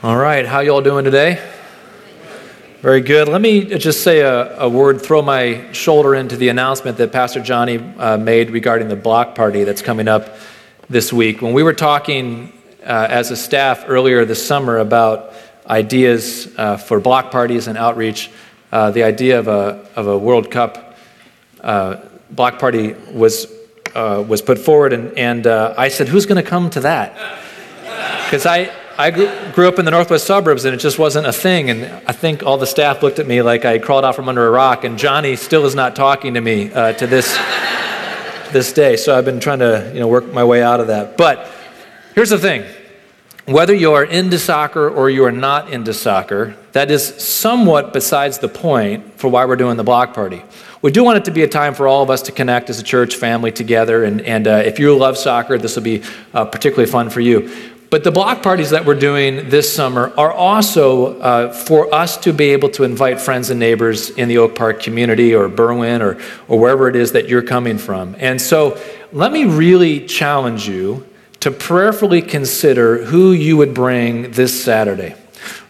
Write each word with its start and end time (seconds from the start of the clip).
All 0.00 0.16
right, 0.16 0.46
how 0.46 0.60
y'all 0.60 0.80
doing 0.80 1.04
today? 1.04 1.44
Very 2.82 3.00
good. 3.00 3.26
Let 3.26 3.40
me 3.40 3.64
just 3.64 4.04
say 4.04 4.20
a, 4.20 4.60
a, 4.60 4.68
word, 4.68 5.02
throw 5.02 5.22
my 5.22 5.72
shoulder 5.72 6.14
into 6.14 6.36
the 6.36 6.50
announcement 6.50 6.98
that 6.98 7.10
Pastor 7.10 7.40
Johnny 7.40 7.78
uh, 7.78 8.16
made 8.16 8.50
regarding 8.50 8.86
the 8.86 8.94
block 8.94 9.34
party 9.34 9.64
that's 9.64 9.82
coming 9.82 10.06
up 10.06 10.36
this 10.88 11.12
week. 11.12 11.42
When 11.42 11.52
we 11.52 11.64
were 11.64 11.72
talking 11.72 12.52
uh, 12.84 13.08
as 13.10 13.32
a 13.32 13.36
staff 13.36 13.86
earlier 13.88 14.24
this 14.24 14.46
summer 14.46 14.78
about 14.78 15.32
ideas 15.66 16.46
uh, 16.56 16.76
for 16.76 17.00
block 17.00 17.32
parties 17.32 17.66
and 17.66 17.76
outreach, 17.76 18.30
uh, 18.70 18.92
the 18.92 19.02
idea 19.02 19.40
of 19.40 19.48
a, 19.48 19.84
of 19.96 20.06
a 20.06 20.16
World 20.16 20.48
Cup 20.48 20.96
uh, 21.60 21.96
block 22.30 22.60
party 22.60 22.92
was, 23.10 23.52
uh, 23.96 24.24
was 24.28 24.42
put 24.42 24.60
forward, 24.60 24.92
and, 24.92 25.18
and 25.18 25.48
I 25.48 25.88
said, 25.88 26.06
Who's 26.06 26.24
going 26.24 26.40
to 26.40 26.48
come 26.48 26.70
to 26.70 26.80
that? 26.82 27.40
Because 28.26 28.46
I, 28.46 28.70
I 29.00 29.12
grew, 29.12 29.30
grew, 29.52 29.68
up 29.68 29.78
in 29.78 29.84
the 29.84 29.92
northwest 29.92 30.26
suburbs 30.26 30.64
and 30.64 30.74
it 30.74 30.78
just 30.78 30.98
wasn't 30.98 31.28
a 31.28 31.32
thing. 31.32 31.70
And 31.70 31.84
I 32.08 32.10
think 32.10 32.42
all 32.42 32.58
the 32.58 32.66
staff 32.66 33.00
looked 33.00 33.20
at 33.20 33.28
me 33.28 33.42
like 33.42 33.64
I 33.64 33.78
crawled 33.78 34.04
out 34.04 34.16
from 34.16 34.28
under 34.28 34.44
a 34.44 34.50
rock. 34.50 34.82
And 34.82 34.98
Johnny 34.98 35.36
still 35.36 35.66
is 35.66 35.76
not 35.76 35.94
talking 35.94 36.34
to 36.34 36.40
me 36.40 36.72
uh, 36.72 36.94
to 36.94 37.06
this, 37.06 37.38
this 38.52 38.72
day. 38.72 38.96
So 38.96 39.16
I've 39.16 39.24
been 39.24 39.38
trying 39.38 39.60
to 39.60 39.88
you 39.94 40.00
know, 40.00 40.08
work 40.08 40.32
my 40.32 40.42
way 40.42 40.64
out 40.64 40.80
of 40.80 40.88
that. 40.88 41.16
But 41.16 41.48
here's 42.16 42.30
the 42.30 42.38
thing 42.38 42.64
whether 43.46 43.72
you're 43.72 44.02
into 44.02 44.36
soccer 44.36 44.90
or 44.90 45.08
you 45.08 45.24
are 45.24 45.32
not 45.32 45.72
into 45.72 45.94
soccer, 45.94 46.56
that 46.72 46.90
is 46.90 47.22
somewhat 47.22 47.92
besides 47.92 48.38
the 48.38 48.48
point 48.48 49.18
for 49.18 49.28
why 49.28 49.44
we're 49.44 49.56
doing 49.56 49.76
the 49.76 49.84
block 49.84 50.12
party. 50.12 50.42
We 50.82 50.90
do 50.90 51.04
want 51.04 51.18
it 51.18 51.24
to 51.26 51.30
be 51.30 51.44
a 51.44 51.48
time 51.48 51.74
for 51.74 51.86
all 51.86 52.02
of 52.02 52.10
us 52.10 52.22
to 52.22 52.32
connect 52.32 52.68
as 52.68 52.80
a 52.80 52.82
church 52.82 53.14
family 53.14 53.52
together. 53.52 54.02
And, 54.02 54.20
and 54.22 54.48
uh, 54.48 54.62
if 54.66 54.80
you 54.80 54.94
love 54.96 55.16
soccer, 55.16 55.56
this 55.56 55.76
will 55.76 55.84
be 55.84 56.02
uh, 56.34 56.46
particularly 56.46 56.90
fun 56.90 57.10
for 57.10 57.20
you. 57.20 57.50
But 57.90 58.04
the 58.04 58.10
block 58.10 58.42
parties 58.42 58.70
that 58.70 58.84
we're 58.84 58.98
doing 58.98 59.48
this 59.48 59.74
summer 59.74 60.12
are 60.18 60.30
also 60.30 61.18
uh, 61.20 61.52
for 61.52 61.92
us 61.94 62.18
to 62.18 62.34
be 62.34 62.50
able 62.50 62.68
to 62.70 62.84
invite 62.84 63.18
friends 63.18 63.48
and 63.48 63.58
neighbors 63.58 64.10
in 64.10 64.28
the 64.28 64.38
Oak 64.38 64.54
Park 64.54 64.82
community 64.82 65.34
or 65.34 65.48
Berwyn 65.48 66.00
or, 66.00 66.20
or 66.48 66.60
wherever 66.60 66.88
it 66.88 66.96
is 66.96 67.12
that 67.12 67.28
you're 67.28 67.42
coming 67.42 67.78
from. 67.78 68.14
And 68.18 68.42
so 68.42 68.78
let 69.10 69.32
me 69.32 69.46
really 69.46 70.06
challenge 70.06 70.68
you 70.68 71.06
to 71.40 71.50
prayerfully 71.50 72.20
consider 72.20 73.04
who 73.06 73.32
you 73.32 73.56
would 73.56 73.72
bring 73.72 74.32
this 74.32 74.62
Saturday. 74.62 75.14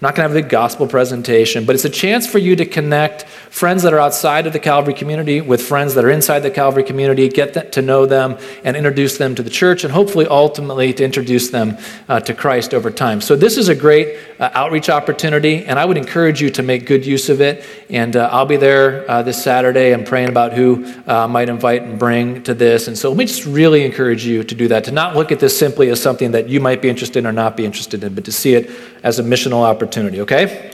I'm 0.00 0.06
not 0.06 0.14
going 0.14 0.28
to 0.28 0.32
have 0.32 0.38
a 0.38 0.42
big 0.42 0.48
gospel 0.48 0.86
presentation, 0.86 1.64
but 1.64 1.74
it's 1.74 1.84
a 1.84 1.90
chance 1.90 2.24
for 2.24 2.38
you 2.38 2.54
to 2.54 2.64
connect 2.64 3.24
friends 3.50 3.82
that 3.82 3.92
are 3.92 3.98
outside 3.98 4.46
of 4.46 4.52
the 4.52 4.60
Calvary 4.60 4.94
community 4.94 5.40
with 5.40 5.60
friends 5.60 5.94
that 5.94 6.04
are 6.04 6.10
inside 6.10 6.38
the 6.40 6.52
Calvary 6.52 6.84
community, 6.84 7.28
get 7.28 7.72
to 7.72 7.82
know 7.82 8.06
them, 8.06 8.38
and 8.62 8.76
introduce 8.76 9.18
them 9.18 9.34
to 9.34 9.42
the 9.42 9.50
church, 9.50 9.82
and 9.82 9.92
hopefully 9.92 10.24
ultimately 10.28 10.92
to 10.92 11.04
introduce 11.04 11.50
them 11.50 11.76
uh, 12.08 12.20
to 12.20 12.32
Christ 12.32 12.74
over 12.74 12.92
time. 12.92 13.20
So, 13.20 13.34
this 13.34 13.56
is 13.56 13.68
a 13.68 13.74
great 13.74 14.16
uh, 14.38 14.50
outreach 14.54 14.88
opportunity, 14.88 15.64
and 15.64 15.80
I 15.80 15.84
would 15.84 15.96
encourage 15.96 16.40
you 16.40 16.50
to 16.50 16.62
make 16.62 16.86
good 16.86 17.04
use 17.04 17.28
of 17.28 17.40
it. 17.40 17.64
And 17.90 18.14
uh, 18.14 18.28
I'll 18.30 18.46
be 18.46 18.56
there 18.56 19.10
uh, 19.10 19.22
this 19.22 19.42
Saturday. 19.42 19.92
I'm 19.92 20.04
praying 20.04 20.28
about 20.28 20.52
who 20.52 20.86
uh, 21.08 21.26
might 21.26 21.48
invite 21.48 21.82
and 21.82 21.98
bring 21.98 22.44
to 22.44 22.54
this. 22.54 22.86
And 22.86 22.96
so, 22.96 23.08
let 23.08 23.18
me 23.18 23.24
just 23.24 23.46
really 23.46 23.84
encourage 23.84 24.24
you 24.24 24.44
to 24.44 24.54
do 24.54 24.68
that, 24.68 24.84
to 24.84 24.92
not 24.92 25.16
look 25.16 25.32
at 25.32 25.40
this 25.40 25.58
simply 25.58 25.88
as 25.88 26.00
something 26.00 26.30
that 26.30 26.48
you 26.48 26.60
might 26.60 26.80
be 26.80 26.88
interested 26.88 27.18
in 27.18 27.26
or 27.26 27.32
not 27.32 27.56
be 27.56 27.64
interested 27.64 28.04
in, 28.04 28.14
but 28.14 28.24
to 28.26 28.32
see 28.32 28.54
it 28.54 28.70
as 29.02 29.18
a 29.18 29.22
missional 29.24 29.62
opportunity, 29.62 29.87
okay? 30.22 30.72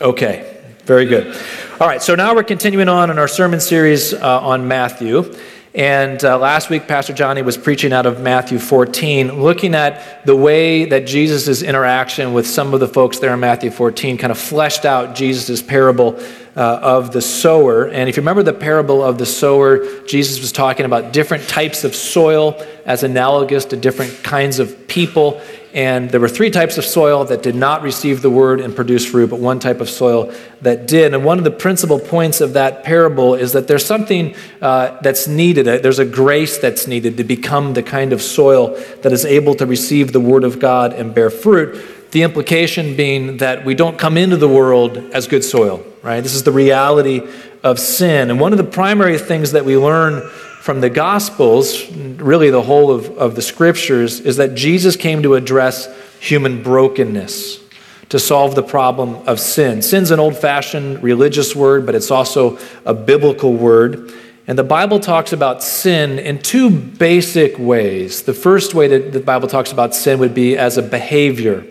Okay, 0.00 0.60
very 0.84 1.06
good. 1.06 1.36
All 1.80 1.86
right, 1.86 2.02
so 2.02 2.14
now 2.14 2.34
we're 2.34 2.42
continuing 2.42 2.88
on 2.88 3.10
in 3.10 3.18
our 3.18 3.28
sermon 3.28 3.60
series 3.60 4.14
uh, 4.14 4.40
on 4.40 4.68
Matthew. 4.68 5.32
And 5.74 6.24
uh, 6.24 6.38
last 6.38 6.70
week, 6.70 6.88
Pastor 6.88 7.12
Johnny 7.12 7.42
was 7.42 7.56
preaching 7.56 7.92
out 7.92 8.06
of 8.06 8.20
Matthew 8.20 8.58
14, 8.58 9.40
looking 9.40 9.74
at 9.74 10.26
the 10.26 10.34
way 10.34 10.86
that 10.86 11.06
Jesus' 11.06 11.62
interaction 11.62 12.32
with 12.32 12.46
some 12.46 12.74
of 12.74 12.80
the 12.80 12.88
folks 12.88 13.18
there 13.18 13.34
in 13.34 13.40
Matthew 13.40 13.70
14 13.70 14.16
kind 14.16 14.30
of 14.30 14.38
fleshed 14.38 14.84
out 14.84 15.14
Jesus' 15.14 15.62
parable 15.62 16.18
uh, 16.56 16.80
of 16.82 17.12
the 17.12 17.22
sower. 17.22 17.86
And 17.86 18.08
if 18.08 18.16
you 18.16 18.22
remember 18.22 18.42
the 18.42 18.54
parable 18.54 19.04
of 19.04 19.18
the 19.18 19.26
sower, 19.26 20.02
Jesus 20.02 20.40
was 20.40 20.50
talking 20.50 20.86
about 20.86 21.12
different 21.12 21.46
types 21.46 21.84
of 21.84 21.94
soil 21.94 22.60
as 22.84 23.04
analogous 23.04 23.66
to 23.66 23.76
different 23.76 24.24
kinds 24.24 24.58
of 24.58 24.88
people. 24.88 25.40
And 25.78 26.10
there 26.10 26.18
were 26.18 26.28
three 26.28 26.50
types 26.50 26.76
of 26.76 26.84
soil 26.84 27.24
that 27.26 27.40
did 27.40 27.54
not 27.54 27.82
receive 27.82 28.20
the 28.20 28.30
word 28.30 28.60
and 28.60 28.74
produce 28.74 29.06
fruit, 29.06 29.30
but 29.30 29.38
one 29.38 29.60
type 29.60 29.80
of 29.80 29.88
soil 29.88 30.34
that 30.60 30.88
did. 30.88 31.14
And 31.14 31.24
one 31.24 31.38
of 31.38 31.44
the 31.44 31.52
principal 31.52 32.00
points 32.00 32.40
of 32.40 32.54
that 32.54 32.82
parable 32.82 33.36
is 33.36 33.52
that 33.52 33.68
there's 33.68 33.86
something 33.86 34.34
uh, 34.60 35.00
that's 35.02 35.28
needed. 35.28 35.66
There's 35.66 36.00
a 36.00 36.04
grace 36.04 36.58
that's 36.58 36.88
needed 36.88 37.16
to 37.18 37.22
become 37.22 37.74
the 37.74 37.84
kind 37.84 38.12
of 38.12 38.20
soil 38.20 38.74
that 39.02 39.12
is 39.12 39.24
able 39.24 39.54
to 39.54 39.66
receive 39.66 40.12
the 40.12 40.18
word 40.18 40.42
of 40.42 40.58
God 40.58 40.94
and 40.94 41.14
bear 41.14 41.30
fruit. 41.30 42.10
The 42.10 42.24
implication 42.24 42.96
being 42.96 43.36
that 43.36 43.64
we 43.64 43.76
don't 43.76 43.96
come 43.96 44.16
into 44.16 44.36
the 44.36 44.48
world 44.48 44.96
as 44.96 45.28
good 45.28 45.44
soil, 45.44 45.86
right? 46.02 46.20
This 46.20 46.34
is 46.34 46.42
the 46.42 46.50
reality 46.50 47.22
of 47.62 47.78
sin. 47.78 48.32
And 48.32 48.40
one 48.40 48.50
of 48.50 48.58
the 48.58 48.64
primary 48.64 49.16
things 49.16 49.52
that 49.52 49.64
we 49.64 49.76
learn 49.76 50.28
from 50.60 50.80
the 50.80 50.90
Gospels, 50.90 51.90
really 51.92 52.50
the 52.50 52.62
whole 52.62 52.90
of, 52.90 53.16
of 53.16 53.34
the 53.34 53.42
Scriptures, 53.42 54.20
is 54.20 54.36
that 54.36 54.54
Jesus 54.54 54.96
came 54.96 55.22
to 55.22 55.34
address 55.34 55.88
human 56.20 56.62
brokenness, 56.62 57.60
to 58.08 58.18
solve 58.18 58.54
the 58.54 58.62
problem 58.62 59.14
of 59.26 59.38
sin. 59.38 59.82
Sin's 59.82 60.10
an 60.10 60.20
old 60.20 60.36
fashioned 60.36 61.02
religious 61.02 61.54
word, 61.54 61.86
but 61.86 61.94
it's 61.94 62.10
also 62.10 62.58
a 62.84 62.92
biblical 62.92 63.54
word. 63.54 64.12
And 64.46 64.58
the 64.58 64.64
Bible 64.64 64.98
talks 64.98 65.32
about 65.32 65.62
sin 65.62 66.18
in 66.18 66.38
two 66.38 66.70
basic 66.70 67.58
ways. 67.58 68.22
The 68.22 68.34
first 68.34 68.74
way 68.74 68.88
that 68.88 69.12
the 69.12 69.20
Bible 69.20 69.46
talks 69.46 69.72
about 69.72 69.94
sin 69.94 70.18
would 70.20 70.34
be 70.34 70.56
as 70.56 70.78
a 70.78 70.82
behavior. 70.82 71.66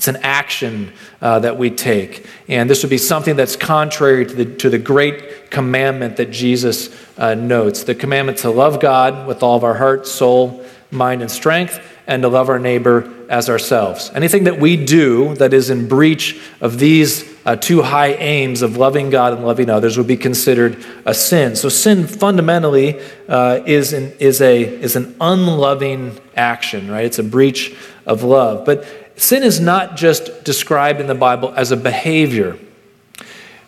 It's 0.00 0.08
an 0.08 0.16
action 0.22 0.94
uh, 1.20 1.40
that 1.40 1.58
we 1.58 1.68
take. 1.68 2.24
And 2.48 2.70
this 2.70 2.82
would 2.82 2.88
be 2.88 2.96
something 2.96 3.36
that's 3.36 3.54
contrary 3.54 4.24
to 4.24 4.34
the, 4.34 4.44
to 4.56 4.70
the 4.70 4.78
great 4.78 5.50
commandment 5.50 6.16
that 6.16 6.30
Jesus 6.30 6.88
uh, 7.18 7.34
notes 7.34 7.84
the 7.84 7.94
commandment 7.94 8.38
to 8.38 8.50
love 8.50 8.80
God 8.80 9.26
with 9.26 9.42
all 9.42 9.58
of 9.58 9.62
our 9.62 9.74
heart, 9.74 10.06
soul, 10.06 10.64
mind, 10.90 11.20
and 11.20 11.30
strength, 11.30 11.86
and 12.06 12.22
to 12.22 12.28
love 12.28 12.48
our 12.48 12.58
neighbor 12.58 13.12
as 13.28 13.50
ourselves. 13.50 14.10
Anything 14.14 14.44
that 14.44 14.58
we 14.58 14.82
do 14.82 15.34
that 15.34 15.52
is 15.52 15.68
in 15.68 15.86
breach 15.86 16.40
of 16.62 16.78
these 16.78 17.30
uh, 17.44 17.56
two 17.56 17.82
high 17.82 18.14
aims 18.14 18.62
of 18.62 18.78
loving 18.78 19.10
God 19.10 19.34
and 19.34 19.44
loving 19.44 19.68
others 19.68 19.98
would 19.98 20.06
be 20.06 20.16
considered 20.16 20.82
a 21.04 21.12
sin. 21.12 21.56
So, 21.56 21.68
sin 21.68 22.06
fundamentally 22.06 23.00
uh, 23.28 23.60
is, 23.66 23.92
an, 23.92 24.12
is, 24.18 24.40
a, 24.40 24.62
is 24.62 24.96
an 24.96 25.14
unloving 25.20 26.18
action, 26.34 26.90
right? 26.90 27.04
It's 27.04 27.18
a 27.18 27.22
breach 27.22 27.76
of 28.06 28.22
love. 28.22 28.64
But 28.64 28.84
Sin 29.20 29.42
is 29.42 29.60
not 29.60 29.98
just 29.98 30.44
described 30.44 30.98
in 30.98 31.06
the 31.06 31.14
Bible 31.14 31.52
as 31.54 31.70
a 31.70 31.76
behavior. 31.76 32.58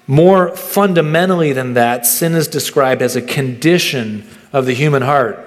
More 0.06 0.56
fundamentally 0.56 1.52
than 1.52 1.74
that, 1.74 2.06
sin 2.06 2.32
is 2.32 2.48
described 2.48 3.02
as 3.02 3.16
a 3.16 3.20
condition 3.20 4.26
of 4.50 4.64
the 4.64 4.72
human 4.72 5.02
heart. 5.02 5.38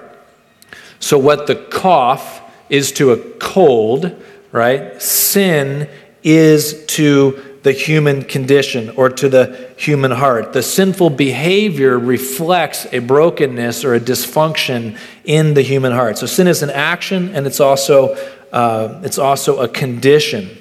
So, 1.00 1.18
what 1.18 1.48
the 1.48 1.56
cough 1.56 2.40
is 2.68 2.92
to 2.92 3.10
a 3.10 3.16
cold, 3.16 4.14
right? 4.52 5.02
Sin 5.02 5.88
is 6.22 6.86
to 6.86 7.42
the 7.64 7.72
human 7.72 8.22
condition 8.22 8.90
or 8.90 9.08
to 9.08 9.28
the 9.28 9.72
human 9.76 10.12
heart. 10.12 10.52
The 10.52 10.62
sinful 10.62 11.10
behavior 11.10 11.98
reflects 11.98 12.86
a 12.92 13.00
brokenness 13.00 13.84
or 13.84 13.96
a 13.96 14.00
dysfunction 14.00 14.96
in 15.24 15.54
the 15.54 15.62
human 15.62 15.90
heart. 15.90 16.16
So, 16.18 16.26
sin 16.26 16.46
is 16.46 16.62
an 16.62 16.70
action 16.70 17.34
and 17.34 17.44
it's 17.44 17.58
also 17.58 18.16
uh, 18.52 19.00
it's 19.04 19.18
also 19.18 19.60
a 19.60 19.68
condition. 19.68 20.56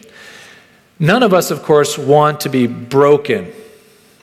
None 1.00 1.23
of 1.23 1.34
us, 1.34 1.51
of 1.51 1.63
course, 1.63 1.97
want 1.97 2.41
to 2.41 2.50
be 2.50 2.68
broken, 2.68 3.51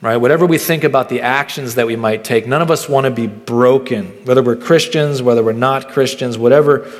right? 0.01 0.17
Whatever 0.17 0.45
we 0.45 0.57
think 0.57 0.83
about 0.83 1.09
the 1.09 1.21
actions 1.21 1.75
that 1.75 1.85
we 1.85 1.95
might 1.95 2.23
take, 2.23 2.47
none 2.47 2.61
of 2.61 2.71
us 2.71 2.89
want 2.89 3.05
to 3.05 3.11
be 3.11 3.27
broken, 3.27 4.07
whether 4.25 4.41
we're 4.41 4.55
Christians, 4.55 5.21
whether 5.21 5.43
we're 5.43 5.53
not 5.53 5.89
Christians, 5.89 6.37
whatever 6.37 6.91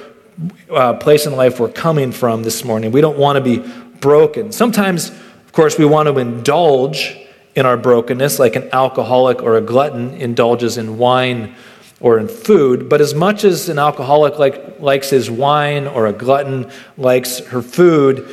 uh, 0.72 0.94
place 0.94 1.26
in 1.26 1.36
life 1.36 1.60
we're 1.60 1.70
coming 1.70 2.12
from 2.12 2.44
this 2.44 2.64
morning. 2.64 2.92
We 2.92 3.02
don't 3.02 3.18
want 3.18 3.38
to 3.38 3.42
be 3.42 3.68
broken. 4.00 4.52
Sometimes, 4.52 5.10
of 5.10 5.52
course, 5.54 5.78
we 5.78 5.86
want 5.86 6.08
to 6.08 6.18
indulge 6.18 7.18
in 7.56 7.66
our 7.66 7.78
brokenness, 7.78 8.40
like 8.40 8.56
an 8.56 8.70
alcoholic 8.74 9.42
or 9.42 9.58
a 9.58 9.62
glutton 9.62 10.14
indulges 10.16 10.78
in 10.78 10.98
wine 10.98 11.56
or 12.04 12.20
in 12.20 12.28
food, 12.28 12.90
but 12.90 13.00
as 13.00 13.16
much 13.16 13.46
as 13.46 13.70
an 13.70 13.80
alcoholic 13.80 14.38
like, 14.38 14.82
likes 14.82 15.10
his 15.10 15.32
wine 15.32 15.88
or 15.88 16.06
a 16.06 16.12
glutton 16.12 16.70
likes 16.98 17.40
her 17.40 17.62
food, 17.62 18.30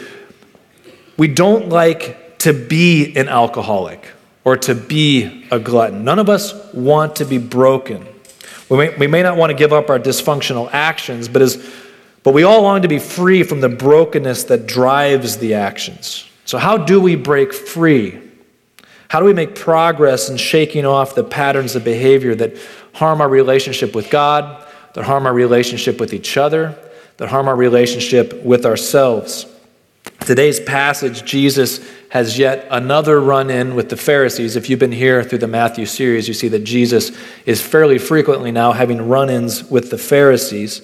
we 1.16 1.28
don't 1.28 1.68
like 1.68 2.36
to 2.38 2.52
be 2.52 3.16
an 3.16 3.28
alcoholic 3.28 4.10
or 4.42 4.56
to 4.56 4.74
be 4.74 5.46
a 5.52 5.60
glutton. 5.60 6.02
None 6.02 6.18
of 6.18 6.28
us 6.28 6.52
want 6.74 7.16
to 7.16 7.24
be 7.24 7.38
broken. 7.38 8.04
We 8.68 8.76
may, 8.76 8.96
we 8.96 9.06
may 9.06 9.22
not 9.22 9.36
want 9.36 9.50
to 9.50 9.56
give 9.56 9.72
up 9.72 9.88
our 9.88 10.00
dysfunctional 10.00 10.68
actions, 10.72 11.28
but, 11.28 11.40
as, 11.40 11.64
but 12.24 12.34
we 12.34 12.42
all 12.42 12.62
long 12.62 12.82
to 12.82 12.88
be 12.88 12.98
free 12.98 13.44
from 13.44 13.60
the 13.60 13.68
brokenness 13.68 14.44
that 14.44 14.66
drives 14.66 15.36
the 15.36 15.54
actions. 15.54 16.28
So, 16.44 16.58
how 16.58 16.76
do 16.76 17.00
we 17.00 17.14
break 17.14 17.52
free? 17.52 18.20
How 19.10 19.18
do 19.18 19.26
we 19.26 19.34
make 19.34 19.56
progress 19.56 20.28
in 20.28 20.36
shaking 20.36 20.86
off 20.86 21.16
the 21.16 21.24
patterns 21.24 21.74
of 21.74 21.82
behavior 21.82 22.32
that 22.36 22.56
harm 22.92 23.20
our 23.20 23.28
relationship 23.28 23.94
with 23.94 24.10
God, 24.10 24.66
that 24.94 25.04
harm 25.04 25.26
our 25.26 25.32
relationship 25.32 26.00
with 26.00 26.12
each 26.12 26.36
other, 26.36 26.76
that 27.18 27.28
harm 27.28 27.48
our 27.48 27.56
relationship 27.56 28.42
with 28.42 28.64
ourselves. 28.66 29.46
today's 30.20 30.60
passage, 30.60 31.24
Jesus 31.24 31.80
has 32.10 32.38
yet 32.38 32.66
another 32.70 33.20
run 33.20 33.50
in 33.50 33.74
with 33.74 33.88
the 33.88 33.96
Pharisees. 33.96 34.56
If 34.56 34.68
you've 34.68 34.80
been 34.80 34.92
here 34.92 35.22
through 35.22 35.38
the 35.38 35.46
Matthew 35.46 35.86
series, 35.86 36.26
you 36.26 36.34
see 36.34 36.48
that 36.48 36.64
Jesus 36.64 37.16
is 37.46 37.62
fairly 37.62 37.98
frequently 37.98 38.50
now 38.50 38.72
having 38.72 39.08
run 39.08 39.30
ins 39.30 39.64
with 39.70 39.90
the 39.90 39.98
Pharisees. 39.98 40.82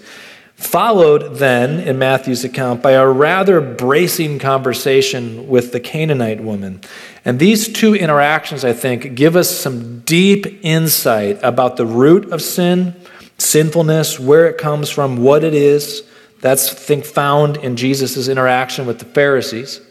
Followed 0.56 1.36
then 1.36 1.80
in 1.80 1.98
Matthew's 1.98 2.42
account 2.42 2.82
by 2.82 2.92
a 2.92 3.06
rather 3.06 3.60
bracing 3.60 4.38
conversation 4.38 5.48
with 5.48 5.72
the 5.72 5.80
Canaanite 5.80 6.42
woman. 6.42 6.80
And 7.26 7.38
these 7.38 7.70
two 7.70 7.94
interactions, 7.94 8.64
I 8.64 8.72
think, 8.72 9.14
give 9.14 9.36
us 9.36 9.50
some 9.50 10.00
deep 10.00 10.46
insight 10.64 11.38
about 11.42 11.76
the 11.76 11.84
root 11.84 12.32
of 12.32 12.40
sin, 12.40 12.94
sinfulness, 13.36 14.18
where 14.18 14.48
it 14.48 14.56
comes 14.56 14.88
from, 14.88 15.18
what 15.18 15.44
it 15.44 15.52
is. 15.52 16.02
That's, 16.40 16.72
think, 16.72 17.04
found 17.04 17.58
in 17.58 17.76
Jesus' 17.76 18.26
interaction 18.26 18.86
with 18.86 18.98
the 18.98 19.04
Pharisees. 19.04 19.82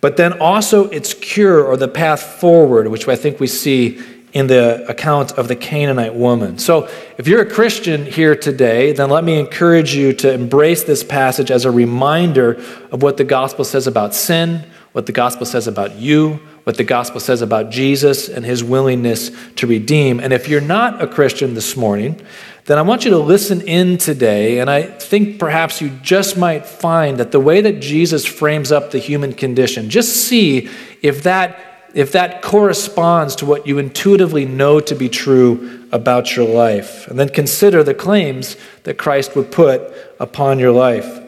But 0.00 0.16
then 0.16 0.40
also 0.40 0.88
its 0.88 1.14
cure 1.14 1.64
or 1.64 1.76
the 1.76 1.86
path 1.86 2.20
forward, 2.20 2.88
which 2.88 3.06
I 3.06 3.14
think 3.14 3.38
we 3.38 3.46
see 3.46 4.02
in 4.32 4.46
the 4.46 4.88
account 4.88 5.32
of 5.32 5.48
the 5.48 5.56
Canaanite 5.56 6.14
woman. 6.14 6.58
So, 6.58 6.88
if 7.18 7.26
you're 7.26 7.42
a 7.42 7.50
Christian 7.50 8.06
here 8.06 8.36
today, 8.36 8.92
then 8.92 9.10
let 9.10 9.24
me 9.24 9.38
encourage 9.38 9.94
you 9.94 10.12
to 10.14 10.32
embrace 10.32 10.84
this 10.84 11.02
passage 11.02 11.50
as 11.50 11.64
a 11.64 11.70
reminder 11.70 12.52
of 12.92 13.02
what 13.02 13.16
the 13.16 13.24
gospel 13.24 13.64
says 13.64 13.86
about 13.86 14.14
sin, 14.14 14.64
what 14.92 15.06
the 15.06 15.12
gospel 15.12 15.46
says 15.46 15.66
about 15.66 15.96
you, 15.96 16.40
what 16.64 16.76
the 16.76 16.84
gospel 16.84 17.20
says 17.20 17.42
about 17.42 17.70
Jesus 17.70 18.28
and 18.28 18.44
his 18.44 18.62
willingness 18.62 19.30
to 19.56 19.66
redeem. 19.66 20.20
And 20.20 20.32
if 20.32 20.48
you're 20.48 20.60
not 20.60 21.02
a 21.02 21.06
Christian 21.06 21.54
this 21.54 21.76
morning, 21.76 22.20
then 22.66 22.78
I 22.78 22.82
want 22.82 23.04
you 23.04 23.10
to 23.10 23.18
listen 23.18 23.60
in 23.62 23.98
today. 23.98 24.60
And 24.60 24.70
I 24.70 24.82
think 24.82 25.38
perhaps 25.38 25.80
you 25.80 25.90
just 26.02 26.36
might 26.36 26.66
find 26.66 27.18
that 27.18 27.32
the 27.32 27.40
way 27.40 27.60
that 27.62 27.80
Jesus 27.80 28.24
frames 28.24 28.70
up 28.70 28.90
the 28.90 28.98
human 28.98 29.32
condition, 29.32 29.90
just 29.90 30.28
see 30.28 30.68
if 31.02 31.22
that 31.24 31.69
if 31.94 32.12
that 32.12 32.42
corresponds 32.42 33.36
to 33.36 33.46
what 33.46 33.66
you 33.66 33.78
intuitively 33.78 34.44
know 34.44 34.80
to 34.80 34.94
be 34.94 35.08
true 35.08 35.86
about 35.92 36.36
your 36.36 36.46
life. 36.46 37.08
And 37.08 37.18
then 37.18 37.28
consider 37.28 37.82
the 37.82 37.94
claims 37.94 38.56
that 38.84 38.98
Christ 38.98 39.34
would 39.36 39.50
put 39.50 39.92
upon 40.18 40.58
your 40.58 40.72
life. 40.72 41.18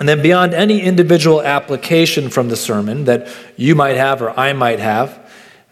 And 0.00 0.08
then, 0.08 0.22
beyond 0.22 0.54
any 0.54 0.80
individual 0.80 1.42
application 1.42 2.28
from 2.28 2.48
the 2.48 2.56
sermon 2.56 3.04
that 3.04 3.28
you 3.56 3.74
might 3.74 3.96
have 3.96 4.20
or 4.22 4.30
I 4.38 4.52
might 4.52 4.80
have, 4.80 5.22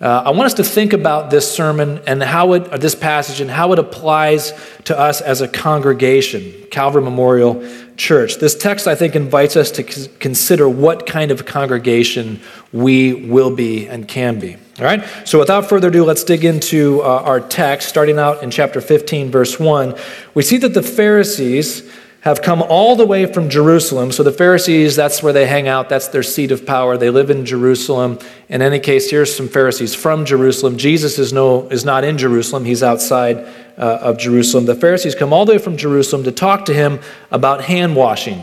uh, 0.01 0.23
I 0.25 0.31
want 0.31 0.47
us 0.47 0.55
to 0.55 0.65
think 0.65 0.93
about 0.95 1.31
this 1.31 1.53
sermon 1.53 2.01
and 2.07 2.23
how 2.23 2.55
it, 2.55 2.81
this 2.81 2.95
passage, 2.95 3.41
and 3.41 3.51
how 3.51 3.73
it 3.73 3.79
applies 3.79 4.53
to 4.85 4.99
us 4.99 5.21
as 5.21 5.43
a 5.43 5.49
congregation, 5.49 6.55
Calvary 6.71 7.03
Memorial 7.03 7.63
Church. 8.01 8.37
This 8.39 8.55
text, 8.55 8.89
I 8.89 8.95
think, 8.95 9.15
invites 9.15 9.57
us 9.57 9.71
to 9.73 9.83
consider 9.83 10.67
what 10.67 11.07
kind 11.07 11.31
of 11.31 11.45
congregation 11.45 12.41
we 12.73 13.13
will 13.13 13.55
be 13.55 13.87
and 13.87 14.09
can 14.09 14.41
be. 14.41 14.57
All 14.79 14.87
right? 14.87 15.05
So, 15.25 15.39
without 15.39 15.69
further 15.69 15.89
ado, 15.89 16.05
let's 16.05 16.25
dig 16.25 16.43
into 16.43 17.03
uh, 17.03 17.23
our 17.23 17.41
text, 17.41 17.91
starting 17.91 18.19
out 18.19 18.43
in 18.43 18.51
chapter 18.51 18.81
15, 18.81 19.31
verse 19.31 19.61
1. 19.61 19.95
We 20.33 20.43
see 20.43 20.57
that 20.57 20.73
the 20.73 20.83
Pharisees 20.83 21.83
have 22.21 22.43
come 22.43 22.63
all 22.63 22.97
the 22.97 23.07
way 23.07 23.25
from 23.25 23.49
Jerusalem. 23.49 24.13
So 24.13 24.23
the 24.23 24.33
Pharisees, 24.33 24.95
that's 24.95 25.23
where 25.23 25.33
they 25.33 25.47
hang 25.47 25.69
out. 25.69 25.89
That's 25.89 26.09
their 26.09 26.23
seat 26.23 26.51
of 26.51 26.67
power. 26.67 26.99
They 26.99 27.09
live 27.09 27.31
in 27.31 27.47
Jerusalem. 27.47 28.19
In 28.49 28.61
any 28.61 28.79
case, 28.79 29.11
here's 29.11 29.35
some 29.35 29.49
Pharisees 29.49 29.95
from 29.95 30.27
Jerusalem. 30.27 30.77
Jesus 30.77 31.19
is, 31.19 31.33
no, 31.33 31.67
is 31.69 31.85
not 31.85 32.05
in 32.05 32.19
Jerusalem, 32.19 32.67
he's 32.67 32.83
outside 32.83 33.39
uh, 33.79 33.99
of 34.03 34.19
Jerusalem. 34.19 34.67
The 34.67 34.75
Pharisees 34.75 35.15
come 35.15 35.33
all 35.33 35.47
the 35.47 35.53
way 35.53 35.59
from 35.59 35.79
Jerusalem 35.79 36.25
to 36.25 36.33
talk 36.33 36.67
to 36.67 36.75
him 36.75 37.01
about 37.31 37.65
hand 37.65 37.97
washing. 37.97 38.43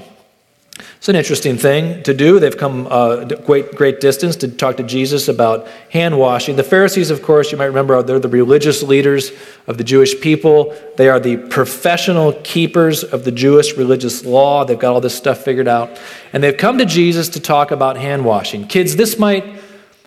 It's 0.98 1.10
an 1.10 1.16
interesting 1.16 1.58
thing 1.58 2.02
to 2.04 2.14
do. 2.14 2.40
They've 2.40 2.58
come 2.58 2.88
uh, 2.90 3.26
great, 3.26 3.76
great 3.76 4.02
distance 4.02 4.36
to 4.38 4.48
talk 4.48 4.78
to 4.78 4.84
Jesus 4.84 5.28
about 5.28 5.68
hand 5.92 6.18
washing. 6.18 6.56
The 6.56 6.64
Pharisees, 6.64 7.12
of 7.12 7.22
course, 7.22 7.52
you 7.52 7.58
might 7.58 7.66
remember, 7.66 8.02
they're 8.02 8.20
the 8.20 8.28
religious 8.28 8.82
leaders 8.82 9.32
of 9.68 9.78
the 9.78 9.84
Jewish 9.84 10.20
people. 10.20 10.76
They 10.98 11.08
are 11.08 11.20
the 11.20 11.38
professional 11.38 12.34
keepers 12.44 13.04
of 13.04 13.26
the 13.26 13.32
Jewish 13.32 13.78
religious 13.78 14.26
law. 14.26 14.66
They've 14.66 14.78
got 14.78 14.94
all 14.94 15.02
this 15.02 15.16
stuff 15.16 15.44
figured 15.44 15.68
out. 15.68 16.02
And 16.34 16.44
they've 16.44 16.58
come 16.58 16.80
to 16.80 16.86
Jesus 16.86 17.30
to 17.30 17.40
talk 17.40 17.70
about 17.70 17.98
hand 17.98 18.26
washing. 18.26 18.68
Kids, 18.68 18.96
this 18.96 19.20
might, 19.20 19.46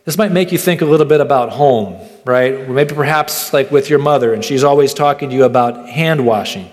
this 0.04 0.18
might 0.18 0.32
make 0.32 0.50
you 0.50 0.58
think 0.58 0.82
a 0.82 0.86
little 0.86 1.06
bit 1.06 1.20
about 1.20 1.50
home, 1.50 2.04
right? 2.24 2.68
Maybe 2.68 2.96
perhaps 2.96 3.52
like 3.52 3.70
with 3.70 3.88
your 3.88 4.00
mother, 4.00 4.34
and 4.34 4.44
she's 4.44 4.64
always 4.64 4.92
talking 4.92 5.30
to 5.30 5.36
you 5.36 5.44
about 5.44 5.88
hand 5.88 6.26
washing. 6.26 6.68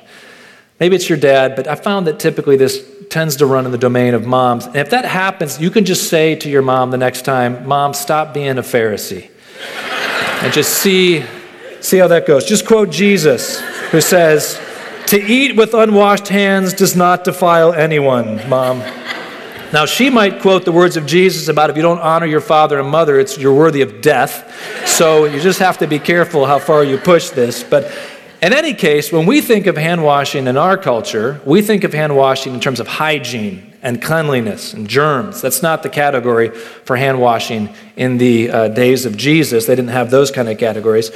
Maybe 0.80 0.96
it's 0.96 1.10
your 1.10 1.18
dad, 1.18 1.56
but 1.56 1.68
I 1.68 1.76
found 1.76 2.06
that 2.08 2.20
typically 2.20 2.56
this 2.56 2.86
tends 3.10 3.38
to 3.38 3.46
run 3.46 3.66
in 3.66 3.72
the 3.72 3.78
domain 3.78 4.14
of 4.14 4.26
moms. 4.26 4.66
And 4.66 4.76
if 4.76 4.90
that 4.92 5.06
happens, 5.06 5.60
you 5.60 5.72
can 5.72 5.86
just 5.86 6.10
say 6.10 6.36
to 6.36 6.50
your 6.50 6.62
mom 6.62 6.92
the 6.92 6.98
next 6.98 7.24
time, 7.24 7.68
Mom, 7.68 7.94
stop 7.94 8.34
being 8.34 8.58
a 8.58 8.62
Pharisee. 8.62 9.30
and 10.44 10.54
just 10.54 10.74
see, 10.74 11.24
see 11.80 11.98
how 11.98 12.08
that 12.08 12.28
goes. 12.28 12.46
Just 12.46 12.68
quote 12.68 12.92
Jesus, 12.92 13.60
who 13.92 14.02
says, 14.02 14.60
To 15.08 15.20
eat 15.20 15.56
with 15.56 15.74
unwashed 15.74 16.28
hands 16.28 16.74
does 16.74 16.96
not 16.96 17.24
defile 17.24 17.74
anyone, 17.74 18.48
Mom. 18.48 18.80
Now, 19.74 19.86
she 19.86 20.10
might 20.10 20.42
quote 20.42 20.64
the 20.64 20.72
words 20.72 20.96
of 20.96 21.06
Jesus 21.06 21.50
about 21.50 21.70
if 21.70 21.76
you 21.76 21.82
don't 21.82 22.00
honor 22.00 22.26
your 22.26 22.40
father 22.40 22.80
and 22.80 22.88
mother, 22.90 23.20
it's, 23.20 23.38
you're 23.38 23.54
worthy 23.54 23.82
of 23.82 24.02
death. 24.02 24.88
So 24.88 25.26
you 25.26 25.42
just 25.42 25.60
have 25.60 25.80
to 25.80 25.88
be 25.88 26.00
careful 26.00 26.46
how 26.46 26.60
far 26.60 26.86
you 26.86 26.98
push 26.98 27.32
this. 27.32 27.64
But 27.64 27.92
in 28.42 28.54
any 28.54 28.74
case, 28.74 29.12
when 29.12 29.26
we 29.26 29.42
think 29.42 29.66
of 29.66 29.78
hand 29.78 30.04
washing 30.04 30.48
in 30.48 30.58
our 30.58 30.78
culture, 30.78 31.42
we 31.44 31.62
think 31.62 31.84
of 31.84 31.94
hand 31.94 32.16
washing 32.16 32.54
in 32.54 32.60
terms 32.60 32.80
of 32.80 32.88
hygiene 32.88 33.74
and 33.82 34.02
cleanliness 34.02 34.74
and 34.74 34.88
germs. 34.88 35.42
That's 35.42 35.64
not 35.64 35.82
the 35.82 35.90
category 35.90 36.50
for 36.50 36.96
hand 36.96 37.20
washing 37.20 37.74
in 37.96 38.18
the 38.18 38.50
uh, 38.50 38.68
days 38.68 39.06
of 39.06 39.18
Jesus. 39.18 39.66
They 39.66 39.76
didn't 39.76 39.92
have 39.92 40.12
those 40.12 40.30
kind 40.30 40.50
of 40.50 40.58
categories. 40.58 41.12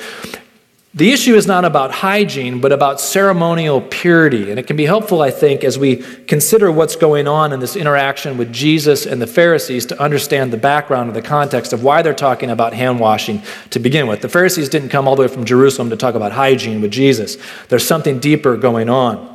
The 0.94 1.14
issue 1.14 1.36
is 1.36 1.48
not 1.48 1.64
about 1.64 1.92
hygiene, 1.92 2.60
but 2.60 2.74
about 2.74 3.00
ceremonial 3.00 3.80
purity. 3.80 4.50
And 4.50 4.60
it 4.60 4.68
can 4.68 4.76
be 4.76 4.86
helpful, 4.86 5.22
I 5.22 5.32
think, 5.32 5.64
as 5.64 5.80
we 5.80 5.98
consider 6.28 6.70
what's 6.70 6.98
going 6.98 7.30
on 7.30 7.54
in 7.54 7.62
this 7.62 7.78
interaction 7.78 8.38
with 8.38 8.52
Jesus 8.52 9.06
and 9.06 9.22
the 9.22 9.28
Pharisees 9.28 9.86
to 9.86 10.02
understand 10.02 10.52
the 10.52 10.58
background 10.58 11.08
and 11.08 11.16
the 11.16 11.22
context 11.22 11.72
of 11.72 11.82
why 11.82 12.02
they're 12.02 12.14
talking 12.14 12.50
about 12.50 12.74
hand 12.74 13.00
washing 13.00 13.42
to 13.70 13.80
begin 13.80 14.06
with. 14.06 14.20
The 14.20 14.28
Pharisees 14.28 14.68
didn't 14.68 14.90
come 14.90 15.08
all 15.08 15.16
the 15.16 15.22
way 15.22 15.30
from 15.30 15.46
Jerusalem 15.46 15.90
to 15.92 15.96
talk 15.96 16.14
about 16.16 16.34
hygiene 16.34 16.82
with 16.82 16.92
Jesus, 16.92 17.38
there's 17.70 17.88
something 17.88 18.20
deeper 18.20 18.58
going 18.58 18.90
on. 18.90 19.30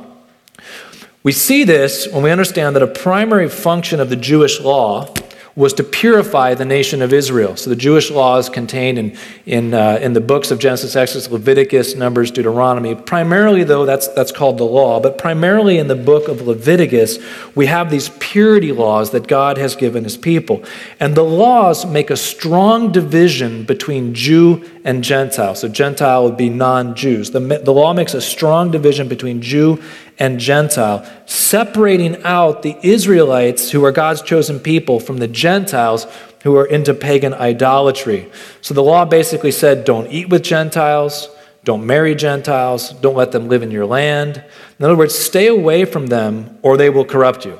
We 1.23 1.31
see 1.31 1.63
this 1.63 2.07
when 2.07 2.21
we 2.21 2.29
understand 2.29 2.75
that 2.75 2.83
a 2.83 2.87
primary 2.87 3.49
function 3.49 3.99
of 3.99 4.11
the 4.11 4.15
Jewish 4.15 4.61
law 4.61 5.11
was 5.57 5.73
to 5.73 5.83
purify 5.83 6.53
the 6.53 6.63
nation 6.63 7.01
of 7.01 7.11
Israel. 7.11 7.57
So 7.57 7.71
the 7.71 7.75
Jewish 7.75 8.11
law 8.11 8.37
is 8.37 8.47
contained 8.47 8.99
in, 8.99 9.17
in, 9.47 9.73
uh, 9.73 9.97
in 9.99 10.13
the 10.13 10.21
books 10.21 10.51
of 10.51 10.59
Genesis, 10.59 10.95
Exodus, 10.95 11.31
Leviticus, 11.31 11.95
Numbers, 11.95 12.29
Deuteronomy. 12.29 12.93
Primarily, 12.93 13.63
though, 13.63 13.83
that's, 13.83 14.07
that's 14.09 14.31
called 14.31 14.59
the 14.59 14.65
law, 14.65 14.99
but 14.99 15.17
primarily 15.17 15.79
in 15.79 15.87
the 15.87 15.95
book 15.95 16.27
of 16.27 16.41
Leviticus, 16.41 17.17
we 17.55 17.65
have 17.65 17.89
these 17.89 18.09
purity 18.19 18.71
laws 18.71 19.09
that 19.11 19.27
God 19.27 19.57
has 19.57 19.75
given 19.75 20.03
his 20.03 20.15
people. 20.15 20.63
And 20.99 21.15
the 21.15 21.23
laws 21.23 21.87
make 21.87 22.11
a 22.11 22.17
strong 22.17 22.91
division 22.91 23.63
between 23.63 24.13
Jew 24.13 24.63
and 24.83 25.03
Gentile. 25.03 25.55
So 25.55 25.67
Gentile 25.67 26.23
would 26.23 26.37
be 26.37 26.49
non 26.49 26.93
Jews. 26.93 27.31
The, 27.31 27.39
the 27.39 27.73
law 27.73 27.93
makes 27.93 28.13
a 28.13 28.21
strong 28.21 28.69
division 28.69 29.07
between 29.07 29.41
Jew 29.41 29.81
and 30.19 30.39
Gentile, 30.39 31.05
separating 31.25 32.23
out 32.23 32.63
the 32.63 32.77
Israelites, 32.81 33.71
who 33.71 33.83
are 33.85 33.91
God's 33.91 34.21
chosen 34.21 34.59
people, 34.59 34.99
from 34.99 35.17
the 35.17 35.27
Gentiles 35.27 36.07
who 36.43 36.55
are 36.55 36.65
into 36.65 36.93
pagan 36.93 37.33
idolatry. 37.33 38.31
So 38.61 38.73
the 38.73 38.83
law 38.83 39.05
basically 39.05 39.51
said 39.51 39.85
don't 39.85 40.07
eat 40.07 40.29
with 40.29 40.43
Gentiles, 40.43 41.29
don't 41.63 41.85
marry 41.85 42.15
Gentiles, 42.15 42.91
don't 43.01 43.15
let 43.15 43.31
them 43.31 43.49
live 43.49 43.63
in 43.63 43.71
your 43.71 43.85
land. 43.85 44.43
In 44.79 44.85
other 44.85 44.95
words, 44.95 45.17
stay 45.17 45.47
away 45.47 45.85
from 45.85 46.07
them 46.07 46.57
or 46.61 46.77
they 46.77 46.89
will 46.89 47.05
corrupt 47.05 47.45
you. 47.45 47.59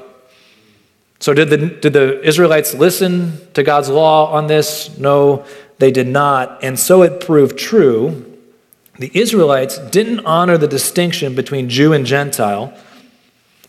So, 1.19 1.33
did 1.33 1.49
the, 1.49 1.57
did 1.57 1.93
the 1.93 2.21
Israelites 2.21 2.75
listen 2.75 3.39
to 3.55 3.63
God's 3.63 3.89
law 3.89 4.31
on 4.31 4.45
this? 4.45 4.97
No, 4.99 5.45
they 5.79 5.91
did 5.91 6.07
not. 6.07 6.63
And 6.63 6.79
so 6.79 7.01
it 7.01 7.25
proved 7.25 7.57
true 7.57 8.36
the 8.99 9.11
Israelites 9.13 9.77
didn't 9.77 10.25
honor 10.25 10.57
the 10.57 10.67
distinction 10.67 11.35
between 11.35 11.69
Jew 11.69 11.93
and 11.93 12.05
Gentile. 12.05 12.73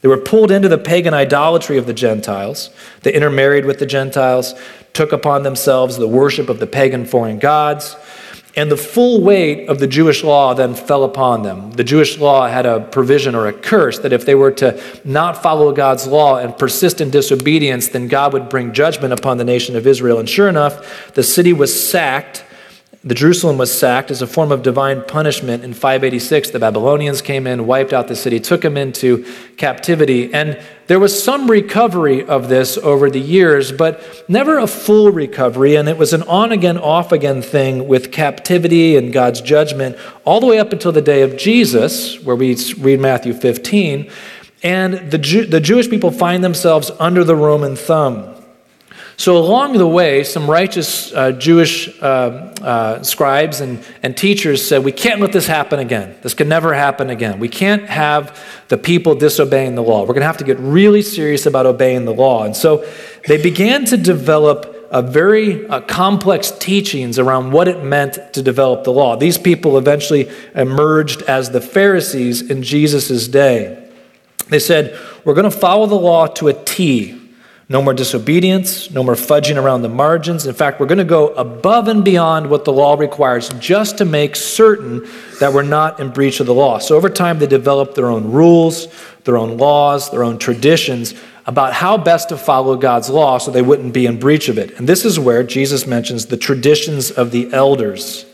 They 0.00 0.08
were 0.08 0.16
pulled 0.16 0.50
into 0.50 0.68
the 0.68 0.78
pagan 0.78 1.12
idolatry 1.12 1.76
of 1.76 1.86
the 1.86 1.92
Gentiles. 1.92 2.70
They 3.02 3.12
intermarried 3.12 3.64
with 3.64 3.78
the 3.78 3.86
Gentiles, 3.86 4.54
took 4.92 5.12
upon 5.12 5.42
themselves 5.42 5.96
the 5.96 6.08
worship 6.08 6.48
of 6.48 6.60
the 6.60 6.66
pagan 6.66 7.04
foreign 7.04 7.38
gods, 7.38 7.96
and 8.56 8.70
the 8.70 8.76
full 8.76 9.20
weight 9.22 9.68
of 9.68 9.78
the 9.78 9.86
Jewish 9.86 10.24
law 10.24 10.54
then 10.54 10.74
fell 10.74 11.04
upon 11.04 11.42
them. 11.42 11.72
The 11.72 11.84
Jewish 11.84 12.18
law 12.18 12.48
had 12.48 12.66
a 12.66 12.80
provision 12.80 13.34
or 13.34 13.46
a 13.46 13.52
curse 13.52 13.98
that 14.00 14.12
if 14.12 14.24
they 14.24 14.34
were 14.34 14.50
to 14.52 14.82
not 15.04 15.42
follow 15.42 15.72
God's 15.72 16.06
law 16.06 16.38
and 16.38 16.56
persist 16.56 17.00
in 17.00 17.10
disobedience, 17.10 17.88
then 17.88 18.08
God 18.08 18.32
would 18.32 18.48
bring 18.48 18.72
judgment 18.72 19.12
upon 19.12 19.38
the 19.38 19.44
nation 19.44 19.76
of 19.76 19.86
Israel. 19.86 20.18
And 20.18 20.28
sure 20.28 20.48
enough, 20.48 21.12
the 21.14 21.22
city 21.22 21.52
was 21.52 21.88
sacked 21.88 22.44
the 23.04 23.14
Jerusalem 23.14 23.58
was 23.58 23.76
sacked 23.76 24.10
as 24.10 24.22
a 24.22 24.26
form 24.26 24.50
of 24.50 24.64
divine 24.64 25.04
punishment 25.06 25.62
in 25.62 25.72
586. 25.72 26.50
The 26.50 26.58
Babylonians 26.58 27.22
came 27.22 27.46
in, 27.46 27.64
wiped 27.64 27.92
out 27.92 28.08
the 28.08 28.16
city, 28.16 28.40
took 28.40 28.62
them 28.62 28.76
into 28.76 29.24
captivity. 29.56 30.34
And 30.34 30.60
there 30.88 30.98
was 30.98 31.22
some 31.22 31.48
recovery 31.48 32.24
of 32.24 32.48
this 32.48 32.76
over 32.76 33.08
the 33.08 33.20
years, 33.20 33.70
but 33.70 34.24
never 34.28 34.58
a 34.58 34.66
full 34.66 35.12
recovery. 35.12 35.76
And 35.76 35.88
it 35.88 35.96
was 35.96 36.12
an 36.12 36.24
on 36.24 36.50
again, 36.50 36.76
off 36.76 37.12
again 37.12 37.40
thing 37.40 37.86
with 37.86 38.10
captivity 38.10 38.96
and 38.96 39.12
God's 39.12 39.42
judgment 39.42 39.96
all 40.24 40.40
the 40.40 40.46
way 40.46 40.58
up 40.58 40.72
until 40.72 40.90
the 40.90 41.00
day 41.00 41.22
of 41.22 41.36
Jesus, 41.36 42.20
where 42.24 42.34
we 42.34 42.56
read 42.78 42.98
Matthew 42.98 43.32
15. 43.32 44.10
And 44.64 45.12
the, 45.12 45.18
Jew, 45.18 45.46
the 45.46 45.60
Jewish 45.60 45.88
people 45.88 46.10
find 46.10 46.42
themselves 46.42 46.90
under 46.98 47.22
the 47.22 47.36
Roman 47.36 47.76
thumb. 47.76 48.34
So, 49.18 49.36
along 49.36 49.72
the 49.72 49.86
way, 49.86 50.22
some 50.22 50.48
righteous 50.48 51.12
uh, 51.12 51.32
Jewish 51.32 51.88
uh, 52.00 52.04
uh, 52.62 53.02
scribes 53.02 53.60
and, 53.60 53.84
and 54.00 54.16
teachers 54.16 54.64
said, 54.64 54.84
We 54.84 54.92
can't 54.92 55.20
let 55.20 55.32
this 55.32 55.48
happen 55.48 55.80
again. 55.80 56.14
This 56.22 56.34
can 56.34 56.48
never 56.48 56.72
happen 56.72 57.10
again. 57.10 57.40
We 57.40 57.48
can't 57.48 57.82
have 57.86 58.40
the 58.68 58.78
people 58.78 59.16
disobeying 59.16 59.74
the 59.74 59.82
law. 59.82 60.02
We're 60.02 60.14
going 60.14 60.20
to 60.20 60.26
have 60.26 60.36
to 60.36 60.44
get 60.44 60.60
really 60.60 61.02
serious 61.02 61.46
about 61.46 61.66
obeying 61.66 62.04
the 62.04 62.14
law. 62.14 62.44
And 62.44 62.54
so 62.54 62.88
they 63.26 63.42
began 63.42 63.84
to 63.86 63.96
develop 63.96 64.86
a 64.92 65.02
very 65.02 65.66
uh, 65.66 65.80
complex 65.80 66.52
teachings 66.52 67.18
around 67.18 67.50
what 67.50 67.66
it 67.66 67.82
meant 67.82 68.20
to 68.34 68.40
develop 68.40 68.84
the 68.84 68.92
law. 68.92 69.16
These 69.16 69.36
people 69.36 69.78
eventually 69.78 70.30
emerged 70.54 71.22
as 71.22 71.50
the 71.50 71.60
Pharisees 71.60 72.48
in 72.48 72.62
Jesus' 72.62 73.26
day. 73.26 73.84
They 74.48 74.60
said, 74.60 74.96
We're 75.24 75.34
going 75.34 75.50
to 75.50 75.58
follow 75.58 75.86
the 75.86 75.96
law 75.96 76.28
to 76.28 76.46
a 76.46 76.52
T. 76.52 77.17
No 77.70 77.82
more 77.82 77.92
disobedience, 77.92 78.90
no 78.90 79.02
more 79.02 79.14
fudging 79.14 79.62
around 79.62 79.82
the 79.82 79.90
margins. 79.90 80.46
In 80.46 80.54
fact, 80.54 80.80
we're 80.80 80.86
going 80.86 80.98
to 80.98 81.04
go 81.04 81.28
above 81.28 81.88
and 81.88 82.02
beyond 82.02 82.48
what 82.48 82.64
the 82.64 82.72
law 82.72 82.94
requires 82.94 83.50
just 83.58 83.98
to 83.98 84.06
make 84.06 84.36
certain 84.36 85.06
that 85.38 85.52
we're 85.52 85.62
not 85.62 86.00
in 86.00 86.08
breach 86.08 86.40
of 86.40 86.46
the 86.46 86.54
law. 86.54 86.78
So 86.78 86.96
over 86.96 87.10
time, 87.10 87.38
they 87.38 87.46
developed 87.46 87.94
their 87.94 88.06
own 88.06 88.32
rules, 88.32 88.88
their 89.24 89.36
own 89.36 89.58
laws, 89.58 90.10
their 90.10 90.24
own 90.24 90.38
traditions 90.38 91.14
about 91.44 91.74
how 91.74 91.98
best 91.98 92.30
to 92.30 92.38
follow 92.38 92.74
God's 92.76 93.10
law 93.10 93.36
so 93.36 93.50
they 93.50 93.62
wouldn't 93.62 93.92
be 93.92 94.06
in 94.06 94.18
breach 94.18 94.48
of 94.48 94.56
it. 94.56 94.78
And 94.78 94.88
this 94.88 95.04
is 95.04 95.20
where 95.20 95.42
Jesus 95.42 95.86
mentions 95.86 96.26
the 96.26 96.36
traditions 96.38 97.10
of 97.10 97.32
the 97.32 97.52
elders. 97.52 98.24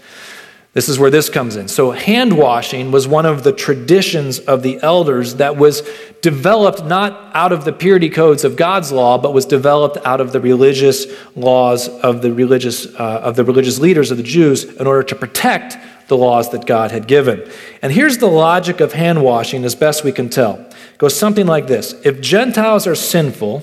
This 0.74 0.88
is 0.88 0.98
where 0.98 1.10
this 1.10 1.28
comes 1.28 1.54
in. 1.54 1.68
So, 1.68 1.92
hand 1.92 2.36
washing 2.36 2.90
was 2.90 3.06
one 3.06 3.26
of 3.26 3.44
the 3.44 3.52
traditions 3.52 4.40
of 4.40 4.64
the 4.64 4.82
elders 4.82 5.36
that 5.36 5.56
was 5.56 5.88
developed 6.20 6.84
not 6.84 7.30
out 7.32 7.52
of 7.52 7.64
the 7.64 7.72
purity 7.72 8.10
codes 8.10 8.42
of 8.42 8.56
God's 8.56 8.90
law, 8.90 9.16
but 9.16 9.32
was 9.32 9.46
developed 9.46 9.98
out 10.04 10.20
of 10.20 10.32
the 10.32 10.40
religious 10.40 11.06
laws 11.36 11.88
of 11.88 12.22
the 12.22 12.32
religious, 12.32 12.86
uh, 12.86 13.20
of 13.22 13.36
the 13.36 13.44
religious 13.44 13.78
leaders 13.78 14.10
of 14.10 14.16
the 14.16 14.24
Jews 14.24 14.64
in 14.64 14.88
order 14.88 15.04
to 15.04 15.14
protect 15.14 15.76
the 16.08 16.16
laws 16.16 16.50
that 16.50 16.66
God 16.66 16.90
had 16.90 17.06
given. 17.06 17.48
And 17.80 17.92
here's 17.92 18.18
the 18.18 18.26
logic 18.26 18.80
of 18.80 18.94
hand 18.94 19.22
washing 19.22 19.64
as 19.64 19.76
best 19.76 20.02
we 20.02 20.10
can 20.10 20.28
tell 20.28 20.56
it 20.56 20.98
goes 20.98 21.16
something 21.16 21.46
like 21.46 21.68
this 21.68 21.92
If 22.04 22.20
Gentiles 22.20 22.88
are 22.88 22.96
sinful 22.96 23.62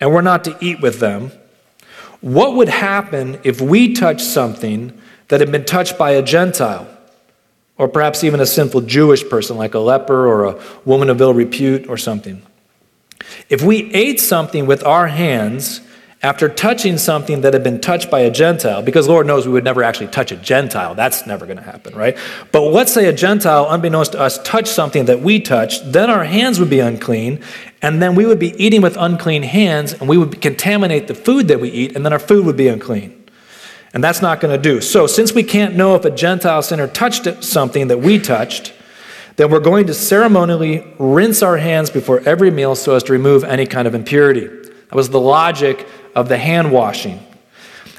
and 0.00 0.12
we're 0.12 0.22
not 0.22 0.44
to 0.44 0.56
eat 0.60 0.80
with 0.80 1.00
them, 1.00 1.32
what 2.20 2.54
would 2.54 2.68
happen 2.68 3.40
if 3.42 3.60
we 3.60 3.94
touch 3.94 4.22
something? 4.22 4.96
That 5.28 5.40
had 5.40 5.50
been 5.50 5.64
touched 5.64 5.98
by 5.98 6.12
a 6.12 6.22
Gentile, 6.22 6.88
or 7.78 7.88
perhaps 7.88 8.24
even 8.24 8.40
a 8.40 8.46
sinful 8.46 8.82
Jewish 8.82 9.28
person 9.28 9.56
like 9.56 9.74
a 9.74 9.78
leper 9.78 10.26
or 10.26 10.44
a 10.44 10.62
woman 10.84 11.10
of 11.10 11.20
ill 11.20 11.34
repute 11.34 11.88
or 11.88 11.96
something. 11.96 12.42
If 13.48 13.62
we 13.62 13.92
ate 13.92 14.20
something 14.20 14.66
with 14.66 14.84
our 14.84 15.08
hands 15.08 15.80
after 16.22 16.48
touching 16.48 16.96
something 16.96 17.42
that 17.42 17.52
had 17.52 17.62
been 17.62 17.80
touched 17.80 18.10
by 18.10 18.20
a 18.20 18.30
Gentile, 18.30 18.82
because 18.82 19.06
Lord 19.06 19.26
knows 19.26 19.46
we 19.46 19.52
would 19.52 19.64
never 19.64 19.82
actually 19.82 20.06
touch 20.08 20.32
a 20.32 20.36
Gentile, 20.36 20.94
that's 20.94 21.26
never 21.26 21.44
going 21.44 21.58
to 21.58 21.62
happen, 21.62 21.94
right? 21.94 22.16
But 22.52 22.62
let's 22.62 22.92
say 22.92 23.06
a 23.06 23.12
Gentile, 23.12 23.68
unbeknownst 23.68 24.12
to 24.12 24.20
us, 24.20 24.42
touched 24.42 24.68
something 24.68 25.04
that 25.04 25.20
we 25.20 25.40
touched, 25.40 25.92
then 25.92 26.08
our 26.08 26.24
hands 26.24 26.58
would 26.58 26.70
be 26.70 26.80
unclean, 26.80 27.42
and 27.82 28.00
then 28.00 28.14
we 28.14 28.24
would 28.24 28.38
be 28.38 28.54
eating 28.62 28.80
with 28.80 28.96
unclean 28.96 29.42
hands, 29.42 29.92
and 29.92 30.08
we 30.08 30.16
would 30.16 30.40
contaminate 30.40 31.06
the 31.06 31.14
food 31.14 31.48
that 31.48 31.60
we 31.60 31.68
eat, 31.68 31.94
and 31.94 32.04
then 32.04 32.12
our 32.12 32.18
food 32.18 32.46
would 32.46 32.56
be 32.56 32.68
unclean. 32.68 33.25
And 33.96 34.04
that's 34.04 34.20
not 34.20 34.42
going 34.42 34.54
to 34.54 34.62
do. 34.62 34.82
So, 34.82 35.06
since 35.06 35.32
we 35.32 35.42
can't 35.42 35.74
know 35.74 35.94
if 35.94 36.04
a 36.04 36.10
Gentile 36.10 36.60
sinner 36.60 36.86
touched 36.86 37.42
something 37.42 37.88
that 37.88 37.96
we 37.96 38.18
touched, 38.18 38.74
then 39.36 39.50
we're 39.50 39.58
going 39.58 39.86
to 39.86 39.94
ceremonially 39.94 40.86
rinse 40.98 41.42
our 41.42 41.56
hands 41.56 41.88
before 41.88 42.20
every 42.28 42.50
meal 42.50 42.74
so 42.74 42.94
as 42.94 43.04
to 43.04 43.12
remove 43.12 43.42
any 43.42 43.64
kind 43.64 43.88
of 43.88 43.94
impurity. 43.94 44.48
That 44.48 44.94
was 44.94 45.08
the 45.08 45.18
logic 45.18 45.88
of 46.14 46.28
the 46.28 46.36
hand 46.36 46.72
washing. 46.72 47.26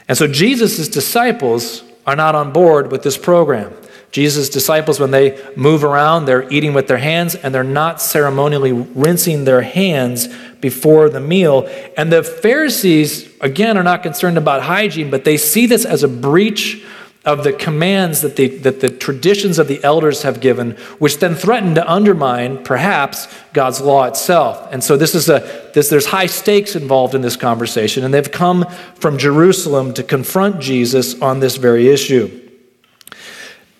And 0.08 0.16
so, 0.16 0.28
Jesus' 0.28 0.88
disciples 0.88 1.82
are 2.06 2.16
not 2.16 2.36
on 2.36 2.52
board 2.52 2.92
with 2.92 3.02
this 3.02 3.18
program. 3.18 3.74
Jesus' 4.12 4.50
disciples, 4.50 5.00
when 5.00 5.10
they 5.10 5.44
move 5.56 5.84
around, 5.84 6.26
they're 6.26 6.48
eating 6.54 6.76
with 6.76 6.88
their 6.88 7.00
hands 7.00 7.34
and 7.34 7.56
they're 7.56 7.64
not 7.64 8.04
ceremonially 8.04 8.72
rinsing 8.72 9.46
their 9.46 9.62
hands 9.62 10.28
before 10.62 11.10
the 11.10 11.20
meal. 11.20 11.68
And 11.96 12.12
the 12.12 12.24
Pharisees, 12.24 13.30
again, 13.42 13.78
are 13.78 13.84
not 13.84 14.04
concerned 14.04 14.38
about 14.38 14.64
hygiene, 14.64 15.10
but 15.10 15.24
they 15.24 15.38
see 15.38 15.66
this 15.66 15.86
as 15.86 16.04
a 16.04 16.08
breach 16.08 16.84
of 17.28 17.44
the 17.44 17.52
commands 17.52 18.22
that 18.22 18.38
the, 18.38 18.48
that 18.60 18.80
the 18.80 18.90
traditions 18.90 19.60
of 19.60 19.68
the 19.68 19.84
elders 19.84 20.22
have 20.22 20.40
given, 20.40 20.72
which 20.98 21.20
then 21.20 21.36
threaten 21.36 21.76
to 21.76 21.92
undermine, 21.92 22.64
perhaps, 22.64 23.28
God's 23.52 23.82
law 23.82 24.06
itself. 24.06 24.70
And 24.72 24.82
so 24.82 24.96
this 24.96 25.14
is 25.14 25.28
a 25.28 25.70
this, 25.74 25.90
there's 25.90 26.06
high 26.06 26.28
stakes 26.28 26.74
involved 26.74 27.14
in 27.14 27.22
this 27.22 27.36
conversation, 27.36 28.06
and 28.06 28.14
they've 28.14 28.32
come 28.32 28.66
from 28.96 29.18
Jerusalem 29.18 29.94
to 29.96 30.04
confront 30.04 30.62
Jesus 30.62 31.22
on 31.22 31.42
this 31.42 31.58
very 31.58 31.90
issue. 31.90 32.48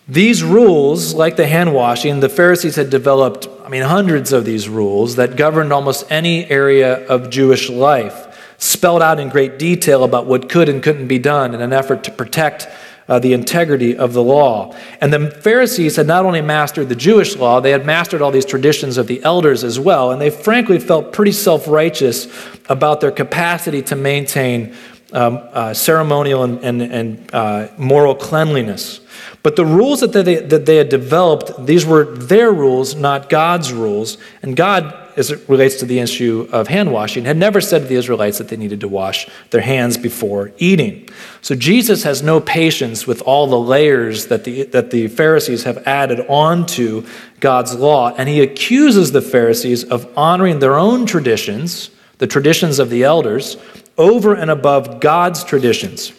These 0.10 0.44
rules, 0.44 1.14
like 1.14 1.38
the 1.38 1.48
hand 1.48 1.74
washing, 1.74 2.20
the 2.20 2.30
Pharisees 2.30 2.76
had 2.76 2.90
developed, 2.90 3.48
I 3.68 3.70
mean, 3.70 3.82
hundreds 3.82 4.32
of 4.32 4.46
these 4.46 4.70
rules 4.70 5.18
that 5.18 5.36
governed 5.36 5.74
almost 5.74 6.10
any 6.10 6.50
area 6.50 7.06
of 7.08 7.30
Jewish 7.30 7.70
life, 7.70 8.56
spelled 8.58 9.02
out 9.02 9.20
in 9.20 9.28
great 9.28 9.60
detail 9.60 10.06
about 10.06 10.26
what 10.26 10.48
could 10.48 10.70
and 10.70 10.82
couldn't 10.82 11.10
be 11.10 11.20
done 11.20 11.54
in 11.54 11.60
an 11.60 11.74
effort 11.74 12.06
to 12.06 12.12
protect 12.12 12.70
uh, 13.10 13.20
the 13.20 13.34
integrity 13.34 13.98
of 13.98 14.14
the 14.14 14.24
law. 14.24 14.74
And 15.02 15.12
the 15.12 15.30
Pharisees 15.30 15.98
had 15.98 16.08
not 16.08 16.26
only 16.26 16.40
mastered 16.40 16.88
the 16.88 16.96
Jewish 16.96 17.36
law, 17.36 17.60
they 17.60 17.72
had 17.72 17.86
mastered 17.86 18.22
all 18.22 18.32
these 18.32 18.46
traditions 18.46 18.98
of 18.98 19.08
the 19.08 19.22
elders 19.26 19.66
as 19.66 19.78
well. 19.78 20.12
And 20.12 20.22
they 20.22 20.30
frankly 20.30 20.80
felt 20.80 21.12
pretty 21.12 21.34
self 21.34 21.68
righteous 21.68 22.34
about 22.70 23.02
their 23.02 23.12
capacity 23.12 23.82
to 23.82 23.98
maintain 23.98 24.78
um, 25.12 25.42
uh, 25.52 25.74
ceremonial 25.74 26.44
and, 26.44 26.64
and, 26.64 26.82
and 26.82 27.36
uh, 27.36 27.68
moral 27.78 28.16
cleanliness. 28.16 29.02
But 29.48 29.56
the 29.56 29.66
rules 29.66 30.02
that 30.02 30.12
they, 30.12 30.36
that 30.36 30.66
they 30.66 30.76
had 30.76 30.90
developed, 30.90 31.66
these 31.66 31.86
were 31.86 32.04
their 32.04 32.52
rules, 32.52 32.96
not 32.96 33.30
God's 33.30 33.72
rules. 33.72 34.18
And 34.42 34.58
God, 34.58 34.94
as 35.16 35.32
it 35.32 35.48
relates 35.48 35.76
to 35.78 35.86
the 35.86 36.00
issue 36.00 36.50
of 36.52 36.68
hand 36.68 36.92
washing, 36.92 37.24
had 37.24 37.38
never 37.38 37.62
said 37.62 37.84
to 37.84 37.88
the 37.88 37.96
Israelites 37.96 38.40
that 38.40 38.50
they 38.50 38.58
needed 38.58 38.82
to 38.82 38.90
wash 38.90 39.26
their 39.52 39.62
hands 39.62 39.96
before 39.96 40.52
eating. 40.58 41.08
So 41.40 41.56
Jesus 41.56 42.04
has 42.04 42.22
no 42.22 42.42
patience 42.42 43.08
with 43.08 43.22
all 43.22 43.48
the 43.48 43.58
layers 43.58 44.28
that 44.28 44.44
the, 44.44 44.64
that 44.64 44.92
the 44.92 45.08
Pharisees 45.08 45.64
have 45.64 45.78
added 45.88 46.26
onto 46.28 47.08
God's 47.40 47.74
law. 47.74 48.14
And 48.18 48.28
he 48.28 48.42
accuses 48.42 49.14
the 49.14 49.22
Pharisees 49.22 49.86
of 49.86 50.12
honoring 50.18 50.60
their 50.60 50.78
own 50.78 51.06
traditions, 51.06 51.90
the 52.18 52.28
traditions 52.28 52.80
of 52.80 52.90
the 52.90 53.06
elders, 53.06 53.56
over 53.98 54.34
and 54.34 54.52
above 54.52 55.00
God's 55.00 55.46
traditions. 55.46 56.12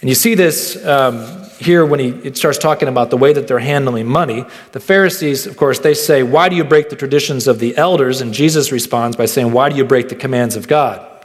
And 0.00 0.08
you 0.08 0.16
see 0.16 0.34
this 0.34 0.84
um, 0.84 1.45
here 1.58 1.84
when 1.84 2.00
he 2.00 2.32
starts 2.34 2.58
talking 2.58 2.88
about 2.88 3.10
the 3.10 3.16
way 3.16 3.32
that 3.32 3.48
they're 3.48 3.58
handling 3.58 4.06
money. 4.06 4.44
The 4.72 4.80
Pharisees, 4.80 5.46
of 5.46 5.56
course, 5.56 5.78
they 5.78 5.94
say, 5.94 6.22
Why 6.22 6.48
do 6.48 6.56
you 6.56 6.64
break 6.64 6.90
the 6.90 6.96
traditions 6.96 7.46
of 7.46 7.58
the 7.58 7.76
elders? 7.76 8.20
And 8.20 8.32
Jesus 8.34 8.72
responds 8.72 9.16
by 9.16 9.26
saying, 9.26 9.52
Why 9.52 9.68
do 9.70 9.76
you 9.76 9.84
break 9.84 10.08
the 10.08 10.14
commands 10.14 10.56
of 10.56 10.68
God? 10.68 11.15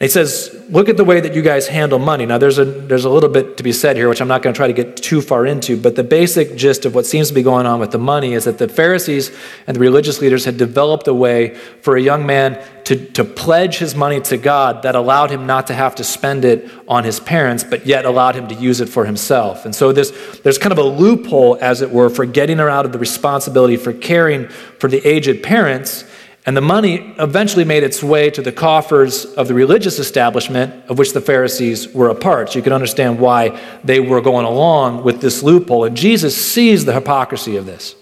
He 0.00 0.08
says, 0.08 0.50
Look 0.70 0.88
at 0.88 0.96
the 0.96 1.04
way 1.04 1.20
that 1.20 1.34
you 1.34 1.42
guys 1.42 1.68
handle 1.68 1.98
money. 1.98 2.26
Now, 2.26 2.38
there's 2.38 2.58
a, 2.58 2.64
there's 2.64 3.04
a 3.04 3.10
little 3.10 3.28
bit 3.28 3.58
to 3.58 3.62
be 3.62 3.70
said 3.70 3.96
here, 3.96 4.08
which 4.08 4.20
I'm 4.20 4.28
not 4.28 4.42
going 4.42 4.54
to 4.54 4.56
try 4.56 4.66
to 4.66 4.72
get 4.72 4.96
too 4.96 5.20
far 5.20 5.46
into, 5.46 5.76
but 5.76 5.94
the 5.94 6.02
basic 6.02 6.56
gist 6.56 6.84
of 6.84 6.94
what 6.94 7.06
seems 7.06 7.28
to 7.28 7.34
be 7.34 7.42
going 7.42 7.66
on 7.66 7.78
with 7.78 7.90
the 7.90 7.98
money 7.98 8.32
is 8.32 8.44
that 8.44 8.58
the 8.58 8.66
Pharisees 8.66 9.30
and 9.66 9.76
the 9.76 9.80
religious 9.80 10.20
leaders 10.20 10.46
had 10.46 10.56
developed 10.56 11.06
a 11.06 11.14
way 11.14 11.54
for 11.82 11.96
a 11.96 12.00
young 12.00 12.26
man 12.26 12.64
to, 12.84 12.96
to 13.12 13.24
pledge 13.24 13.78
his 13.78 13.94
money 13.94 14.20
to 14.22 14.36
God 14.36 14.82
that 14.82 14.94
allowed 14.94 15.30
him 15.30 15.46
not 15.46 15.66
to 15.68 15.74
have 15.74 15.94
to 15.96 16.04
spend 16.04 16.44
it 16.44 16.68
on 16.88 17.04
his 17.04 17.20
parents, 17.20 17.62
but 17.62 17.86
yet 17.86 18.04
allowed 18.04 18.34
him 18.34 18.48
to 18.48 18.54
use 18.54 18.80
it 18.80 18.88
for 18.88 19.04
himself. 19.04 19.64
And 19.64 19.74
so 19.74 19.92
this, 19.92 20.10
there's 20.42 20.58
kind 20.58 20.72
of 20.72 20.78
a 20.78 20.82
loophole, 20.82 21.58
as 21.60 21.82
it 21.82 21.90
were, 21.90 22.08
for 22.08 22.24
getting 22.24 22.58
her 22.58 22.70
out 22.70 22.84
of 22.84 22.92
the 22.92 22.98
responsibility 22.98 23.76
for 23.76 23.92
caring 23.92 24.48
for 24.48 24.88
the 24.88 25.06
aged 25.06 25.42
parents 25.42 26.04
and 26.46 26.56
the 26.56 26.60
money 26.60 27.14
eventually 27.18 27.64
made 27.64 27.82
its 27.82 28.02
way 28.02 28.28
to 28.30 28.42
the 28.42 28.52
coffers 28.52 29.24
of 29.24 29.48
the 29.48 29.54
religious 29.54 29.98
establishment 29.98 30.90
of 30.90 30.98
which 30.98 31.14
the 31.14 31.20
Pharisees 31.20 31.88
were 31.88 32.10
a 32.10 32.14
part. 32.14 32.50
So 32.50 32.58
you 32.58 32.62
can 32.62 32.74
understand 32.74 33.18
why 33.18 33.58
they 33.82 33.98
were 33.98 34.20
going 34.20 34.44
along 34.44 35.04
with 35.04 35.22
this 35.22 35.42
loophole. 35.42 35.84
And 35.84 35.96
Jesus 35.96 36.36
sees 36.36 36.84
the 36.84 36.92
hypocrisy 36.92 37.56
of 37.56 37.64
this. 37.64 37.94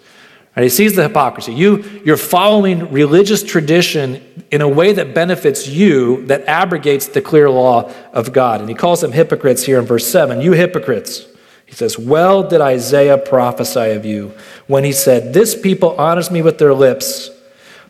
Right? 0.57 0.65
He 0.65 0.69
sees 0.71 0.97
the 0.97 1.05
hypocrisy. 1.05 1.55
You, 1.55 2.03
you're 2.05 2.17
following 2.17 2.91
religious 2.91 3.45
tradition 3.45 4.21
in 4.51 4.61
a 4.61 4.69
way 4.69 4.93
that 4.93 5.15
benefits 5.15 5.69
you, 5.69 6.27
that 6.27 6.45
abrogates 6.47 7.07
the 7.07 7.23
clear 7.23 7.49
law 7.49 7.93
of 8.13 8.33
God. 8.33 8.61
And 8.61 8.69
he 8.69 8.75
calls 8.75 9.01
them 9.01 9.13
hypocrites 9.13 9.63
here 9.63 9.79
in 9.79 9.87
verse 9.87 10.07
7. 10.07 10.41
You 10.41 10.53
hypocrites. 10.53 11.27
He 11.65 11.77
says, 11.77 11.97
Well 11.97 12.43
did 12.43 12.61
Isaiah 12.61 13.17
prophesy 13.17 13.93
of 13.93 14.05
you 14.05 14.35
when 14.67 14.83
he 14.83 14.93
said, 14.93 15.33
This 15.33 15.59
people 15.59 15.99
honors 15.99 16.31
me 16.31 16.43
with 16.43 16.59
their 16.59 16.75
lips, 16.75 17.31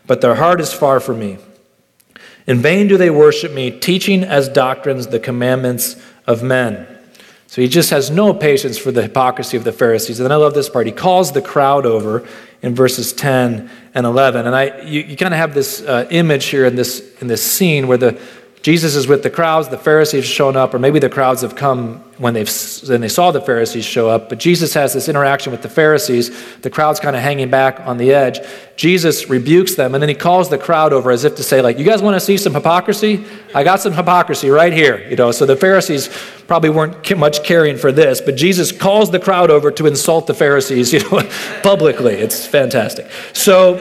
but 0.07 0.21
their 0.21 0.35
heart 0.35 0.61
is 0.61 0.73
far 0.73 0.99
from 0.99 1.19
me. 1.19 1.37
In 2.45 2.59
vain 2.59 2.87
do 2.87 2.97
they 2.97 3.09
worship 3.09 3.51
me, 3.53 3.71
teaching 3.71 4.23
as 4.23 4.49
doctrines 4.49 5.07
the 5.07 5.19
commandments 5.19 5.95
of 6.27 6.43
men. 6.43 6.87
So 7.47 7.61
he 7.61 7.67
just 7.67 7.91
has 7.91 8.09
no 8.09 8.33
patience 8.33 8.77
for 8.77 8.91
the 8.91 9.03
hypocrisy 9.03 9.57
of 9.57 9.63
the 9.63 9.71
Pharisees. 9.71 10.19
And 10.19 10.25
then 10.25 10.31
I 10.31 10.37
love 10.37 10.55
this 10.55 10.69
part. 10.69 10.87
He 10.87 10.91
calls 10.91 11.31
the 11.31 11.41
crowd 11.41 11.85
over 11.85 12.27
in 12.63 12.73
verses 12.73 13.13
10 13.13 13.69
and 13.93 14.05
11. 14.05 14.47
And 14.47 14.55
I, 14.55 14.81
you, 14.81 15.01
you 15.01 15.15
kind 15.15 15.33
of 15.33 15.37
have 15.37 15.53
this 15.53 15.81
uh, 15.81 16.07
image 16.09 16.45
here 16.45 16.65
in 16.65 16.75
this, 16.75 17.15
in 17.21 17.27
this 17.27 17.43
scene 17.43 17.87
where 17.87 17.97
the 17.97 18.19
Jesus 18.63 18.95
is 18.95 19.07
with 19.07 19.23
the 19.23 19.29
crowds, 19.29 19.67
the 19.67 19.77
Pharisees 19.77 20.23
have 20.23 20.33
shown 20.33 20.55
up, 20.55 20.73
or 20.73 20.79
maybe 20.79 20.97
the 20.97 21.09
crowds 21.09 21.41
have 21.41 21.53
come 21.53 21.97
when, 22.17 22.33
they've, 22.33 22.49
when 22.87 23.01
they 23.01 23.09
saw 23.09 23.29
the 23.29 23.41
Pharisees 23.41 23.83
show 23.83 24.09
up. 24.09 24.29
But 24.29 24.37
Jesus 24.37 24.73
has 24.73 24.93
this 24.93 25.09
interaction 25.09 25.51
with 25.51 25.61
the 25.61 25.69
Pharisees. 25.69 26.31
The 26.61 26.69
crowd's 26.69 27.01
kind 27.01 27.13
of 27.13 27.21
hanging 27.21 27.49
back 27.49 27.81
on 27.81 27.97
the 27.97 28.13
edge. 28.13 28.39
Jesus 28.77 29.29
rebukes 29.29 29.75
them, 29.75 29.93
and 29.93 30.01
then 30.01 30.07
he 30.07 30.15
calls 30.15 30.47
the 30.47 30.57
crowd 30.57 30.93
over 30.93 31.11
as 31.11 31.25
if 31.25 31.35
to 31.35 31.43
say, 31.43 31.61
like, 31.61 31.77
you 31.77 31.83
guys 31.83 32.01
want 32.01 32.15
to 32.15 32.21
see 32.21 32.37
some 32.37 32.53
hypocrisy? 32.53 33.25
I 33.53 33.65
got 33.65 33.81
some 33.81 33.91
hypocrisy 33.91 34.49
right 34.49 34.71
here. 34.71 35.05
You 35.09 35.17
know, 35.17 35.31
so 35.31 35.45
the 35.45 35.57
Pharisees 35.57 36.07
probably 36.47 36.69
weren't 36.69 37.17
much 37.17 37.43
caring 37.43 37.75
for 37.75 37.91
this, 37.91 38.21
but 38.21 38.37
Jesus 38.37 38.71
calls 38.71 39.11
the 39.11 39.19
crowd 39.19 39.51
over 39.51 39.71
to 39.71 39.87
insult 39.87 40.25
the 40.25 40.33
Pharisees, 40.33 40.93
you 40.93 40.99
know, 40.99 41.29
publicly. 41.63 42.13
It's 42.13 42.47
fantastic. 42.47 43.07
So 43.33 43.75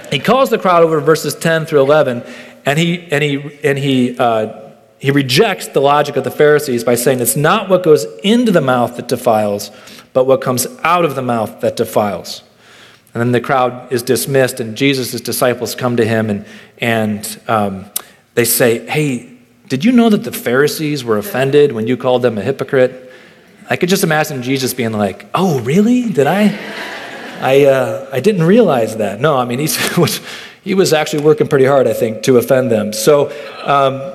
he 0.10 0.18
calls 0.18 0.50
the 0.50 0.58
crowd 0.58 0.82
over 0.82 1.00
verses 1.00 1.36
10 1.36 1.66
through 1.66 1.82
11 1.82 2.24
and 2.68 2.78
he, 2.78 3.00
and 3.10 3.24
he, 3.24 3.58
and 3.64 3.78
he, 3.78 4.18
uh, 4.18 4.72
he 4.98 5.10
rejects 5.10 5.68
the 5.68 5.80
logic 5.80 6.16
of 6.16 6.24
the 6.24 6.30
Pharisees 6.30 6.84
by 6.84 6.96
saying 6.96 7.20
it's 7.20 7.34
not 7.34 7.70
what 7.70 7.82
goes 7.82 8.04
into 8.22 8.52
the 8.52 8.60
mouth 8.60 8.96
that 8.96 9.08
defiles, 9.08 9.70
but 10.12 10.26
what 10.26 10.42
comes 10.42 10.66
out 10.82 11.06
of 11.06 11.14
the 11.14 11.22
mouth 11.22 11.62
that 11.62 11.76
defiles. 11.76 12.42
And 13.14 13.22
then 13.22 13.32
the 13.32 13.40
crowd 13.40 13.90
is 13.90 14.02
dismissed, 14.02 14.60
and 14.60 14.76
Jesus' 14.76 15.18
disciples 15.22 15.74
come 15.74 15.96
to 15.96 16.04
him 16.04 16.28
and, 16.28 16.44
and 16.76 17.40
um, 17.48 17.86
they 18.34 18.44
say, 18.44 18.86
Hey, 18.86 19.38
did 19.68 19.82
you 19.82 19.90
know 19.90 20.10
that 20.10 20.24
the 20.24 20.32
Pharisees 20.32 21.02
were 21.02 21.16
offended 21.16 21.72
when 21.72 21.86
you 21.86 21.96
called 21.96 22.20
them 22.20 22.36
a 22.36 22.42
hypocrite? 22.42 23.10
I 23.70 23.76
could 23.76 23.88
just 23.88 24.04
imagine 24.04 24.42
Jesus 24.42 24.74
being 24.74 24.92
like, 24.92 25.24
Oh, 25.32 25.60
really? 25.60 26.12
Did 26.12 26.26
I? 26.26 26.54
I, 27.40 27.64
uh, 27.64 28.10
I 28.12 28.20
didn't 28.20 28.42
realize 28.42 28.98
that. 28.98 29.20
No, 29.20 29.38
I 29.38 29.46
mean, 29.46 29.58
he 29.58 29.64
was, 29.98 30.20
he 30.68 30.74
was 30.74 30.92
actually 30.92 31.22
working 31.24 31.48
pretty 31.48 31.64
hard, 31.64 31.86
I 31.86 31.94
think, 31.94 32.22
to 32.24 32.36
offend 32.36 32.70
them. 32.70 32.92
So, 32.92 33.32
um, 33.64 34.12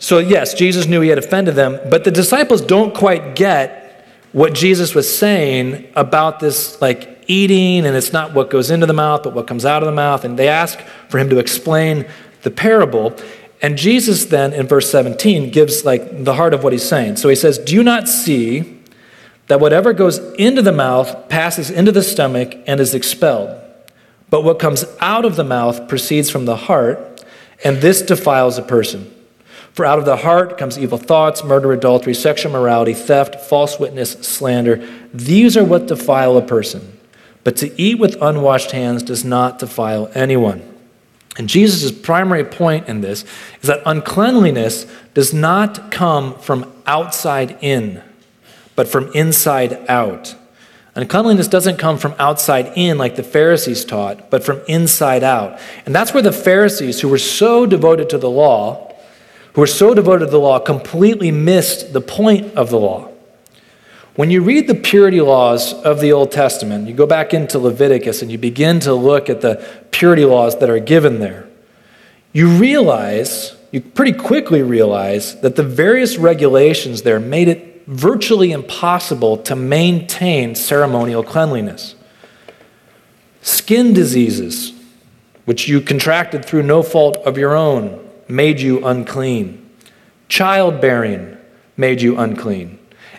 so 0.00 0.18
yes, 0.18 0.52
Jesus 0.52 0.86
knew 0.86 1.00
he 1.00 1.08
had 1.08 1.18
offended 1.18 1.54
them, 1.54 1.78
but 1.88 2.02
the 2.02 2.10
disciples 2.10 2.60
don't 2.60 2.92
quite 2.92 3.36
get 3.36 4.04
what 4.32 4.54
Jesus 4.54 4.92
was 4.92 5.06
saying 5.16 5.86
about 5.94 6.40
this, 6.40 6.80
like 6.80 7.22
eating, 7.28 7.86
and 7.86 7.96
it's 7.96 8.12
not 8.12 8.34
what 8.34 8.50
goes 8.50 8.72
into 8.72 8.86
the 8.86 8.92
mouth, 8.92 9.22
but 9.22 9.34
what 9.34 9.46
comes 9.46 9.64
out 9.64 9.84
of 9.84 9.86
the 9.86 9.94
mouth. 9.94 10.24
And 10.24 10.36
they 10.36 10.48
ask 10.48 10.80
for 11.08 11.18
him 11.18 11.30
to 11.30 11.38
explain 11.38 12.06
the 12.42 12.50
parable. 12.50 13.14
And 13.62 13.78
Jesus 13.78 14.24
then, 14.24 14.52
in 14.52 14.66
verse 14.66 14.90
17, 14.90 15.50
gives 15.52 15.84
like 15.84 16.24
the 16.24 16.34
heart 16.34 16.54
of 16.54 16.64
what 16.64 16.72
he's 16.72 16.86
saying. 16.86 17.16
So 17.16 17.28
he 17.28 17.36
says, 17.36 17.56
Do 17.58 17.72
you 17.72 17.84
not 17.84 18.08
see 18.08 18.80
that 19.46 19.60
whatever 19.60 19.92
goes 19.92 20.18
into 20.34 20.60
the 20.60 20.72
mouth 20.72 21.28
passes 21.28 21.70
into 21.70 21.92
the 21.92 22.02
stomach 22.02 22.56
and 22.66 22.80
is 22.80 22.94
expelled? 22.94 23.63
But 24.30 24.44
what 24.44 24.58
comes 24.58 24.84
out 25.00 25.24
of 25.24 25.36
the 25.36 25.44
mouth 25.44 25.88
proceeds 25.88 26.30
from 26.30 26.44
the 26.44 26.56
heart, 26.56 27.24
and 27.62 27.78
this 27.78 28.02
defiles 28.02 28.58
a 28.58 28.62
person. 28.62 29.10
For 29.72 29.84
out 29.84 29.98
of 29.98 30.04
the 30.04 30.18
heart 30.18 30.56
comes 30.56 30.78
evil 30.78 30.98
thoughts, 30.98 31.42
murder, 31.42 31.72
adultery, 31.72 32.14
sexual 32.14 32.52
morality, 32.52 32.94
theft, 32.94 33.40
false 33.40 33.78
witness, 33.80 34.12
slander. 34.12 34.86
These 35.12 35.56
are 35.56 35.64
what 35.64 35.86
defile 35.86 36.36
a 36.36 36.42
person. 36.42 36.98
But 37.42 37.56
to 37.56 37.80
eat 37.80 37.98
with 37.98 38.20
unwashed 38.22 38.70
hands 38.70 39.02
does 39.02 39.24
not 39.24 39.58
defile 39.58 40.10
anyone. 40.14 40.62
And 41.36 41.48
Jesus' 41.48 41.90
primary 41.90 42.44
point 42.44 42.88
in 42.88 43.00
this 43.00 43.24
is 43.60 43.68
that 43.68 43.82
uncleanliness 43.84 44.86
does 45.12 45.34
not 45.34 45.90
come 45.90 46.38
from 46.38 46.72
outside 46.86 47.58
in, 47.60 48.00
but 48.76 48.86
from 48.86 49.12
inside 49.12 49.84
out. 49.88 50.36
Uncleanliness 50.96 51.48
doesn't 51.48 51.76
come 51.76 51.98
from 51.98 52.14
outside 52.18 52.72
in 52.76 52.98
like 52.98 53.16
the 53.16 53.24
Pharisees 53.24 53.84
taught, 53.84 54.30
but 54.30 54.44
from 54.44 54.60
inside 54.68 55.24
out. 55.24 55.58
And 55.86 55.94
that's 55.94 56.14
where 56.14 56.22
the 56.22 56.30
Pharisees, 56.30 57.00
who 57.00 57.08
were 57.08 57.18
so 57.18 57.66
devoted 57.66 58.08
to 58.10 58.18
the 58.18 58.30
law, 58.30 58.92
who 59.54 59.60
were 59.60 59.66
so 59.66 59.92
devoted 59.92 60.26
to 60.26 60.30
the 60.30 60.38
law, 60.38 60.60
completely 60.60 61.32
missed 61.32 61.92
the 61.92 62.00
point 62.00 62.54
of 62.54 62.70
the 62.70 62.78
law. 62.78 63.10
When 64.14 64.30
you 64.30 64.42
read 64.42 64.68
the 64.68 64.76
purity 64.76 65.20
laws 65.20 65.72
of 65.72 65.98
the 65.98 66.12
Old 66.12 66.30
Testament, 66.30 66.86
you 66.86 66.94
go 66.94 67.06
back 67.06 67.34
into 67.34 67.58
Leviticus 67.58 68.22
and 68.22 68.30
you 68.30 68.38
begin 68.38 68.78
to 68.80 68.94
look 68.94 69.28
at 69.28 69.40
the 69.40 69.66
purity 69.90 70.24
laws 70.24 70.60
that 70.60 70.70
are 70.70 70.78
given 70.78 71.18
there, 71.18 71.48
you 72.32 72.46
realize, 72.46 73.56
you 73.72 73.80
pretty 73.80 74.12
quickly 74.12 74.62
realize, 74.62 75.40
that 75.40 75.56
the 75.56 75.64
various 75.64 76.16
regulations 76.16 77.02
there 77.02 77.18
made 77.18 77.48
it 77.48 77.73
virtually 77.86 78.52
impossible 78.52 79.36
to 79.38 79.56
maintain 79.56 80.54
ceremonial 80.54 81.22
cleanliness. 81.22 81.94
Skin 83.42 83.92
diseases, 83.92 84.72
which 85.44 85.68
you 85.68 85.80
contracted 85.80 86.44
through 86.44 86.62
no 86.62 86.82
fault 86.82 87.16
of 87.18 87.36
your 87.36 87.54
own, 87.54 88.00
made 88.28 88.60
you 88.60 88.84
unclean. 88.86 89.70
Childbearing 90.28 91.36
made 91.76 92.00
you 92.00 92.18
unclean. 92.18 92.78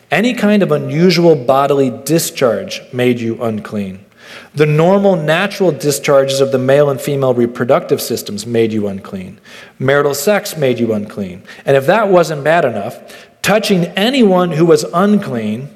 Any 0.10 0.34
kind 0.34 0.64
of 0.64 0.72
unusual 0.72 1.36
bodily 1.36 1.92
discharge 2.04 2.82
made 2.94 3.20
you 3.20 3.42
unclean. 3.42 4.06
The 4.54 4.66
normal, 4.66 5.16
natural 5.16 5.72
discharges 5.72 6.42
of 6.42 6.52
the 6.52 6.58
male 6.58 6.90
and 6.90 7.00
female 7.00 7.34
reproductive 7.34 8.02
systems 8.02 8.46
made 8.46 8.74
you 8.74 8.88
unclean. 8.88 9.40
Marital 9.78 10.14
sex 10.14 10.58
made 10.58 10.80
you 10.80 10.94
unclean. 10.94 11.44
And 11.66 11.78
if 11.78 11.86
that 11.86 12.10
wasn't 12.10 12.44
bad 12.44 12.66
enough, 12.66 13.28
touching 13.46 13.86
anyone 13.90 14.52
who 14.54 14.66
was 14.66 14.84
unclean 14.92 15.70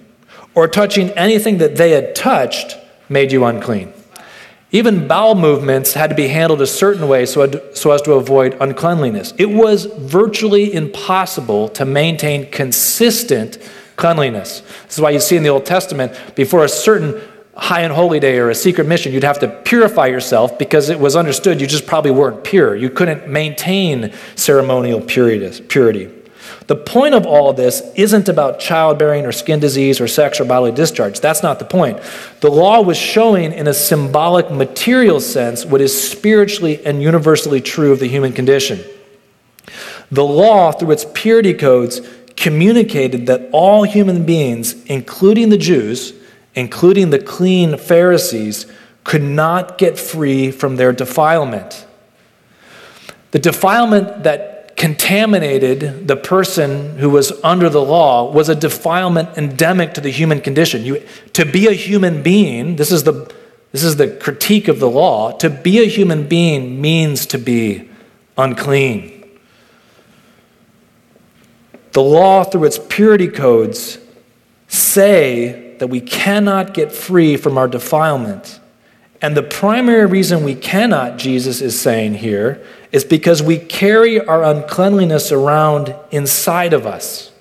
or 0.55 0.67
touching 0.67 1.11
anything 1.11 1.59
that 1.59 1.75
they 1.75 1.91
had 1.91 2.15
touched 2.15 2.75
made 3.09 3.31
you 3.31 3.45
unclean. 3.45 3.93
Even 4.71 5.07
bowel 5.07 5.35
movements 5.35 5.93
had 5.93 6.09
to 6.09 6.15
be 6.15 6.29
handled 6.29 6.63
a 6.63 6.65
certain 6.65 7.07
way 7.07 7.27
so, 7.27 7.43
as 7.43 8.01
to 8.01 8.13
avoid 8.13 8.57
uncleanliness. 8.59 9.35
It 9.37 9.51
was 9.51 9.85
virtually 9.85 10.73
impossible 10.73 11.69
to 11.69 11.85
maintain 11.85 12.49
consistent 12.49 13.59
cleanliness. 13.97 14.61
This 14.85 14.95
is 14.95 15.01
why 15.01 15.11
you 15.11 15.19
see 15.19 15.37
in 15.37 15.43
the 15.43 15.49
Old 15.49 15.67
Testament, 15.67 16.19
before 16.33 16.65
a 16.65 16.69
certain 16.69 17.21
high 17.55 17.81
and 17.81 17.93
holy 17.93 18.19
day 18.19 18.39
or 18.39 18.49
a 18.49 18.55
secret 18.55 18.87
mission, 18.87 19.13
you'd 19.13 19.23
have 19.23 19.39
to 19.41 19.47
purify 19.47 20.07
yourself 20.07 20.57
because 20.57 20.89
it 20.89 20.99
was 20.99 21.15
understood 21.15 21.61
you 21.61 21.67
just 21.67 21.85
probably 21.85 22.09
weren't 22.09 22.43
pure. 22.43 22.75
You 22.75 22.89
couldn't 22.89 23.27
maintain 23.27 24.11
ceremonial 24.35 25.01
purity. 25.01 26.15
The 26.69 26.75
point 26.75 27.15
of 27.15 27.25
all 27.25 27.49
of 27.49 27.55
this 27.55 27.81
isn't 27.95 28.29
about 28.29 28.59
childbearing 28.59 29.25
or 29.25 29.31
skin 29.31 29.59
disease 29.59 29.99
or 29.99 30.07
sex 30.07 30.39
or 30.39 30.45
bodily 30.45 30.71
discharge. 30.71 31.19
That's 31.19 31.41
not 31.41 31.57
the 31.57 31.65
point. 31.65 31.99
The 32.41 32.51
law 32.51 32.79
was 32.81 32.95
showing, 32.95 33.53
in 33.53 33.65
a 33.65 33.73
symbolic, 33.73 34.51
material 34.51 35.19
sense, 35.19 35.65
what 35.65 35.81
is 35.81 35.99
spiritually 36.11 36.85
and 36.85 37.01
universally 37.01 37.59
true 37.59 37.91
of 37.91 37.97
the 37.97 38.07
human 38.07 38.33
condition. 38.33 38.81
The 40.11 40.23
law, 40.23 40.71
through 40.71 40.91
its 40.91 41.07
purity 41.11 41.55
codes, 41.55 42.01
communicated 42.35 43.25
that 43.25 43.49
all 43.51 43.81
human 43.81 44.23
beings, 44.23 44.75
including 44.83 45.49
the 45.49 45.57
Jews, 45.57 46.13
including 46.53 47.09
the 47.09 47.17
clean 47.17 47.79
Pharisees, 47.79 48.67
could 49.03 49.23
not 49.23 49.79
get 49.79 49.97
free 49.97 50.51
from 50.51 50.75
their 50.75 50.93
defilement. 50.93 51.87
The 53.31 53.39
defilement 53.39 54.21
that 54.21 54.58
contaminated 54.79 56.07
the 56.07 56.15
person 56.15 56.97
who 56.99 57.09
was 57.09 57.33
under 57.43 57.69
the 57.69 57.81
law 57.81 58.31
was 58.31 58.47
a 58.47 58.55
defilement 58.55 59.37
endemic 59.37 59.93
to 59.93 59.99
the 60.01 60.09
human 60.09 60.39
condition. 60.39 60.85
You, 60.85 61.05
to 61.33 61.45
be 61.45 61.67
a 61.67 61.73
human 61.73 62.23
being, 62.23 62.77
this 62.77 62.89
is, 62.89 63.03
the, 63.03 63.29
this 63.73 63.83
is 63.83 63.97
the 63.97 64.07
critique 64.07 64.69
of 64.69 64.79
the 64.79 64.89
law, 64.89 65.33
to 65.33 65.49
be 65.49 65.79
a 65.79 65.85
human 65.85 66.29
being 66.29 66.79
means 66.79 67.25
to 67.27 67.37
be 67.37 67.89
unclean. 68.37 69.29
The 71.91 72.01
law, 72.01 72.45
through 72.45 72.63
its 72.63 72.79
purity 72.79 73.27
codes, 73.27 73.97
say 74.69 75.75
that 75.79 75.87
we 75.87 75.99
cannot 75.99 76.73
get 76.73 76.93
free 76.93 77.35
from 77.35 77.57
our 77.57 77.67
defilement. 77.67 78.61
And 79.21 79.35
the 79.35 79.43
primary 79.43 80.05
reason 80.05 80.45
we 80.45 80.55
cannot, 80.55 81.17
Jesus 81.17 81.59
is 81.59 81.77
saying 81.77 82.13
here, 82.13 82.65
is 82.91 83.03
because 83.03 83.41
we 83.43 83.57
carry 83.57 84.19
our 84.19 84.43
uncleanliness 84.43 85.31
around 85.31 85.95
inside 86.11 86.73
of 86.73 86.85
us. 86.87 87.31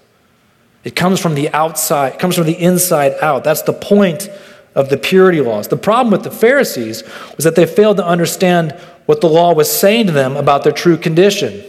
It 0.84 0.94
comes 0.94 1.20
from 1.20 1.34
the 1.34 1.48
outside, 1.50 2.14
it 2.14 2.18
comes 2.18 2.36
from 2.36 2.46
the 2.46 2.58
inside 2.58 3.14
out. 3.20 3.44
That's 3.44 3.62
the 3.62 3.72
point 3.72 4.30
of 4.74 4.90
the 4.90 4.96
purity 4.96 5.40
laws. 5.40 5.68
The 5.68 5.76
problem 5.76 6.12
with 6.12 6.22
the 6.22 6.30
Pharisees 6.30 7.02
was 7.36 7.44
that 7.44 7.56
they 7.56 7.66
failed 7.66 7.96
to 7.96 8.06
understand 8.06 8.72
what 9.06 9.20
the 9.20 9.28
law 9.28 9.54
was 9.54 9.70
saying 9.70 10.06
to 10.06 10.12
them 10.12 10.36
about 10.36 10.64
their 10.64 10.72
true 10.72 10.96
condition. 10.96 11.64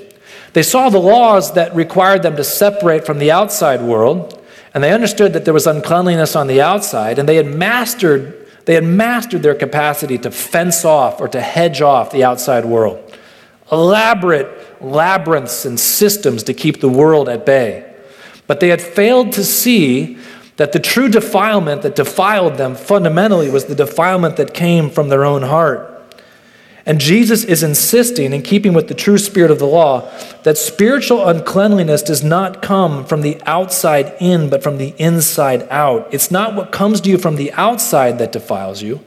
They 0.53 0.63
saw 0.63 0.89
the 0.89 0.99
laws 0.99 1.53
that 1.53 1.75
required 1.75 2.21
them 2.21 2.35
to 2.35 2.43
separate 2.43 3.05
from 3.05 3.19
the 3.19 3.31
outside 3.31 3.81
world, 3.81 4.39
And 4.73 4.83
they 4.83 4.93
understood 4.93 5.33
that 5.33 5.45
there 5.45 5.53
was 5.53 5.67
uncleanliness 5.67 6.35
on 6.35 6.47
the 6.47 6.61
outside, 6.61 7.17
and 7.17 7.27
they 7.27 7.35
had 7.35 7.47
mastered, 7.47 8.47
they 8.65 8.75
had 8.75 8.83
mastered 8.83 9.41
their 9.41 9.55
capacity 9.55 10.17
to 10.19 10.31
fence 10.31 10.85
off 10.85 11.19
or 11.19 11.27
to 11.29 11.41
hedge 11.41 11.81
off 11.81 12.11
the 12.11 12.23
outside 12.23 12.65
world. 12.65 13.08
Elaborate 13.71 14.81
labyrinths 14.81 15.65
and 15.65 15.79
systems 15.79 16.43
to 16.43 16.53
keep 16.53 16.79
the 16.79 16.89
world 16.89 17.29
at 17.29 17.45
bay. 17.45 17.85
But 18.47 18.59
they 18.59 18.69
had 18.69 18.81
failed 18.81 19.31
to 19.33 19.43
see 19.43 20.17
that 20.57 20.71
the 20.71 20.79
true 20.79 21.07
defilement 21.07 21.83
that 21.83 21.95
defiled 21.95 22.57
them 22.57 22.75
fundamentally 22.75 23.49
was 23.49 23.65
the 23.65 23.75
defilement 23.75 24.37
that 24.37 24.53
came 24.53 24.89
from 24.89 25.09
their 25.09 25.23
own 25.23 25.43
heart. 25.43 25.95
And 26.85 26.99
Jesus 26.99 27.43
is 27.43 27.61
insisting, 27.61 28.33
in 28.33 28.41
keeping 28.41 28.73
with 28.73 28.87
the 28.87 28.95
true 28.95 29.19
spirit 29.19 29.51
of 29.51 29.59
the 29.59 29.67
law, 29.67 30.09
that 30.43 30.57
spiritual 30.57 31.27
uncleanliness 31.27 32.01
does 32.01 32.23
not 32.23 32.63
come 32.63 33.05
from 33.05 33.21
the 33.21 33.39
outside 33.45 34.15
in, 34.19 34.49
but 34.49 34.63
from 34.63 34.77
the 34.77 34.95
inside 34.97 35.67
out. 35.69 36.11
It's 36.11 36.31
not 36.31 36.55
what 36.55 36.71
comes 36.71 36.99
to 37.01 37.09
you 37.09 37.19
from 37.19 37.35
the 37.35 37.51
outside 37.53 38.17
that 38.17 38.31
defiles 38.31 38.81
you, 38.81 39.01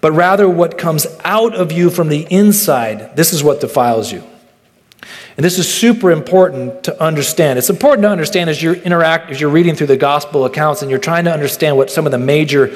but 0.00 0.12
rather 0.12 0.48
what 0.48 0.78
comes 0.78 1.06
out 1.24 1.54
of 1.54 1.72
you 1.72 1.90
from 1.90 2.08
the 2.08 2.26
inside. 2.30 3.16
This 3.16 3.32
is 3.32 3.42
what 3.42 3.60
defiles 3.60 4.12
you. 4.12 4.22
And 5.36 5.44
this 5.44 5.58
is 5.58 5.72
super 5.72 6.10
important 6.10 6.84
to 6.84 7.02
understand. 7.02 7.58
It's 7.58 7.70
important 7.70 8.02
to 8.02 8.10
understand 8.10 8.48
as 8.48 8.62
you 8.62 8.72
interact, 8.72 9.30
as 9.30 9.40
you're 9.40 9.50
reading 9.50 9.74
through 9.74 9.88
the 9.88 9.96
gospel 9.96 10.44
accounts 10.46 10.82
and 10.82 10.90
you're 10.90 11.00
trying 11.00 11.24
to 11.24 11.32
understand 11.32 11.76
what 11.76 11.90
some 11.90 12.06
of 12.06 12.12
the 12.12 12.18
major 12.18 12.68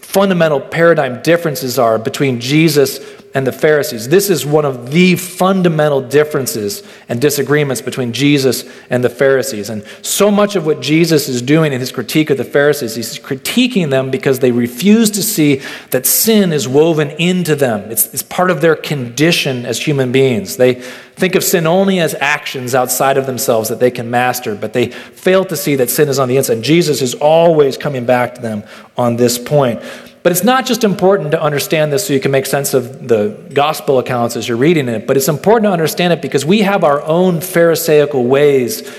fundamental 0.00 0.60
paradigm 0.60 1.22
differences 1.22 1.78
are 1.78 1.98
between 1.98 2.40
Jesus 2.40 2.98
and 3.36 3.46
the 3.46 3.52
Pharisees. 3.52 4.08
This 4.08 4.30
is 4.30 4.46
one 4.46 4.64
of 4.64 4.92
the 4.92 5.14
fundamental 5.14 6.00
differences 6.00 6.82
and 7.06 7.20
disagreements 7.20 7.82
between 7.82 8.14
Jesus 8.14 8.64
and 8.88 9.04
the 9.04 9.10
Pharisees. 9.10 9.68
And 9.68 9.84
so 10.00 10.30
much 10.30 10.56
of 10.56 10.64
what 10.64 10.80
Jesus 10.80 11.28
is 11.28 11.42
doing 11.42 11.74
in 11.74 11.80
his 11.80 11.92
critique 11.92 12.30
of 12.30 12.38
the 12.38 12.44
Pharisees, 12.44 12.94
he's 12.94 13.18
critiquing 13.18 13.90
them 13.90 14.10
because 14.10 14.38
they 14.38 14.52
refuse 14.52 15.10
to 15.10 15.22
see 15.22 15.60
that 15.90 16.06
sin 16.06 16.50
is 16.50 16.66
woven 16.66 17.10
into 17.10 17.54
them. 17.54 17.90
It's, 17.90 18.06
it's 18.14 18.22
part 18.22 18.50
of 18.50 18.62
their 18.62 18.74
condition 18.74 19.66
as 19.66 19.84
human 19.84 20.12
beings. 20.12 20.56
They 20.56 20.80
think 21.16 21.34
of 21.34 21.44
sin 21.44 21.66
only 21.66 22.00
as 22.00 22.14
actions 22.14 22.74
outside 22.74 23.18
of 23.18 23.26
themselves 23.26 23.68
that 23.68 23.80
they 23.80 23.90
can 23.90 24.10
master, 24.10 24.54
but 24.54 24.72
they 24.72 24.86
fail 24.88 25.44
to 25.44 25.56
see 25.58 25.76
that 25.76 25.90
sin 25.90 26.08
is 26.08 26.18
on 26.18 26.28
the 26.28 26.38
inside. 26.38 26.54
And 26.54 26.64
Jesus 26.64 27.02
is 27.02 27.14
always 27.14 27.76
coming 27.76 28.06
back 28.06 28.34
to 28.36 28.40
them 28.40 28.64
on 28.96 29.16
this 29.16 29.38
point. 29.38 29.82
But 30.26 30.32
it's 30.32 30.42
not 30.42 30.66
just 30.66 30.82
important 30.82 31.30
to 31.30 31.40
understand 31.40 31.92
this 31.92 32.04
so 32.04 32.12
you 32.12 32.18
can 32.18 32.32
make 32.32 32.46
sense 32.46 32.74
of 32.74 33.06
the 33.06 33.28
gospel 33.54 34.00
accounts 34.00 34.34
as 34.34 34.48
you're 34.48 34.56
reading 34.56 34.88
it, 34.88 35.06
but 35.06 35.16
it's 35.16 35.28
important 35.28 35.68
to 35.68 35.72
understand 35.72 36.12
it 36.12 36.20
because 36.20 36.44
we 36.44 36.62
have 36.62 36.82
our 36.82 37.00
own 37.02 37.40
Pharisaical 37.40 38.24
ways, 38.24 38.92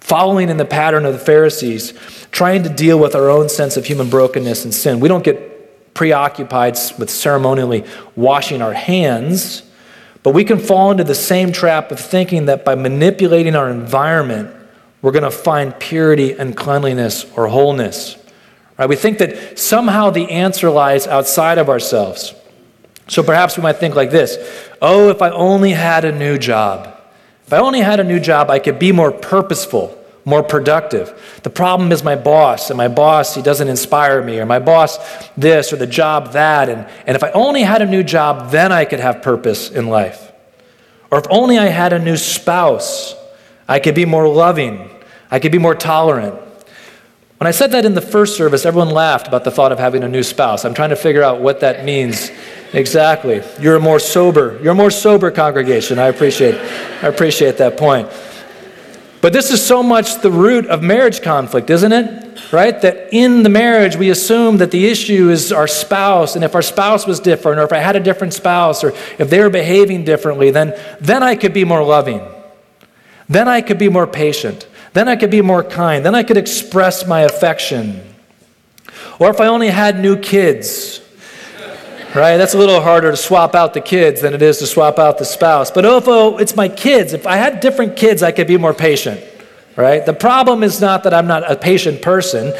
following 0.00 0.50
in 0.50 0.58
the 0.58 0.66
pattern 0.66 1.06
of 1.06 1.14
the 1.14 1.18
Pharisees, 1.18 1.94
trying 2.30 2.62
to 2.64 2.68
deal 2.68 2.98
with 2.98 3.14
our 3.14 3.30
own 3.30 3.48
sense 3.48 3.78
of 3.78 3.86
human 3.86 4.10
brokenness 4.10 4.64
and 4.64 4.74
sin. 4.74 5.00
We 5.00 5.08
don't 5.08 5.24
get 5.24 5.94
preoccupied 5.94 6.76
with 6.98 7.08
ceremonially 7.08 7.86
washing 8.14 8.60
our 8.60 8.74
hands, 8.74 9.62
but 10.22 10.34
we 10.34 10.44
can 10.44 10.58
fall 10.58 10.90
into 10.90 11.04
the 11.04 11.14
same 11.14 11.52
trap 11.52 11.90
of 11.90 11.98
thinking 11.98 12.44
that 12.44 12.66
by 12.66 12.74
manipulating 12.74 13.56
our 13.56 13.70
environment, 13.70 14.54
we're 15.00 15.12
going 15.12 15.24
to 15.24 15.30
find 15.30 15.80
purity 15.80 16.32
and 16.34 16.54
cleanliness 16.54 17.24
or 17.34 17.48
wholeness. 17.48 18.18
Right? 18.78 18.88
We 18.88 18.96
think 18.96 19.18
that 19.18 19.58
somehow 19.58 20.10
the 20.10 20.30
answer 20.30 20.70
lies 20.70 21.06
outside 21.06 21.58
of 21.58 21.68
ourselves. 21.68 22.34
So 23.08 23.22
perhaps 23.22 23.56
we 23.56 23.62
might 23.62 23.76
think 23.76 23.94
like 23.94 24.10
this 24.10 24.36
Oh, 24.82 25.08
if 25.08 25.22
I 25.22 25.30
only 25.30 25.72
had 25.72 26.04
a 26.04 26.12
new 26.12 26.38
job. 26.38 26.92
If 27.46 27.52
I 27.52 27.58
only 27.58 27.80
had 27.80 28.00
a 28.00 28.04
new 28.04 28.18
job, 28.18 28.50
I 28.50 28.58
could 28.58 28.78
be 28.78 28.90
more 28.90 29.12
purposeful, 29.12 29.96
more 30.24 30.42
productive. 30.42 31.38
The 31.44 31.50
problem 31.50 31.92
is 31.92 32.02
my 32.02 32.16
boss, 32.16 32.70
and 32.70 32.76
my 32.76 32.88
boss, 32.88 33.36
he 33.36 33.42
doesn't 33.42 33.68
inspire 33.68 34.20
me, 34.20 34.40
or 34.40 34.46
my 34.46 34.58
boss, 34.58 34.98
this, 35.36 35.72
or 35.72 35.76
the 35.76 35.86
job, 35.86 36.32
that. 36.32 36.68
And, 36.68 36.88
and 37.06 37.14
if 37.14 37.22
I 37.22 37.30
only 37.30 37.62
had 37.62 37.82
a 37.82 37.86
new 37.86 38.02
job, 38.02 38.50
then 38.50 38.72
I 38.72 38.84
could 38.84 38.98
have 38.98 39.22
purpose 39.22 39.70
in 39.70 39.86
life. 39.86 40.32
Or 41.08 41.18
if 41.18 41.26
only 41.30 41.56
I 41.56 41.66
had 41.66 41.92
a 41.92 42.00
new 42.00 42.16
spouse, 42.16 43.14
I 43.68 43.78
could 43.78 43.94
be 43.94 44.04
more 44.04 44.28
loving, 44.28 44.90
I 45.30 45.38
could 45.38 45.52
be 45.52 45.58
more 45.58 45.76
tolerant. 45.76 46.40
When 47.38 47.46
I 47.46 47.50
said 47.50 47.72
that 47.72 47.84
in 47.84 47.92
the 47.92 48.00
first 48.00 48.36
service, 48.36 48.64
everyone 48.64 48.88
laughed 48.88 49.28
about 49.28 49.44
the 49.44 49.50
thought 49.50 49.70
of 49.70 49.78
having 49.78 50.02
a 50.02 50.08
new 50.08 50.22
spouse. 50.22 50.64
I'm 50.64 50.72
trying 50.72 50.90
to 50.90 50.96
figure 50.96 51.22
out 51.22 51.40
what 51.40 51.60
that 51.60 51.84
means 51.84 52.30
exactly. 52.72 53.42
You're 53.60 53.76
a 53.76 53.80
more 53.80 53.98
sober, 53.98 54.58
you're 54.62 54.72
a 54.72 54.76
more 54.76 54.90
sober 54.90 55.30
congregation. 55.30 55.98
I 55.98 56.06
appreciate, 56.06 56.54
I 57.02 57.08
appreciate 57.08 57.58
that 57.58 57.76
point. 57.76 58.08
But 59.20 59.34
this 59.34 59.50
is 59.50 59.64
so 59.64 59.82
much 59.82 60.22
the 60.22 60.30
root 60.30 60.66
of 60.66 60.82
marriage 60.82 61.20
conflict, 61.20 61.68
isn't 61.68 61.92
it? 61.92 62.52
Right? 62.52 62.80
That 62.80 63.08
in 63.12 63.42
the 63.42 63.48
marriage, 63.48 63.96
we 63.96 64.08
assume 64.10 64.58
that 64.58 64.70
the 64.70 64.86
issue 64.86 65.30
is 65.30 65.52
our 65.52 65.66
spouse, 65.66 66.36
and 66.36 66.44
if 66.44 66.54
our 66.54 66.62
spouse 66.62 67.06
was 67.06 67.20
different, 67.20 67.58
or 67.58 67.64
if 67.64 67.72
I 67.72 67.78
had 67.78 67.96
a 67.96 68.00
different 68.00 68.32
spouse, 68.32 68.82
or 68.82 68.90
if 69.18 69.28
they 69.28 69.40
were 69.40 69.50
behaving 69.50 70.04
differently, 70.04 70.50
then, 70.52 70.78
then 71.00 71.22
I 71.22 71.34
could 71.34 71.52
be 71.52 71.64
more 71.64 71.82
loving. 71.82 72.20
Then 73.28 73.48
I 73.48 73.60
could 73.60 73.78
be 73.78 73.88
more 73.88 74.06
patient. 74.06 74.66
Then 74.96 75.08
I 75.08 75.16
could 75.16 75.30
be 75.30 75.42
more 75.42 75.62
kind. 75.62 76.06
Then 76.06 76.14
I 76.14 76.22
could 76.22 76.38
express 76.38 77.06
my 77.06 77.20
affection. 77.20 78.00
Or 79.18 79.28
if 79.28 79.42
I 79.42 79.46
only 79.48 79.68
had 79.68 80.00
new 80.00 80.16
kids, 80.16 81.02
right? 82.14 82.38
That's 82.38 82.54
a 82.54 82.58
little 82.58 82.80
harder 82.80 83.10
to 83.10 83.16
swap 83.18 83.54
out 83.54 83.74
the 83.74 83.82
kids 83.82 84.22
than 84.22 84.32
it 84.32 84.40
is 84.40 84.56
to 84.60 84.66
swap 84.66 84.98
out 84.98 85.18
the 85.18 85.26
spouse. 85.26 85.70
But 85.70 85.84
if 85.84 86.08
oh, 86.08 86.38
it's 86.38 86.56
my 86.56 86.70
kids, 86.70 87.12
if 87.12 87.26
I 87.26 87.36
had 87.36 87.60
different 87.60 87.96
kids, 87.96 88.22
I 88.22 88.32
could 88.32 88.46
be 88.46 88.56
more 88.56 88.72
patient, 88.72 89.22
right? 89.76 90.06
The 90.06 90.14
problem 90.14 90.62
is 90.62 90.80
not 90.80 91.02
that 91.02 91.12
I'm 91.12 91.26
not 91.26 91.42
a 91.50 91.56
patient 91.56 92.00
person, 92.00 92.54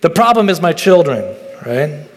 the 0.00 0.10
problem 0.10 0.48
is 0.48 0.60
my 0.60 0.72
children, 0.72 1.22
right? 1.64 2.08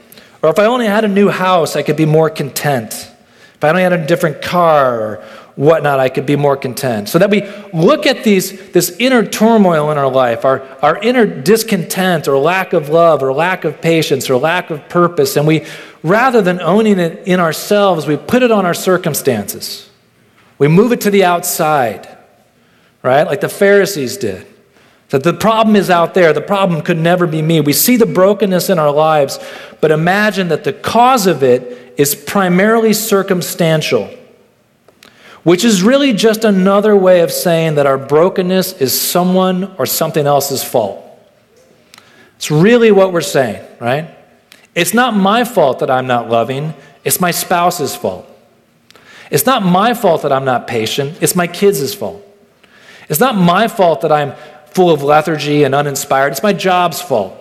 Or 0.41 0.49
if 0.49 0.57
I 0.57 0.65
only 0.65 0.87
had 0.87 1.05
a 1.05 1.07
new 1.07 1.29
house, 1.29 1.75
I 1.75 1.83
could 1.83 1.97
be 1.97 2.05
more 2.05 2.31
content. 2.31 3.11
If 3.53 3.63
I 3.63 3.69
only 3.69 3.83
had 3.83 3.93
a 3.93 4.07
different 4.07 4.41
car 4.41 4.99
or, 4.99 5.23
whatnot, 5.55 5.99
I 5.99 6.09
could 6.09 6.25
be 6.25 6.35
more 6.35 6.57
content. 6.57 7.07
So 7.07 7.17
that 7.19 7.29
we 7.29 7.47
look 7.73 8.05
at 8.05 8.23
these, 8.23 8.71
this 8.71 8.95
inner 8.99 9.25
turmoil 9.25 9.89
in 9.91 9.97
our 9.97 10.11
life, 10.11 10.43
our, 10.43 10.61
our 10.81 10.97
inner 10.97 11.25
discontent 11.25 12.27
or 12.27 12.37
lack 12.37 12.73
of 12.73 12.89
love 12.89 13.23
or 13.23 13.33
lack 13.33 13.63
of 13.63 13.81
patience 13.81 14.29
or 14.29 14.37
lack 14.37 14.69
of 14.69 14.87
purpose, 14.89 15.37
and 15.37 15.47
we, 15.47 15.65
rather 16.03 16.41
than 16.41 16.59
owning 16.61 16.99
it 16.99 17.25
in 17.25 17.39
ourselves, 17.39 18.05
we 18.05 18.17
put 18.17 18.43
it 18.43 18.51
on 18.51 18.65
our 18.65 18.73
circumstances. 18.73 19.89
We 20.57 20.67
move 20.67 20.91
it 20.91 21.01
to 21.01 21.09
the 21.09 21.23
outside, 21.23 22.07
right? 23.01 23.23
Like 23.23 23.41
the 23.41 23.49
Pharisees 23.49 24.17
did. 24.17 24.47
That 25.09 25.23
the 25.23 25.33
problem 25.33 25.75
is 25.75 25.89
out 25.89 26.13
there. 26.15 26.33
The 26.33 26.41
problem 26.41 26.81
could 26.81 26.97
never 26.97 27.27
be 27.27 27.41
me. 27.41 27.61
We 27.61 27.73
see 27.73 27.95
the 27.95 28.05
brokenness 28.05 28.69
in 28.69 28.79
our 28.79 28.91
lives, 28.91 29.39
but 29.79 29.91
imagine 29.91 30.49
that 30.49 30.63
the 30.63 30.73
cause 30.73 31.27
of 31.27 31.43
it 31.43 31.93
is 31.97 32.15
primarily 32.15 32.91
circumstantial 32.91 34.09
which 35.45 35.63
is 35.63 35.83
really 35.83 36.11
just 36.11 36.43
another 36.43 36.95
way 36.95 37.21
of 37.21 37.31
saying 37.31 37.75
that 37.75 37.85
our 37.85 37.99
brokenness 37.99 38.81
is 38.81 38.99
someone 38.99 39.75
or 39.77 39.85
something 39.85 40.25
else's 40.25 40.63
fault. 40.63 41.05
It's 42.35 42.49
really 42.49 42.91
what 42.91 43.13
we're 43.13 43.21
saying, 43.21 43.63
right? 43.79 44.09
It's 44.73 44.95
not 44.95 45.15
my 45.15 45.43
fault 45.43 45.79
that 45.79 45.89
I'm 45.91 46.07
not 46.07 46.29
loving, 46.29 46.73
it's 47.03 47.21
my 47.21 47.29
spouse's 47.29 47.95
fault. 47.95 48.27
It's 49.29 49.45
not 49.45 49.63
my 49.63 49.93
fault 49.93 50.23
that 50.23 50.31
I'm 50.31 50.45
not 50.45 50.65
patient, 50.65 51.19
it's 51.21 51.35
my 51.35 51.45
kids' 51.45 51.93
fault. 51.93 52.25
It's 53.07 53.19
not 53.19 53.35
my 53.35 53.67
fault 53.67 54.01
that 54.01 54.11
I'm 54.11 54.33
full 54.71 54.89
of 54.89 55.03
lethargy 55.03 55.63
and 55.63 55.75
uninspired, 55.75 56.31
it's 56.31 56.41
my 56.41 56.53
job's 56.53 57.03
fault. 57.03 57.37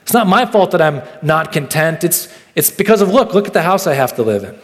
It's 0.00 0.14
not 0.14 0.26
my 0.26 0.46
fault 0.46 0.70
that 0.70 0.80
I'm 0.80 1.02
not 1.20 1.52
content, 1.52 2.02
it's, 2.02 2.34
it's 2.54 2.70
because 2.70 3.02
of 3.02 3.10
look, 3.10 3.34
look 3.34 3.46
at 3.46 3.52
the 3.52 3.62
house 3.62 3.86
I 3.86 3.92
have 3.92 4.16
to 4.16 4.22
live 4.22 4.42
in. 4.42 4.58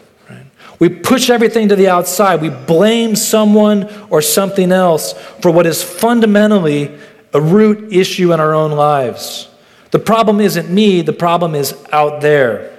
We 0.78 0.88
push 0.88 1.30
everything 1.30 1.68
to 1.68 1.76
the 1.76 1.88
outside. 1.88 2.40
We 2.40 2.50
blame 2.50 3.14
someone 3.14 3.88
or 4.10 4.20
something 4.22 4.72
else 4.72 5.12
for 5.40 5.50
what 5.50 5.66
is 5.66 5.82
fundamentally 5.82 6.98
a 7.32 7.40
root 7.40 7.92
issue 7.92 8.32
in 8.32 8.40
our 8.40 8.54
own 8.54 8.72
lives. 8.72 9.48
The 9.90 9.98
problem 9.98 10.40
isn't 10.40 10.70
me, 10.70 11.02
the 11.02 11.12
problem 11.12 11.54
is 11.54 11.76
out 11.92 12.20
there. 12.20 12.72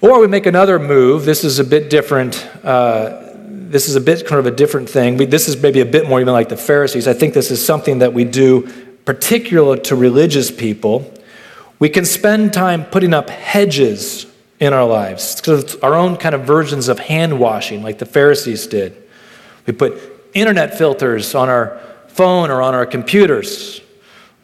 Or 0.00 0.18
we 0.18 0.26
make 0.26 0.46
another 0.46 0.78
move. 0.78 1.26
This 1.26 1.44
is 1.44 1.58
a 1.58 1.64
bit 1.64 1.90
different. 1.90 2.44
Uh, 2.64 3.28
this 3.70 3.88
is 3.88 3.96
a 3.96 4.00
bit 4.00 4.26
kind 4.26 4.38
of 4.38 4.46
a 4.46 4.50
different 4.50 4.88
thing. 4.88 5.16
We, 5.16 5.26
this 5.26 5.46
is 5.46 5.60
maybe 5.62 5.80
a 5.80 5.86
bit 5.86 6.08
more 6.08 6.20
even 6.20 6.32
like 6.32 6.48
the 6.48 6.56
Pharisees. 6.56 7.06
I 7.06 7.12
think 7.12 7.34
this 7.34 7.50
is 7.50 7.64
something 7.64 7.98
that 7.98 8.14
we 8.14 8.24
do 8.24 8.68
particular 9.04 9.76
to 9.76 9.94
religious 9.94 10.50
people. 10.50 11.12
We 11.78 11.88
can 11.88 12.04
spend 12.04 12.52
time 12.52 12.84
putting 12.84 13.12
up 13.12 13.30
hedges 13.30 14.26
in 14.60 14.74
our 14.74 14.86
lives. 14.86 15.42
It's 15.46 15.74
our 15.76 15.94
own 15.94 16.16
kind 16.18 16.34
of 16.34 16.42
versions 16.42 16.88
of 16.88 16.98
hand 16.98 17.40
washing, 17.40 17.82
like 17.82 17.98
the 17.98 18.06
Pharisees 18.06 18.66
did. 18.66 18.94
We 19.66 19.72
put 19.72 20.00
internet 20.34 20.76
filters 20.76 21.34
on 21.34 21.48
our 21.48 21.80
phone 22.08 22.50
or 22.50 22.60
on 22.60 22.74
our 22.74 22.86
computers, 22.86 23.80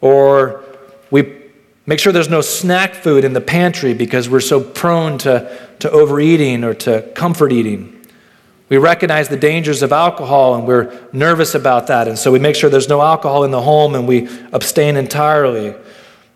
or 0.01 0.63
we 1.11 1.37
make 1.85 1.99
sure 1.99 2.11
there's 2.11 2.29
no 2.29 2.41
snack 2.41 2.95
food 2.95 3.23
in 3.23 3.33
the 3.33 3.41
pantry 3.41 3.93
because 3.93 4.27
we're 4.27 4.39
so 4.39 4.61
prone 4.61 5.19
to, 5.19 5.57
to 5.79 5.91
overeating 5.91 6.63
or 6.63 6.73
to 6.73 7.03
comfort 7.15 7.51
eating. 7.51 7.93
We 8.69 8.77
recognize 8.77 9.29
the 9.29 9.37
dangers 9.37 9.81
of 9.81 9.93
alcohol 9.93 10.55
and 10.55 10.67
we're 10.67 11.07
nervous 11.13 11.55
about 11.55 11.87
that. 11.87 12.07
And 12.09 12.17
so 12.19 12.31
we 12.31 12.39
make 12.39 12.55
sure 12.55 12.69
there's 12.69 12.89
no 12.89 13.01
alcohol 13.01 13.45
in 13.45 13.51
the 13.51 13.61
home 13.61 13.95
and 13.95 14.05
we 14.07 14.27
abstain 14.51 14.97
entirely. 14.97 15.73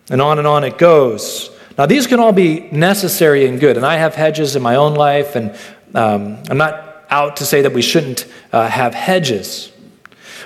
And 0.08 0.22
on 0.22 0.38
and 0.38 0.46
on 0.46 0.64
it 0.64 0.78
goes. 0.78 1.50
Now, 1.78 1.86
these 1.86 2.06
can 2.06 2.20
all 2.20 2.32
be 2.32 2.68
necessary 2.70 3.46
and 3.46 3.58
good. 3.58 3.76
And 3.76 3.86
I 3.86 3.96
have 3.96 4.14
hedges 4.14 4.56
in 4.56 4.62
my 4.62 4.76
own 4.76 4.94
life, 4.94 5.36
and 5.36 5.56
um, 5.94 6.42
I'm 6.50 6.58
not 6.58 7.04
out 7.10 7.36
to 7.36 7.46
say 7.46 7.62
that 7.62 7.72
we 7.72 7.82
shouldn't 7.82 8.26
uh, 8.52 8.68
have 8.68 8.94
hedges. 8.94 9.72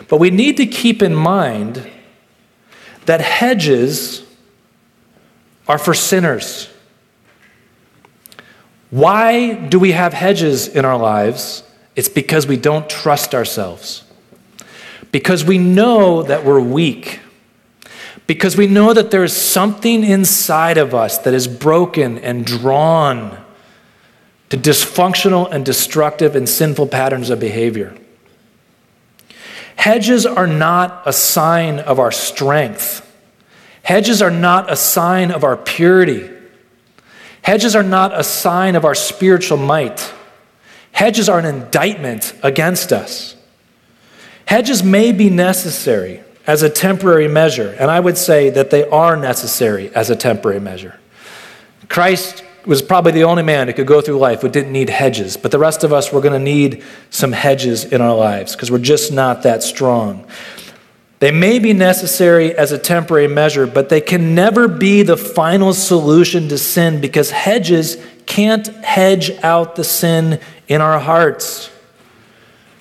But 0.09 0.19
we 0.19 0.31
need 0.31 0.57
to 0.59 0.67
keep 0.67 1.03
in 1.03 1.15
mind 1.15 1.89
that 3.07 3.21
hedges 3.21 4.25
are 5.69 5.79
for 5.79 5.95
sinners. 5.95 6.69
Why 8.91 9.55
do 9.55 9.79
we 9.79 9.93
have 9.93 10.13
hedges 10.13 10.69
in 10.69 10.85
our 10.85 10.97
lives? 10.97 11.63
It's 11.97 12.09
because 12.09 12.47
we 12.47 12.57
don't 12.57 12.89
trust 12.89 13.35
ourselves. 13.35 14.05
Because 15.11 15.45
we 15.45 15.59
know 15.59 16.23
that 16.23 16.45
we're 16.45 16.61
weak. 16.61 17.21
Because 18.27 18.57
we 18.57 18.67
know 18.67 18.93
that 18.93 19.11
there 19.11 19.23
is 19.23 19.37
something 19.37 20.03
inside 20.03 20.79
of 20.79 20.95
us 20.95 21.19
that 21.19 21.35
is 21.35 21.47
broken 21.47 22.19
and 22.19 22.45
drawn 22.45 23.39
to 24.49 24.57
dysfunctional 24.57 25.51
and 25.51 25.65
destructive 25.65 26.35
and 26.35 26.49
sinful 26.49 26.89
patterns 26.89 27.31
of 27.31 27.39
behavior. 27.39 27.97
Hedges 29.77 30.27
are 30.27 30.47
not 30.47 31.03
a 31.07 31.13
sign 31.13 31.79
of 31.79 32.01
our 32.01 32.11
strength. 32.11 33.03
Hedges 33.83 34.21
are 34.21 34.31
not 34.31 34.73
a 34.73 34.77
sign 34.77 35.31
of 35.31 35.45
our 35.45 35.57
purity. 35.57 36.29
Hedges 37.43 37.77
are 37.77 37.85
not 37.85 38.19
a 38.19 38.25
sign 38.25 38.75
of 38.75 38.85
our 38.85 38.95
spiritual 38.95 39.59
might. 39.59 40.13
Hedges 40.91 41.29
are 41.29 41.39
an 41.39 41.45
indictment 41.45 42.35
against 42.43 42.93
us. 42.93 43.37
Hedges 44.47 44.83
may 44.83 45.13
be 45.13 45.31
necessary 45.31 46.25
as 46.47 46.63
a 46.63 46.71
temporary 46.71 47.29
measure, 47.29 47.75
and 47.79 47.91
I 47.91 48.01
would 48.01 48.17
say 48.17 48.51
that 48.51 48.71
they 48.71 48.89
are 48.89 49.17
necessary 49.17 49.93
as 49.95 50.11
a 50.11 50.17
temporary 50.17 50.61
measure. 50.61 50.99
Christ 51.89 52.45
was 52.65 52.83
probably 52.83 53.13
the 53.13 53.25
only 53.25 53.43
man 53.43 53.69
who 53.69 53.75
could 53.75 53.87
go 53.87 54.01
through 54.01 54.19
life 54.19 54.43
who 54.43 54.49
didn't 54.49 54.73
need 54.73 54.91
hedges, 54.91 55.37
but 55.37 55.51
the 55.51 55.59
rest 55.59 55.85
of 55.85 55.93
us, 55.93 56.13
we're 56.13 56.21
going 56.21 56.33
to 56.33 56.39
need 56.39 56.85
some 57.11 57.33
hedges 57.33 57.85
in 57.85 58.01
our 58.01 58.15
lives 58.15 58.55
because 58.55 58.71
we're 58.71 58.79
just 58.79 59.13
not 59.13 59.43
that 59.43 59.63
strong. 59.63 60.27
They 61.19 61.31
may 61.31 61.59
be 61.59 61.73
necessary 61.73 62.55
as 62.55 62.73
a 62.73 62.79
temporary 62.79 63.29
measure, 63.29 63.67
but 63.67 63.89
they 63.89 64.01
can 64.01 64.35
never 64.35 64.69
be 64.69 65.03
the 65.03 65.17
final 65.17 65.73
solution 65.73 66.49
to 66.49 66.59
sin 66.59 67.01
because 67.01 67.31
hedges 67.31 67.97
can't 68.27 68.67
hedge 68.85 69.31
out 69.43 69.77
the 69.77 69.85
sin 69.85 70.41
in 70.69 70.81
our 70.81 70.99
hearts. 70.99 71.71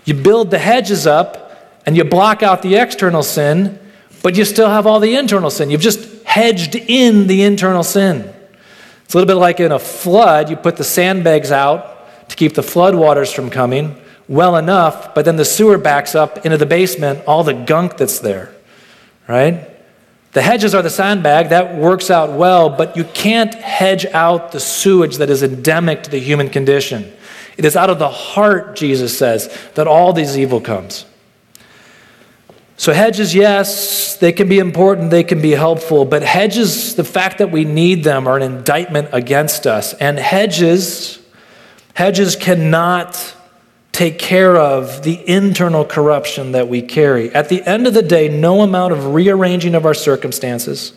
You 0.03 0.15
build 0.15 0.51
the 0.51 0.59
hedges 0.59 1.07
up 1.07 1.44
and 1.85 1.95
you 1.95 2.03
block 2.03 2.43
out 2.43 2.61
the 2.61 2.75
external 2.75 3.23
sin, 3.23 3.79
but 4.23 4.35
you 4.35 4.45
still 4.45 4.69
have 4.69 4.87
all 4.87 4.99
the 4.99 5.15
internal 5.15 5.49
sin. 5.49 5.69
You've 5.69 5.81
just 5.81 6.23
hedged 6.23 6.75
in 6.75 7.27
the 7.27 7.43
internal 7.43 7.83
sin. 7.83 8.33
It's 9.03 9.13
a 9.13 9.17
little 9.17 9.27
bit 9.27 9.39
like 9.39 9.59
in 9.59 9.71
a 9.71 9.79
flood, 9.79 10.49
you 10.49 10.55
put 10.55 10.77
the 10.77 10.83
sandbags 10.83 11.51
out 11.51 12.29
to 12.29 12.35
keep 12.35 12.55
the 12.55 12.63
flood 12.63 12.95
waters 12.95 13.31
from 13.31 13.49
coming 13.49 13.95
well 14.27 14.55
enough, 14.57 15.13
but 15.13 15.25
then 15.25 15.35
the 15.35 15.45
sewer 15.45 15.77
backs 15.77 16.15
up 16.15 16.45
into 16.45 16.57
the 16.57 16.65
basement, 16.65 17.23
all 17.27 17.43
the 17.43 17.53
gunk 17.53 17.97
that's 17.97 18.19
there, 18.19 18.51
right? 19.27 19.69
The 20.33 20.41
hedges 20.41 20.73
are 20.73 20.81
the 20.81 20.89
sandbag, 20.89 21.49
that 21.49 21.75
works 21.75 22.09
out 22.09 22.31
well, 22.31 22.69
but 22.69 22.97
you 22.97 23.03
can't 23.03 23.53
hedge 23.53 24.05
out 24.07 24.51
the 24.51 24.59
sewage 24.59 25.17
that 25.17 25.29
is 25.29 25.43
endemic 25.43 26.03
to 26.03 26.09
the 26.09 26.19
human 26.19 26.49
condition. 26.49 27.13
It 27.57 27.63
is 27.63 27.75
out 27.75 27.89
of 27.89 27.99
the 27.99 28.09
heart, 28.09 28.75
Jesus 28.75 29.17
says, 29.17 29.55
that 29.75 29.87
all 29.87 30.11
these 30.11 30.37
evil 30.37 30.59
comes. 30.59 31.05
So, 32.77 32.91
hedges, 32.91 33.33
yes, 33.33 34.17
they 34.17 34.33
can 34.33 34.49
be 34.49 34.59
important, 34.59 35.09
they 35.09 35.23
can 35.23 35.41
be 35.41 35.51
helpful, 35.51 36.03
but 36.03 36.23
hedges, 36.23 36.95
the 36.95 37.05
fact 37.05 37.37
that 37.37 37.49
we 37.49 37.63
need 37.63 38.03
them, 38.03 38.27
are 38.27 38.35
an 38.35 38.43
indictment 38.43 39.09
against 39.13 39.65
us. 39.65 39.93
And 39.93 40.19
hedges, 40.19 41.21
hedges 41.93 42.35
cannot 42.35 43.35
take 43.93 44.19
care 44.19 44.57
of 44.57 45.03
the 45.03 45.25
internal 45.25 45.85
corruption 45.85 46.51
that 46.51 46.67
we 46.67 46.81
carry. 46.81 47.33
At 47.33 47.47
the 47.47 47.63
end 47.63 47.87
of 47.87 47.93
the 47.93 48.01
day, 48.01 48.27
no 48.27 48.61
amount 48.61 48.91
of 48.91 49.13
rearranging 49.13 49.73
of 49.73 49.85
our 49.85 49.93
circumstances, 49.93 50.91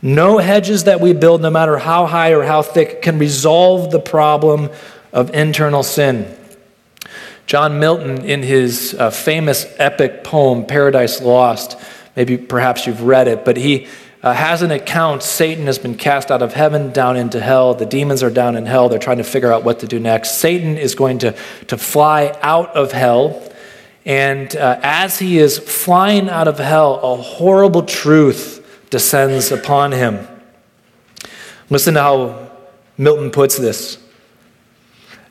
no 0.00 0.38
hedges 0.38 0.84
that 0.84 1.00
we 1.00 1.12
build, 1.12 1.42
no 1.42 1.50
matter 1.50 1.76
how 1.76 2.06
high 2.06 2.30
or 2.34 2.44
how 2.44 2.62
thick, 2.62 3.02
can 3.02 3.18
resolve 3.18 3.90
the 3.90 3.98
problem 3.98 4.70
of 5.12 5.34
internal 5.34 5.82
sin. 5.82 6.36
John 7.50 7.80
Milton, 7.80 8.24
in 8.24 8.44
his 8.44 8.94
uh, 8.96 9.10
famous 9.10 9.66
epic 9.76 10.22
poem, 10.22 10.64
Paradise 10.64 11.20
Lost, 11.20 11.76
maybe 12.14 12.38
perhaps 12.38 12.86
you've 12.86 13.02
read 13.02 13.26
it, 13.26 13.44
but 13.44 13.56
he 13.56 13.88
uh, 14.22 14.32
has 14.32 14.62
an 14.62 14.70
account 14.70 15.24
Satan 15.24 15.66
has 15.66 15.76
been 15.76 15.96
cast 15.96 16.30
out 16.30 16.42
of 16.42 16.52
heaven 16.52 16.92
down 16.92 17.16
into 17.16 17.40
hell. 17.40 17.74
The 17.74 17.86
demons 17.86 18.22
are 18.22 18.30
down 18.30 18.54
in 18.54 18.66
hell. 18.66 18.88
They're 18.88 19.00
trying 19.00 19.16
to 19.16 19.24
figure 19.24 19.52
out 19.52 19.64
what 19.64 19.80
to 19.80 19.88
do 19.88 19.98
next. 19.98 20.38
Satan 20.38 20.78
is 20.78 20.94
going 20.94 21.18
to, 21.18 21.34
to 21.66 21.76
fly 21.76 22.38
out 22.40 22.68
of 22.76 22.92
hell. 22.92 23.42
And 24.04 24.54
uh, 24.54 24.78
as 24.84 25.18
he 25.18 25.38
is 25.38 25.58
flying 25.58 26.28
out 26.28 26.46
of 26.46 26.60
hell, 26.60 27.00
a 27.02 27.16
horrible 27.16 27.82
truth 27.82 28.86
descends 28.90 29.50
upon 29.50 29.90
him. 29.90 30.24
Listen 31.68 31.94
to 31.94 32.00
how 32.00 32.50
Milton 32.96 33.32
puts 33.32 33.56
this. 33.56 33.98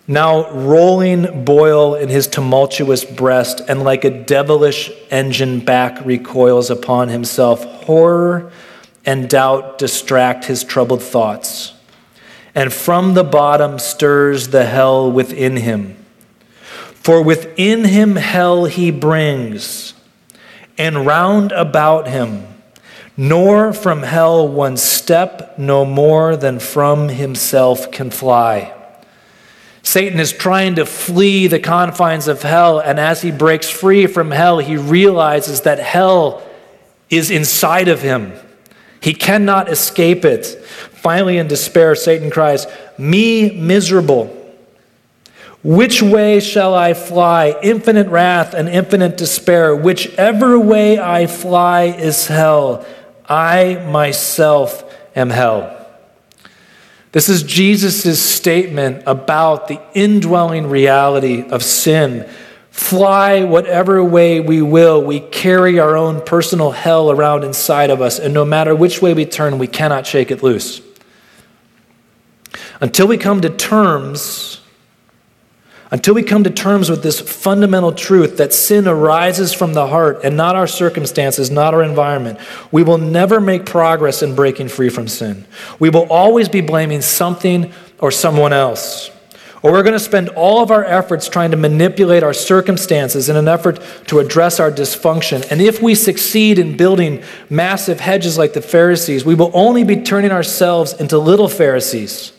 Now 0.09 0.49
rolling 0.49 1.43
boil 1.45 1.93
in 1.93 2.09
his 2.09 2.25
tumultuous 2.25 3.05
breast, 3.05 3.61
and 3.67 3.83
like 3.83 4.03
a 4.03 4.23
devilish 4.23 4.89
engine 5.11 5.59
back 5.59 6.03
recoils 6.03 6.71
upon 6.71 7.09
himself. 7.09 7.63
Horror 7.83 8.51
and 9.05 9.29
doubt 9.29 9.77
distract 9.77 10.45
his 10.45 10.63
troubled 10.63 11.03
thoughts. 11.03 11.73
And 12.55 12.73
from 12.73 13.13
the 13.13 13.23
bottom 13.23 13.77
stirs 13.77 14.47
the 14.47 14.65
hell 14.65 15.11
within 15.11 15.57
him. 15.57 15.95
For 16.95 17.21
within 17.21 17.85
him 17.85 18.15
hell 18.15 18.65
he 18.65 18.89
brings, 18.89 19.93
and 20.75 21.05
round 21.05 21.51
about 21.51 22.07
him, 22.07 22.47
nor 23.15 23.73
from 23.73 24.01
hell 24.01 24.47
one 24.47 24.75
step 24.75 25.59
no 25.59 25.85
more 25.85 26.35
than 26.35 26.57
from 26.57 27.09
himself 27.09 27.91
can 27.91 28.09
fly. 28.09 28.73
Satan 29.81 30.19
is 30.19 30.31
trying 30.31 30.75
to 30.75 30.85
flee 30.85 31.47
the 31.47 31.59
confines 31.59 32.27
of 32.27 32.41
hell, 32.41 32.79
and 32.79 32.99
as 32.99 33.21
he 33.21 33.31
breaks 33.31 33.69
free 33.69 34.07
from 34.07 34.31
hell, 34.31 34.59
he 34.59 34.77
realizes 34.77 35.61
that 35.61 35.79
hell 35.79 36.41
is 37.09 37.31
inside 37.31 37.87
of 37.87 38.01
him. 38.01 38.33
He 39.01 39.13
cannot 39.13 39.69
escape 39.69 40.25
it. 40.25 40.45
Finally, 40.45 41.37
in 41.37 41.47
despair, 41.47 41.95
Satan 41.95 42.29
cries, 42.29 42.67
Me 42.97 43.51
miserable. 43.51 44.35
Which 45.63 46.01
way 46.01 46.39
shall 46.39 46.73
I 46.73 46.93
fly? 46.93 47.55
Infinite 47.61 48.07
wrath 48.07 48.53
and 48.53 48.69
infinite 48.69 49.17
despair. 49.17 49.75
Whichever 49.75 50.57
way 50.57 50.99
I 50.99 51.27
fly 51.27 51.83
is 51.83 52.27
hell. 52.27 52.85
I 53.27 53.75
myself 53.89 54.83
am 55.15 55.29
hell. 55.29 55.78
This 57.11 57.29
is 57.29 57.43
Jesus' 57.43 58.21
statement 58.21 59.03
about 59.07 59.67
the 59.67 59.81
indwelling 59.93 60.67
reality 60.67 61.43
of 61.49 61.63
sin 61.63 62.29
fly 62.79 63.43
whatever 63.43 64.01
way 64.01 64.39
we 64.39 64.61
will, 64.61 65.03
we 65.03 65.19
carry 65.19 65.79
our 65.79 65.97
own 65.97 66.21
personal 66.21 66.71
hell 66.71 67.11
around 67.11 67.43
inside 67.43 67.89
of 67.89 68.01
us, 68.01 68.19
and 68.19 68.33
no 68.33 68.45
matter 68.45 68.73
which 68.73 69.01
way 69.01 69.13
we 69.13 69.25
turn, 69.25 69.59
we 69.59 69.67
cannot 69.67 70.07
shake 70.07 70.31
it 70.31 70.41
loose. 70.41 70.81
Until 72.79 73.07
we 73.07 73.17
come 73.17 73.41
to 73.41 73.49
terms, 73.49 74.61
until 75.91 76.13
we 76.13 76.21
come 76.21 76.43
to 76.43 76.51
terms 76.51 76.89
with 76.89 77.01
this 77.01 77.19
fundamental 77.19 77.91
truth 77.91 78.37
that 78.37 78.53
sin 78.53 78.87
arises 78.87 79.53
from 79.53 79.73
the 79.73 79.87
heart 79.87 80.19
and 80.23 80.37
not 80.37 80.55
our 80.55 80.67
circumstances, 80.67 81.49
not 81.49 81.73
our 81.73 81.81
environment, 81.81 82.39
we 82.71 82.83
will 82.83 82.99
never 82.99 83.41
make 83.41 83.65
progress 83.65 84.21
in 84.21 84.35
breaking 84.35 84.67
free 84.67 84.89
from 84.89 85.07
sin. 85.07 85.45
We 85.79 85.89
will 85.89 86.07
always 86.11 86.47
be 86.47 86.61
blaming 86.61 87.01
something 87.01 87.73
or 87.97 88.11
someone 88.11 88.53
else. 88.53 89.09
Or 89.61 89.71
we're 89.71 89.83
going 89.83 89.93
to 89.93 89.99
spend 89.99 90.29
all 90.29 90.61
of 90.61 90.71
our 90.71 90.85
efforts 90.85 91.27
trying 91.27 91.51
to 91.51 91.57
manipulate 91.57 92.23
our 92.23 92.33
circumstances 92.33 93.27
in 93.27 93.35
an 93.35 93.47
effort 93.47 93.81
to 94.07 94.19
address 94.19 94.59
our 94.59 94.71
dysfunction. 94.71 95.45
And 95.51 95.59
if 95.59 95.81
we 95.81 95.95
succeed 95.95 96.59
in 96.59 96.77
building 96.77 97.23
massive 97.49 97.99
hedges 97.99 98.37
like 98.37 98.53
the 98.53 98.61
Pharisees, 98.61 99.25
we 99.25 99.35
will 99.35 99.51
only 99.53 99.83
be 99.83 100.01
turning 100.01 100.31
ourselves 100.31 100.93
into 100.93 101.17
little 101.17 101.49
Pharisees, 101.49 102.31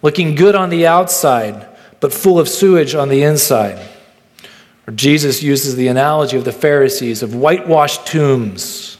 looking 0.00 0.36
good 0.36 0.54
on 0.54 0.70
the 0.70 0.86
outside, 0.86 1.66
but 2.00 2.12
full 2.12 2.38
of 2.38 2.48
sewage 2.48 2.94
on 2.94 3.08
the 3.08 3.22
inside. 3.22 3.78
Or 4.86 4.92
Jesus 4.92 5.42
uses 5.42 5.76
the 5.76 5.88
analogy 5.88 6.36
of 6.36 6.44
the 6.44 6.52
Pharisees 6.52 7.22
of 7.22 7.34
whitewashed 7.34 8.06
tombs, 8.06 8.98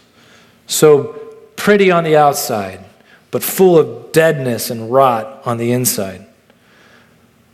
so 0.66 1.14
pretty 1.56 1.90
on 1.90 2.04
the 2.04 2.16
outside, 2.16 2.84
but 3.30 3.42
full 3.42 3.78
of 3.78 4.12
deadness 4.12 4.70
and 4.70 4.90
rot 4.92 5.42
on 5.44 5.56
the 5.58 5.72
inside. 5.72 6.26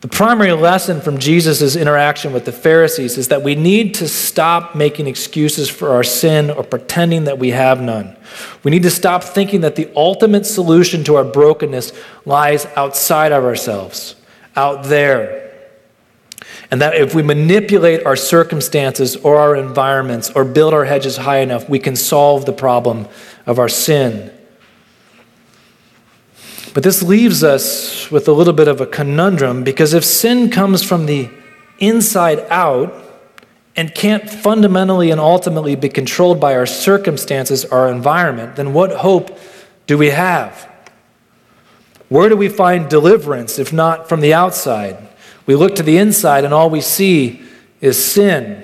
The 0.04 0.09
primary 0.09 0.52
lesson 0.52 1.00
from 1.00 1.16
Jesus' 1.16 1.76
interaction 1.76 2.35
with 2.35 2.44
the 2.44 2.52
Pharisees 2.52 3.16
is 3.16 3.28
that 3.28 3.42
we 3.42 3.54
need 3.54 3.94
to 3.94 4.07
stop 4.07 4.74
making 4.74 5.07
excuses 5.07 5.70
for 5.70 5.92
our 5.92 6.04
sin 6.04 6.50
or 6.50 6.62
pretending 6.62 7.24
that 7.24 7.38
we 7.38 7.52
have 7.52 7.80
none. 7.80 8.14
We 8.62 8.70
need 8.70 8.83
to 8.83 8.90
stop 8.90 9.24
thinking 9.24 9.62
that 9.62 9.76
the 9.76 9.90
ultimate 9.96 10.44
solution 10.44 11.04
to 11.04 11.14
our 11.14 11.24
brokenness 11.24 11.92
lies 12.26 12.66
outside 12.76 13.33
of 13.33 13.44
ourselves, 13.44 14.14
out 14.57 14.85
there. 14.85 15.53
And 16.71 16.81
that 16.81 16.95
if 16.97 17.14
we 17.14 17.23
manipulate 17.23 18.05
our 18.07 18.17
circumstances 18.17 19.17
or 19.17 19.37
our 19.37 19.57
environments 19.57 20.31
or 20.31 20.45
build 20.45 20.75
our 20.75 20.85
hedges 20.85 21.17
high 21.17 21.38
enough, 21.38 21.69
we 21.69 21.79
can 21.79 21.97
solve 21.97 22.47
the 22.47 22.53
problem 22.53 23.07
of 23.47 23.59
our 23.59 23.69
sin. 23.69 24.33
But 26.75 26.83
this 26.83 27.03
leaves 27.03 27.45
us 27.45 28.11
with 28.11 28.27
a 28.27 28.33
little 28.33 28.53
bit 28.53 28.67
of 28.67 28.81
a 28.81 28.87
conundrum 28.87 29.62
because 29.62 29.95
if 29.95 30.05
sin 30.05 30.51
comes 30.51 30.83
from 30.83 31.07
the 31.07 31.31
inside 31.79 32.40
out 32.51 32.93
and 33.77 33.95
can't 33.95 34.29
fundamentally 34.29 35.11
and 35.11 35.21
ultimately 35.21 35.77
be 35.77 35.88
controlled 35.88 36.40
by 36.40 36.55
our 36.55 36.67
circumstances, 36.67 37.64
our 37.67 37.88
environment, 37.88 38.57
then 38.57 38.73
what 38.73 38.90
hope 38.93 39.38
do 39.87 39.97
we 39.97 40.11
have? 40.11 40.69
Where 42.14 42.29
do 42.29 42.37
we 42.37 42.48
find 42.48 42.88
deliverance 42.88 43.59
if 43.59 43.72
not 43.72 44.09
from 44.09 44.20
the 44.20 44.33
outside? 44.33 45.09
We 45.46 45.57
look 45.57 45.74
to 45.74 45.83
the 45.83 45.98
inside 45.98 46.44
and 46.44 46.55
all 46.55 46.70
we 46.70 46.81
see 46.81 47.42
is 47.81 48.03
sin. 48.03 48.62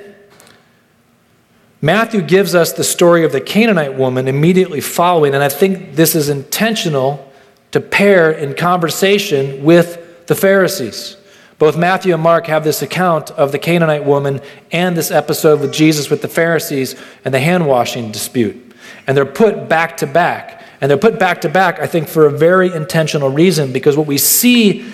Matthew 1.82 2.22
gives 2.22 2.54
us 2.54 2.72
the 2.72 2.84
story 2.84 3.24
of 3.24 3.32
the 3.32 3.40
Canaanite 3.40 3.94
woman 3.94 4.28
immediately 4.28 4.80
following, 4.80 5.34
and 5.34 5.42
I 5.42 5.48
think 5.48 5.96
this 5.96 6.14
is 6.14 6.28
intentional 6.28 7.28
to 7.72 7.80
pair 7.80 8.30
in 8.30 8.54
conversation 8.54 9.64
with 9.64 10.28
the 10.28 10.36
Pharisees. 10.36 11.16
Both 11.58 11.76
Matthew 11.76 12.14
and 12.14 12.22
Mark 12.22 12.46
have 12.46 12.62
this 12.62 12.82
account 12.82 13.32
of 13.32 13.50
the 13.50 13.58
Canaanite 13.58 14.04
woman 14.04 14.42
and 14.70 14.96
this 14.96 15.10
episode 15.10 15.60
with 15.60 15.72
Jesus 15.72 16.08
with 16.08 16.22
the 16.22 16.28
Pharisees 16.28 16.94
and 17.24 17.34
the 17.34 17.40
hand 17.40 17.66
washing 17.66 18.12
dispute. 18.12 18.76
And 19.08 19.16
they're 19.16 19.26
put 19.26 19.68
back 19.68 19.96
to 19.96 20.06
back. 20.06 20.62
And 20.80 20.90
they're 20.90 20.98
put 20.98 21.18
back 21.18 21.42
to 21.42 21.48
back, 21.48 21.78
I 21.78 21.86
think, 21.86 22.08
for 22.08 22.26
a 22.26 22.30
very 22.30 22.72
intentional 22.72 23.28
reason 23.28 23.72
because 23.72 23.96
what 23.96 24.06
we 24.06 24.18
see 24.18 24.90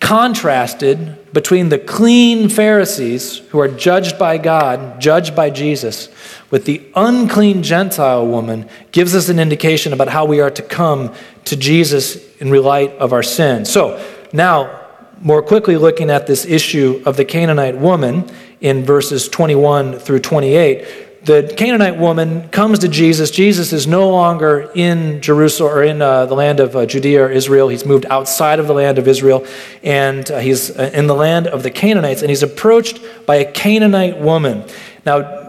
contrasted 0.00 1.32
between 1.32 1.68
the 1.68 1.78
clean 1.78 2.48
Pharisees 2.48 3.38
who 3.50 3.60
are 3.60 3.68
judged 3.68 4.18
by 4.18 4.36
God, 4.36 5.00
judged 5.00 5.34
by 5.34 5.48
Jesus, 5.48 6.08
with 6.50 6.64
the 6.66 6.82
unclean 6.94 7.62
Gentile 7.62 8.26
woman 8.26 8.68
gives 8.90 9.14
us 9.14 9.28
an 9.28 9.38
indication 9.38 9.92
about 9.92 10.08
how 10.08 10.24
we 10.24 10.40
are 10.40 10.50
to 10.50 10.62
come 10.62 11.14
to 11.44 11.56
Jesus 11.56 12.18
in 12.38 12.50
light 12.50 12.90
of 12.96 13.12
our 13.12 13.22
sin. 13.22 13.64
So, 13.64 14.04
now, 14.32 14.80
more 15.20 15.40
quickly 15.40 15.76
looking 15.76 16.10
at 16.10 16.26
this 16.26 16.44
issue 16.44 17.00
of 17.06 17.16
the 17.16 17.24
Canaanite 17.24 17.78
woman 17.78 18.28
in 18.60 18.84
verses 18.84 19.28
21 19.28 20.00
through 20.00 20.18
28 20.18 21.11
the 21.24 21.54
Canaanite 21.56 21.98
woman 21.98 22.48
comes 22.48 22.80
to 22.80 22.88
Jesus. 22.88 23.30
Jesus 23.30 23.72
is 23.72 23.86
no 23.86 24.08
longer 24.08 24.72
in 24.74 25.20
Jerusalem 25.20 25.72
or 25.72 25.82
in 25.84 26.02
uh, 26.02 26.26
the 26.26 26.34
land 26.34 26.58
of 26.58 26.74
uh, 26.74 26.84
Judea 26.84 27.24
or 27.24 27.30
Israel. 27.30 27.68
He's 27.68 27.86
moved 27.86 28.06
outside 28.06 28.58
of 28.58 28.66
the 28.66 28.74
land 28.74 28.98
of 28.98 29.06
Israel, 29.06 29.46
and 29.84 30.28
uh, 30.30 30.38
he's 30.40 30.76
uh, 30.76 30.90
in 30.92 31.06
the 31.06 31.14
land 31.14 31.46
of 31.46 31.62
the 31.62 31.70
Canaanites, 31.70 32.22
and 32.22 32.30
he's 32.30 32.42
approached 32.42 33.00
by 33.24 33.36
a 33.36 33.50
Canaanite 33.50 34.18
woman. 34.18 34.64
Now, 35.06 35.42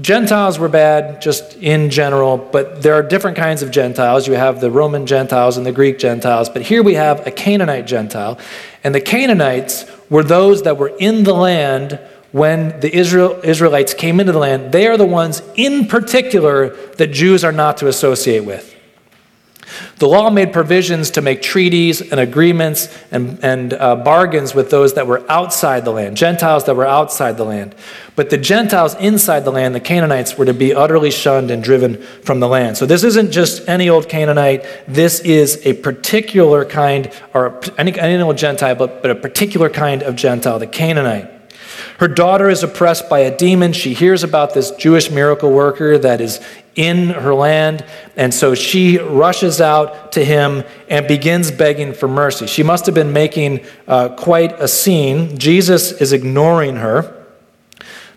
Gentiles 0.00 0.58
were 0.58 0.68
bad 0.68 1.22
just 1.22 1.56
in 1.56 1.90
general, 1.90 2.36
but 2.38 2.82
there 2.82 2.94
are 2.94 3.02
different 3.02 3.36
kinds 3.36 3.62
of 3.62 3.70
Gentiles. 3.70 4.26
You 4.26 4.34
have 4.34 4.60
the 4.60 4.70
Roman 4.70 5.06
Gentiles 5.06 5.56
and 5.56 5.64
the 5.64 5.72
Greek 5.72 5.98
Gentiles, 5.98 6.48
but 6.48 6.62
here 6.62 6.82
we 6.82 6.94
have 6.94 7.26
a 7.26 7.30
Canaanite 7.30 7.86
Gentile. 7.86 8.38
And 8.82 8.94
the 8.94 9.00
Canaanites 9.00 9.84
were 10.08 10.24
those 10.24 10.62
that 10.62 10.76
were 10.76 10.92
in 10.98 11.24
the 11.24 11.34
land 11.34 12.00
when 12.32 12.78
the 12.80 12.94
Israel, 12.94 13.40
Israelites 13.42 13.94
came 13.94 14.20
into 14.20 14.32
the 14.32 14.38
land, 14.38 14.72
they 14.72 14.86
are 14.86 14.96
the 14.96 15.06
ones 15.06 15.42
in 15.56 15.86
particular 15.86 16.76
that 16.96 17.08
Jews 17.08 17.44
are 17.44 17.52
not 17.52 17.78
to 17.78 17.88
associate 17.88 18.44
with. 18.44 18.76
The 19.98 20.08
law 20.08 20.30
made 20.30 20.52
provisions 20.52 21.10
to 21.12 21.20
make 21.20 21.42
treaties 21.42 22.00
and 22.00 22.18
agreements 22.18 22.88
and, 23.10 23.38
and 23.44 23.72
uh, 23.72 23.96
bargains 23.96 24.54
with 24.54 24.70
those 24.70 24.94
that 24.94 25.06
were 25.06 25.24
outside 25.30 25.84
the 25.84 25.92
land, 25.92 26.16
Gentiles 26.16 26.64
that 26.64 26.74
were 26.74 26.86
outside 26.86 27.36
the 27.36 27.44
land. 27.44 27.74
But 28.16 28.30
the 28.30 28.38
Gentiles 28.38 28.94
inside 28.96 29.44
the 29.44 29.52
land, 29.52 29.74
the 29.74 29.80
Canaanites, 29.80 30.36
were 30.36 30.44
to 30.46 30.54
be 30.54 30.74
utterly 30.74 31.10
shunned 31.10 31.50
and 31.50 31.62
driven 31.62 32.02
from 32.24 32.40
the 32.40 32.48
land. 32.48 32.76
So 32.76 32.86
this 32.86 33.04
isn't 33.04 33.30
just 33.30 33.68
any 33.68 33.88
old 33.88 34.08
Canaanite. 34.08 34.64
This 34.88 35.20
is 35.20 35.64
a 35.64 35.74
particular 35.74 36.64
kind, 36.64 37.12
or 37.32 37.60
any, 37.78 37.98
any 37.98 38.22
old 38.22 38.38
Gentile, 38.38 38.74
but, 38.74 39.02
but 39.02 39.10
a 39.10 39.14
particular 39.14 39.68
kind 39.68 40.02
of 40.02 40.16
Gentile, 40.16 40.58
the 40.58 40.66
Canaanite. 40.66 41.39
Her 42.00 42.08
daughter 42.08 42.48
is 42.48 42.62
oppressed 42.62 43.10
by 43.10 43.18
a 43.18 43.36
demon. 43.36 43.74
She 43.74 43.92
hears 43.92 44.24
about 44.24 44.54
this 44.54 44.70
Jewish 44.70 45.10
miracle 45.10 45.52
worker 45.52 45.98
that 45.98 46.22
is 46.22 46.40
in 46.74 47.10
her 47.10 47.34
land, 47.34 47.84
and 48.16 48.32
so 48.32 48.54
she 48.54 48.96
rushes 48.96 49.60
out 49.60 50.12
to 50.12 50.24
him 50.24 50.64
and 50.88 51.06
begins 51.06 51.50
begging 51.50 51.92
for 51.92 52.08
mercy. 52.08 52.46
She 52.46 52.62
must 52.62 52.86
have 52.86 52.94
been 52.94 53.12
making 53.12 53.66
uh, 53.86 54.08
quite 54.16 54.58
a 54.58 54.66
scene. 54.66 55.36
Jesus 55.36 55.92
is 55.92 56.14
ignoring 56.14 56.76
her. 56.76 57.26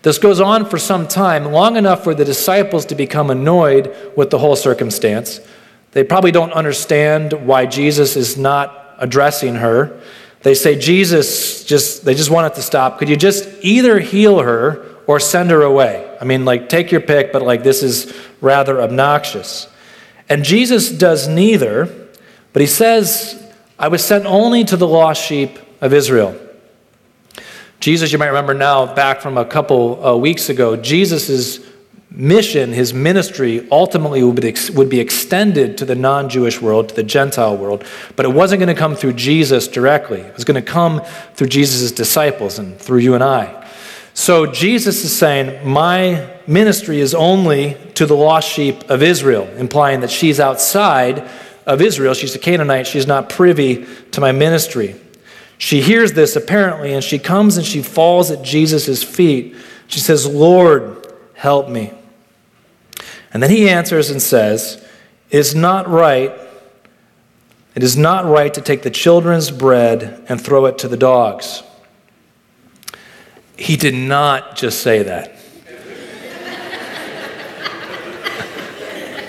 This 0.04 0.18
goes 0.18 0.40
on 0.40 0.66
for 0.70 0.78
some 0.78 1.06
time, 1.06 1.52
long 1.52 1.76
enough 1.76 2.06
for 2.06 2.16
the 2.16 2.24
disciples 2.24 2.86
to 2.86 2.96
become 2.96 3.30
annoyed 3.30 3.94
with 4.16 4.30
the 4.30 4.40
whole 4.40 4.56
circumstance. 4.56 5.42
They 5.92 6.06
probably 6.06 6.32
don't 6.32 6.54
understand 6.54 7.34
why 7.34 7.66
Jesus 7.66 8.16
is 8.16 8.38
not 8.38 8.96
addressing 8.98 9.56
her. 9.56 10.00
They 10.44 10.54
say, 10.54 10.78
Jesus, 10.78 11.64
just, 11.64 12.04
they 12.06 12.14
just 12.14 12.30
want 12.30 12.52
it 12.52 12.56
to 12.56 12.62
stop. 12.62 13.00
Could 13.00 13.10
you 13.10 13.16
just 13.16 13.48
either 13.62 14.00
heal 14.00 14.40
her 14.40 14.86
or 15.08 15.20
send 15.20 15.52
her 15.52 15.62
away? 15.62 16.18
I 16.20 16.26
mean, 16.26 16.46
like, 16.46 16.70
take 16.70 16.92
your 16.92 17.02
pick, 17.02 17.32
but 17.32 17.42
like, 17.42 17.64
this 17.64 17.82
is 17.82 18.14
rather 18.42 18.82
obnoxious. 18.82 19.68
And 20.30 20.44
Jesus 20.44 20.90
does 20.90 21.28
neither, 21.28 21.86
but 22.52 22.62
he 22.62 22.68
says, 22.68 23.42
I 23.80 23.88
was 23.88 24.04
sent 24.04 24.26
only 24.26 24.64
to 24.66 24.78
the 24.78 24.88
lost 24.88 25.24
sheep 25.24 25.60
of 25.82 25.94
Israel. 25.94 26.38
Jesus, 27.80 28.12
you 28.12 28.18
might 28.18 28.28
remember 28.28 28.54
now, 28.54 28.94
back 28.94 29.22
from 29.22 29.38
a 29.38 29.44
couple 29.44 30.06
uh, 30.06 30.16
weeks 30.16 30.50
ago, 30.50 30.76
Jesus' 30.78 31.60
mission, 32.16 32.72
his 32.72 32.94
ministry, 32.94 33.68
ultimately 33.72 34.24
would 34.24 34.40
be, 34.40 34.56
would 34.74 34.90
be 34.90 35.00
extended 35.00 35.78
to 35.80 35.86
the 35.86 35.96
non 35.96 36.30
Jewish 36.30 36.62
world, 36.62 36.90
to 36.90 36.96
the 36.96 37.04
Gentile 37.04 37.58
world. 37.58 37.84
But 38.16 38.26
it 38.26 38.30
wasn't 38.30 38.60
going 38.60 38.74
to 38.74 38.80
come 38.80 38.96
through 38.96 39.14
Jesus 39.14 39.68
directly, 39.68 40.22
it 40.22 40.36
was 40.36 40.46
going 40.46 40.64
to 40.64 40.72
come 40.72 41.02
through 41.34 41.48
Jesus' 41.48 41.92
disciples 41.92 42.60
and 42.60 42.78
through 42.78 43.00
you 43.00 43.16
and 43.16 43.24
I. 43.24 43.60
So 44.14 44.46
Jesus 44.46 45.04
is 45.04 45.16
saying, 45.16 45.68
My 45.68 46.30
ministry 46.46 47.00
is 47.00 47.16
only 47.16 47.78
to 47.96 48.06
the 48.06 48.16
lost 48.16 48.48
sheep 48.48 48.90
of 48.90 49.02
Israel, 49.02 49.48
implying 49.58 50.02
that 50.02 50.12
she's 50.12 50.40
outside 50.40 51.28
of 51.66 51.82
Israel. 51.82 52.14
She's 52.14 52.36
a 52.36 52.40
Canaanite. 52.40 52.86
She's 52.86 53.08
not 53.08 53.30
privy 53.30 53.86
to 54.12 54.22
my 54.22 54.32
ministry. 54.32 54.96
She 55.58 55.82
hears 55.82 56.14
this 56.14 56.36
apparently, 56.36 56.94
and 56.94 57.04
she 57.04 57.18
comes 57.18 57.58
and 57.58 57.66
she 57.66 57.82
falls 57.82 58.30
at 58.30 58.44
Jesus' 58.44 59.02
feet. 59.02 59.56
She 59.88 60.00
says, 60.00 60.28
Lord, 60.28 61.08
help 61.34 61.70
me. 61.70 61.94
And 63.34 63.42
then 63.42 63.50
he 63.50 63.68
answers 63.68 64.10
and 64.12 64.22
says, 64.22 64.84
It 65.32 65.40
is 65.40 65.56
not 65.56 65.90
right. 65.90 66.32
It 67.76 67.82
is 67.82 67.98
not 67.98 68.26
right 68.26 68.54
to 68.54 68.62
take 68.62 68.84
the 68.84 68.92
children's 68.92 69.50
bread 69.50 70.24
and 70.30 70.40
throw 70.40 70.68
it 70.68 70.78
to 70.80 70.88
the 70.88 70.98
dogs. 70.98 71.64
He 73.58 73.76
did 73.76 73.96
not 73.96 74.56
just 74.56 74.82
say 74.82 75.04
that. 75.04 75.36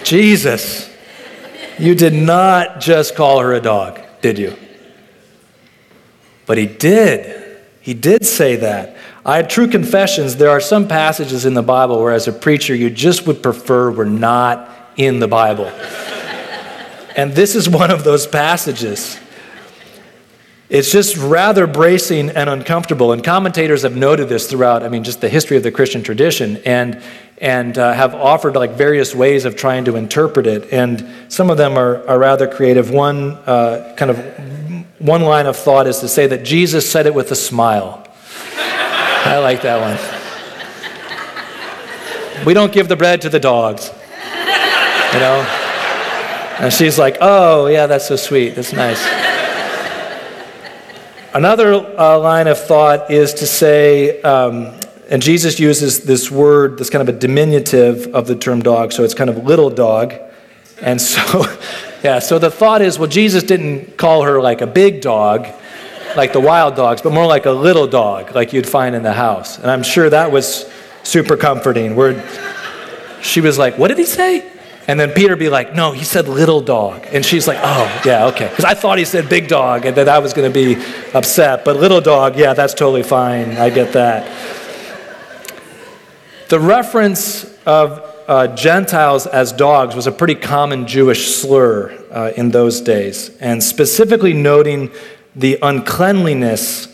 Jesus, 0.05 0.95
you 1.79 1.95
did 1.95 2.13
not 2.13 2.81
just 2.81 3.17
call 3.17 3.41
her 3.41 3.55
a 3.55 3.61
dog, 3.61 4.01
did 4.21 4.39
you? 4.39 4.55
But 6.47 6.59
he 6.59 6.67
did. 6.67 7.59
He 7.81 7.95
did 7.95 8.27
say 8.27 8.57
that. 8.57 8.94
I 9.27 9.37
had 9.37 9.49
true 9.49 9.69
confessions. 9.69 10.37
There 10.37 10.51
are 10.51 10.61
some 10.61 10.87
passages 10.87 11.47
in 11.47 11.55
the 11.55 11.63
Bible 11.63 12.03
where, 12.03 12.13
as 12.13 12.29
a 12.29 12.33
preacher, 12.33 12.75
you 12.75 12.91
just 12.91 13.27
would 13.27 13.43
prefer 13.43 13.91
were 13.91 14.05
not 14.05 14.71
in 14.97 15.19
the 15.19 15.29
Bible. 15.29 15.67
and 17.17 17.33
this 17.33 17.55
is 17.55 17.67
one 17.67 17.91
of 17.91 18.05
those 18.05 18.27
passages. 18.27 19.19
It's 20.69 20.93
just 20.93 21.17
rather 21.17 21.67
bracing 21.67 22.31
and 22.31 22.51
uncomfortable. 22.51 23.13
And 23.13 23.25
commentators 23.25 23.83
have 23.83 23.97
noted 23.97 24.29
this 24.29 24.51
throughout, 24.51 24.83
I 24.83 24.89
mean, 24.89 25.05
just 25.05 25.23
the 25.23 25.29
history 25.31 25.57
of 25.57 25.63
the 25.63 25.73
Christian 25.73 26.03
tradition, 26.03 26.59
and, 26.67 27.03
and 27.39 27.79
uh, 27.79 27.95
have 27.95 28.15
offered 28.15 28.57
like 28.57 28.73
various 28.73 29.15
ways 29.15 29.47
of 29.47 29.57
trying 29.57 29.87
to 29.87 29.97
interpret 29.97 30.47
it. 30.47 30.71
And 30.71 31.33
some 31.33 31.49
of 31.49 31.57
them 31.57 31.79
are, 31.79 32.07
are 32.07 32.19
rather 32.19 32.47
creative. 32.47 32.91
One 32.91 33.33
uh, 33.47 33.95
kind 33.97 34.11
of 34.11 34.19
one 34.99 35.23
line 35.23 35.47
of 35.47 35.57
thought 35.57 35.87
is 35.87 36.01
to 36.01 36.09
say 36.09 36.27
that 36.27 36.45
Jesus 36.45 36.91
said 36.91 37.07
it 37.07 37.15
with 37.15 37.31
a 37.31 37.37
smile. 37.37 38.04
I 39.27 39.39
like 39.39 39.63
that 39.63 39.81
one. 39.81 39.99
We 42.47 42.53
don't 42.53 42.73
give 42.73 42.89
the 42.89 42.97
bread 42.97 43.23
to 43.23 43.29
the 43.29 43.41
dogs. 43.41 43.91
You 45.13 45.21
know? 45.21 45.41
And 46.59 46.73
she's 46.73 46.99
like, 46.99 47.17
oh, 47.21 47.67
yeah, 47.67 47.87
that's 47.87 48.07
so 48.07 48.17
sweet. 48.17 48.51
That's 48.55 48.73
nice. 48.73 49.03
Another 51.33 51.75
uh, 51.99 52.19
line 52.19 52.47
of 52.47 52.59
thought 52.59 53.11
is 53.11 53.35
to 53.35 53.47
say, 53.47 54.21
um, 54.23 54.79
and 55.11 55.21
Jesus 55.21 55.59
uses 55.59 56.05
this 56.05 56.31
word, 56.31 56.79
this 56.79 56.91
kind 56.91 57.07
of 57.07 57.15
a 57.15 57.19
diminutive 57.19 58.15
of 58.15 58.27
the 58.27 58.37
term 58.37 58.63
dog, 58.63 58.93
so 58.93 59.05
it's 59.05 59.15
kind 59.15 59.29
of 59.29 59.45
little 59.45 59.71
dog. 59.71 60.15
And 60.81 61.01
so, 61.01 61.45
yeah, 62.05 62.21
so 62.21 62.39
the 62.39 62.51
thought 62.51 62.83
is, 62.83 62.99
well, 62.99 63.09
Jesus 63.09 63.43
didn't 63.43 63.97
call 63.97 64.23
her 64.23 64.41
like 64.41 64.61
a 64.61 64.67
big 64.67 65.01
dog, 65.01 65.49
like 66.17 66.33
the 66.33 66.41
wild 66.41 66.77
dogs, 66.77 67.03
but 67.03 67.13
more 67.13 67.27
like 67.27 67.47
a 67.47 67.53
little 67.53 67.87
dog, 67.87 68.35
like 68.35 68.53
you'd 68.53 68.69
find 68.69 68.95
in 68.95 69.03
the 69.03 69.13
house. 69.13 69.59
And 69.59 69.71
I'm 69.71 69.83
sure 69.83 70.09
that 70.11 70.31
was 70.31 70.71
super 71.03 71.37
comforting. 71.37 71.97
Where 71.97 72.23
she 73.23 73.41
was 73.41 73.59
like, 73.59 73.79
what 73.79 73.89
did 73.89 73.99
he 73.99 74.07
say? 74.07 74.51
And 74.87 75.01
then 75.01 75.13
Peter 75.13 75.35
be 75.35 75.49
like, 75.49 75.75
no, 75.75 75.93
he 75.93 76.05
said 76.05 76.29
little 76.29 76.61
dog. 76.61 77.07
And 77.11 77.25
she's 77.25 77.49
like, 77.49 77.59
oh, 77.63 78.03
yeah, 78.05 78.27
okay. 78.27 78.49
Because 78.49 78.67
I 78.67 78.75
thought 78.75 78.99
he 78.99 79.07
said 79.07 79.31
big 79.31 79.49
dog, 79.49 79.87
and 79.87 79.97
then 79.97 80.09
I 80.11 80.19
was 80.19 80.35
going 80.35 80.53
to 80.53 80.55
be 80.55 80.83
upset. 81.15 81.65
But 81.65 81.77
little 81.77 82.03
dog, 82.03 82.37
yeah, 82.37 82.53
that's 82.53 82.75
totally 82.75 83.03
fine. 83.03 83.57
I 83.57 83.71
get 83.71 83.95
that. 83.95 84.31
The 86.51 86.61
reference 86.61 87.45
of 87.65 88.15
uh, 88.29 88.49
Gentiles 88.49 89.27
as 89.27 89.53
dogs 89.53 89.95
was 89.95 90.07
a 90.07 90.13
pretty 90.13 90.35
common 90.35 90.87
Jewish 90.87 91.35
slur 91.35 91.91
uh, 92.11 92.33
in 92.37 92.51
those 92.51 92.83
days, 92.83 93.31
and 93.41 93.63
specifically 93.63 94.35
noting 94.35 94.91
the 95.35 95.59
uncleanliness 95.63 96.89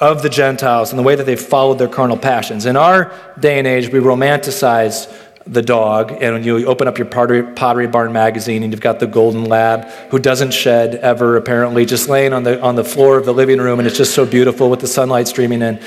of 0.00 0.22
the 0.22 0.28
Gentiles 0.28 0.90
and 0.90 0.98
the 0.98 1.02
way 1.02 1.14
that 1.14 1.24
they 1.24 1.36
followed 1.36 1.78
their 1.78 1.88
carnal 1.88 2.16
passions. 2.16 2.66
In 2.66 2.76
our 2.76 3.12
day 3.38 3.58
and 3.58 3.66
age, 3.66 3.88
we 3.90 4.00
romanticize 4.00 5.12
the 5.46 5.62
dog, 5.62 6.10
and 6.10 6.34
when 6.34 6.44
you 6.44 6.66
open 6.66 6.88
up 6.88 6.96
your 6.96 7.06
pottery, 7.06 7.42
pottery, 7.42 7.86
Barn 7.86 8.12
magazine, 8.12 8.62
and 8.62 8.72
you've 8.72 8.80
got 8.80 8.98
the 8.98 9.06
golden 9.06 9.44
lab 9.44 9.84
who 10.10 10.18
doesn't 10.18 10.52
shed 10.52 10.94
ever, 10.96 11.36
apparently, 11.36 11.84
just 11.84 12.08
laying 12.08 12.32
on 12.32 12.44
the, 12.44 12.60
on 12.62 12.76
the 12.76 12.84
floor 12.84 13.18
of 13.18 13.26
the 13.26 13.34
living 13.34 13.58
room, 13.58 13.78
and 13.78 13.86
it's 13.86 13.98
just 13.98 14.14
so 14.14 14.24
beautiful 14.24 14.70
with 14.70 14.80
the 14.80 14.86
sunlight 14.86 15.28
streaming 15.28 15.60
in. 15.60 15.80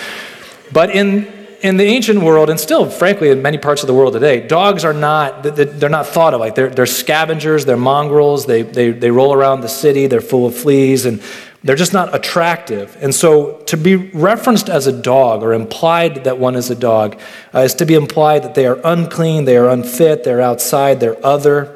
But 0.71 0.91
in, 0.91 1.46
in 1.61 1.77
the 1.77 1.83
ancient 1.83 2.21
world, 2.21 2.49
and 2.49 2.59
still, 2.59 2.89
frankly, 2.89 3.29
in 3.29 3.41
many 3.41 3.57
parts 3.57 3.81
of 3.81 3.87
the 3.87 3.93
world 3.93 4.13
today, 4.13 4.45
dogs 4.45 4.85
are 4.85 4.93
not, 4.93 5.43
they're 5.43 5.89
not 5.89 6.05
thought 6.05 6.33
of 6.33 6.39
like, 6.39 6.55
they're, 6.55 6.69
they're 6.69 6.85
scavengers, 6.85 7.65
they're 7.65 7.77
mongrels, 7.77 8.45
they, 8.45 8.61
they, 8.61 8.91
they 8.91 9.09
roll 9.09 9.33
around 9.33 9.61
the 9.61 9.69
city, 9.69 10.05
they're 10.07 10.21
full 10.21 10.45
of 10.45 10.55
fleas, 10.55 11.05
and 11.05 11.21
they're 11.63 11.75
just 11.75 11.93
not 11.93 12.13
attractive. 12.13 12.95
And 13.01 13.13
so 13.13 13.57
to 13.65 13.75
be 13.75 13.95
referenced 13.95 14.69
as 14.69 14.85
a 14.85 14.91
dog 14.91 15.41
or 15.41 15.53
implied 15.53 16.25
that 16.25 16.37
one 16.37 16.55
is 16.55 16.69
a 16.69 16.75
dog 16.75 17.19
uh, 17.53 17.59
is 17.59 17.73
to 17.75 17.85
be 17.85 17.95
implied 17.95 18.43
that 18.43 18.53
they 18.53 18.67
are 18.67 18.79
unclean, 18.83 19.45
they 19.45 19.57
are 19.57 19.67
unfit, 19.67 20.23
they're 20.23 20.41
outside, 20.41 20.99
they're 20.99 21.23
other. 21.25 21.75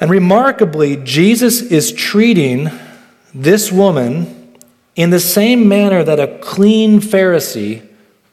And 0.00 0.10
remarkably, 0.10 0.96
Jesus 0.96 1.62
is 1.62 1.92
treating 1.92 2.70
this 3.32 3.70
woman 3.70 4.56
in 4.96 5.10
the 5.10 5.20
same 5.20 5.68
manner 5.68 6.02
that 6.02 6.18
a 6.18 6.38
clean 6.38 7.00
Pharisee 7.00 7.87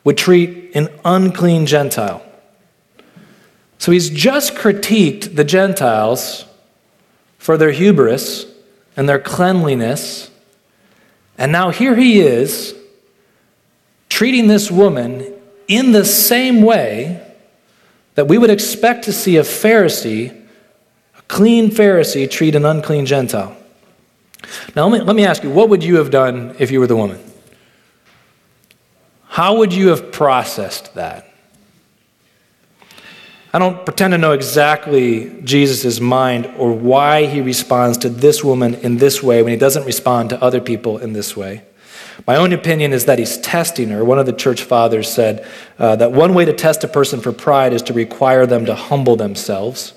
would 0.05 0.17
treat 0.17 0.73
an 0.75 0.87
unclean 1.03 1.65
Gentile. 1.65 2.25
So 3.77 3.91
he's 3.91 4.09
just 4.09 4.55
critiqued 4.55 5.35
the 5.35 5.43
Gentiles 5.43 6.45
for 7.37 7.57
their 7.57 7.71
hubris 7.71 8.45
and 8.95 9.09
their 9.09 9.19
cleanliness. 9.19 10.31
And 11.37 11.51
now 11.51 11.71
here 11.71 11.95
he 11.95 12.21
is 12.21 12.73
treating 14.07 14.47
this 14.47 14.71
woman 14.71 15.33
in 15.67 15.91
the 15.91 16.05
same 16.05 16.61
way 16.61 17.21
that 18.13 18.27
we 18.27 18.37
would 18.37 18.49
expect 18.49 19.05
to 19.05 19.11
see 19.11 19.37
a 19.37 19.41
Pharisee, 19.41 20.29
a 21.17 21.21
clean 21.23 21.69
Pharisee, 21.69 22.29
treat 22.29 22.55
an 22.55 22.63
unclean 22.63 23.05
Gentile. 23.05 23.57
Now, 24.75 24.87
let 24.87 24.99
me, 24.99 25.05
let 25.05 25.15
me 25.15 25.25
ask 25.25 25.43
you, 25.43 25.49
what 25.49 25.69
would 25.69 25.83
you 25.83 25.97
have 25.97 26.11
done 26.11 26.55
if 26.59 26.71
you 26.71 26.79
were 26.79 26.87
the 26.87 26.95
woman? 26.95 27.19
How 29.35 29.57
would 29.57 29.73
you 29.73 29.89
have 29.89 30.13
processed 30.13 30.93
that? 30.93 31.29
I 33.51 33.59
don't 33.59 33.83
pretend 33.83 34.13
to 34.13 34.17
know 34.17 34.31
exactly 34.31 35.41
Jesus' 35.43 35.99
mind 35.99 36.45
or 36.57 36.71
why 36.71 37.25
he 37.25 37.41
responds 37.41 37.97
to 37.97 38.09
this 38.09 38.45
woman 38.45 38.75
in 38.75 38.95
this 38.95 39.21
way 39.21 39.43
when 39.43 39.51
he 39.51 39.57
doesn't 39.57 39.83
respond 39.83 40.29
to 40.29 40.41
other 40.41 40.61
people 40.61 40.99
in 40.99 41.11
this 41.11 41.35
way. 41.35 41.63
My 42.25 42.37
own 42.37 42.53
opinion 42.53 42.93
is 42.93 43.03
that 43.07 43.19
he's 43.19 43.37
testing 43.39 43.89
her. 43.89 44.05
One 44.05 44.19
of 44.19 44.25
the 44.25 44.31
church 44.31 44.63
fathers 44.63 45.11
said 45.11 45.45
uh, 45.77 45.97
that 45.97 46.13
one 46.13 46.33
way 46.33 46.45
to 46.45 46.53
test 46.53 46.85
a 46.85 46.87
person 46.87 47.19
for 47.19 47.33
pride 47.33 47.73
is 47.73 47.81
to 47.81 47.93
require 47.93 48.45
them 48.45 48.65
to 48.67 48.73
humble 48.73 49.17
themselves. 49.17 49.93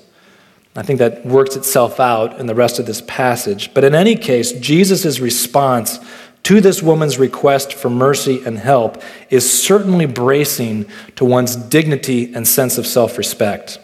I 0.75 0.83
think 0.83 0.99
that 0.99 1.25
works 1.25 1.55
itself 1.55 2.01
out 2.01 2.39
in 2.41 2.47
the 2.47 2.55
rest 2.55 2.77
of 2.77 2.85
this 2.85 3.01
passage. 3.01 3.73
But 3.73 3.85
in 3.85 3.95
any 3.95 4.17
case, 4.17 4.51
Jesus' 4.51 5.21
response 5.21 5.99
to 6.49 6.59
this 6.59 6.81
woman's 6.81 7.19
request 7.19 7.75
for 7.75 7.91
mercy 7.91 8.41
and 8.43 8.57
help 8.57 9.03
is 9.29 9.47
certainly 9.47 10.07
bracing 10.07 10.83
to 11.15 11.23
one's 11.23 11.55
dignity 11.55 12.33
and 12.33 12.47
sense 12.47 12.79
of 12.79 12.87
self 12.87 13.19
respect. 13.19 13.77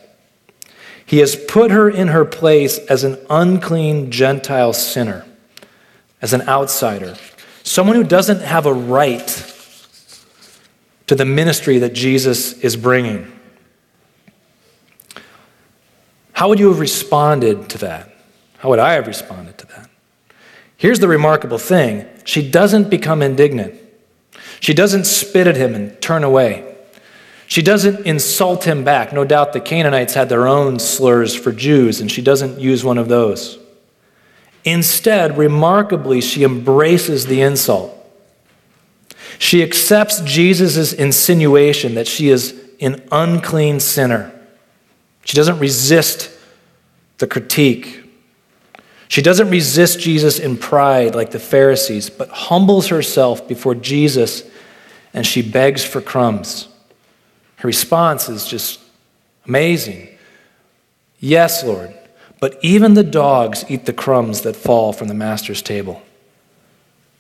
He 1.05 1.20
has 1.20 1.36
put 1.36 1.70
her 1.70 1.88
in 1.88 2.07
her 2.07 2.26
place 2.26 2.80
as 2.80 3.03
an 3.03 3.24
unclean 3.30 4.09
Gentile 4.09 4.74
sinner, 4.74 5.28
as 6.24 6.34
an 6.34 6.41
outsider, 6.47 7.16
someone 7.61 7.97
who 7.97 8.03
doesn't 8.03 8.41
have 8.41 8.66
a 8.66 8.74
right 8.74 9.28
to 11.05 11.13
the 11.13 11.24
ministry 11.24 11.78
that 11.78 11.93
Jesus 11.93 12.53
is 12.61 12.76
bringing. 12.76 13.32
How 16.34 16.49
would 16.49 16.57
you 16.57 16.70
have 16.70 16.80
responded 16.80 17.70
to 17.70 17.78
that? 17.78 18.11
How 18.57 18.70
would 18.70 18.80
I 18.80 18.93
have 18.93 19.05
responded 19.05 19.59
to 19.59 19.68
that? 19.68 19.84
Here's 20.86 20.99
the 20.99 21.07
remarkable 21.07 21.57
thing 21.57 22.05
she 22.25 22.47
doesn't 22.47 22.91
become 22.91 23.23
indignant. 23.23 23.73
She 24.59 24.71
doesn't 24.71 25.05
spit 25.05 25.47
at 25.47 25.55
him 25.55 25.73
and 25.73 25.99
turn 25.99 26.23
away. 26.23 26.75
She 27.47 27.63
doesn't 27.63 28.05
insult 28.05 28.65
him 28.65 28.83
back. 28.83 29.11
No 29.11 29.25
doubt 29.25 29.53
the 29.53 29.59
Canaanites 29.59 30.13
had 30.13 30.29
their 30.29 30.47
own 30.47 30.77
slurs 30.77 31.33
for 31.33 31.51
Jews, 31.51 31.99
and 31.99 32.11
she 32.11 32.21
doesn't 32.21 32.59
use 32.59 32.83
one 32.83 32.99
of 32.99 33.07
those. 33.07 33.57
Instead, 34.63 35.39
remarkably, 35.39 36.21
she 36.21 36.43
embraces 36.43 37.25
the 37.25 37.41
insult. 37.41 37.91
She 39.39 39.63
accepts 39.63 40.21
Jesus' 40.21 40.93
insinuation 40.93 41.95
that 41.95 42.07
she 42.07 42.29
is 42.29 42.61
an 42.79 43.01
unclean 43.11 43.79
sinner. 43.79 44.31
She 45.23 45.36
doesn't 45.36 45.57
resist 45.57 46.29
the 47.17 47.25
critique 47.25 48.05
she 49.08 49.22
doesn't 49.22 49.49
resist 49.49 49.99
Jesus 49.99 50.39
in 50.39 50.58
pride 50.58 51.16
like 51.16 51.32
the 51.32 51.39
Pharisees, 51.39 52.10
but 52.10 52.30
humbles 52.30 52.88
herself 52.88 53.47
before 53.47 53.76
Jesus 53.76 54.43
and 55.14 55.26
she 55.26 55.41
begs 55.41 55.84
for 55.84 56.01
crumbs. 56.01 56.68
Her 57.58 57.68
response 57.68 58.28
is 58.28 58.45
just 58.45 58.80
amazing. 59.47 60.10
Yes, 61.20 61.64
Lord, 61.64 61.93
but 62.39 62.60
even 62.62 62.93
the 62.93 63.03
dogs 63.03 63.64
eat 63.70 63.86
the 63.86 63.93
crumbs 63.93 64.41
that 64.41 64.56
fall 64.56 64.91
from 64.91 65.08
the 65.08 65.14
master's 65.14 65.62
table. 65.62 66.01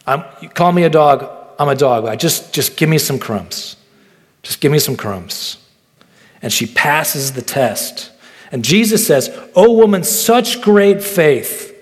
I'm, 0.05 0.23
you 0.41 0.49
call 0.49 0.71
me 0.71 0.83
a 0.83 0.89
dog, 0.89 1.27
I'm 1.57 1.69
a 1.69 1.75
dog. 1.75 2.05
I 2.05 2.15
just, 2.15 2.53
just 2.53 2.77
give 2.77 2.89
me 2.89 2.97
some 2.97 3.17
crumbs. 3.17 3.77
Just 4.43 4.59
give 4.59 4.71
me 4.71 4.79
some 4.79 4.95
crumbs. 4.95 5.57
And 6.41 6.51
she 6.51 6.67
passes 6.67 7.33
the 7.33 7.41
test. 7.41 8.11
And 8.51 8.63
Jesus 8.63 9.07
says, 9.07 9.35
Oh, 9.55 9.73
woman, 9.73 10.03
such 10.03 10.61
great 10.61 11.01
faith. 11.01 11.74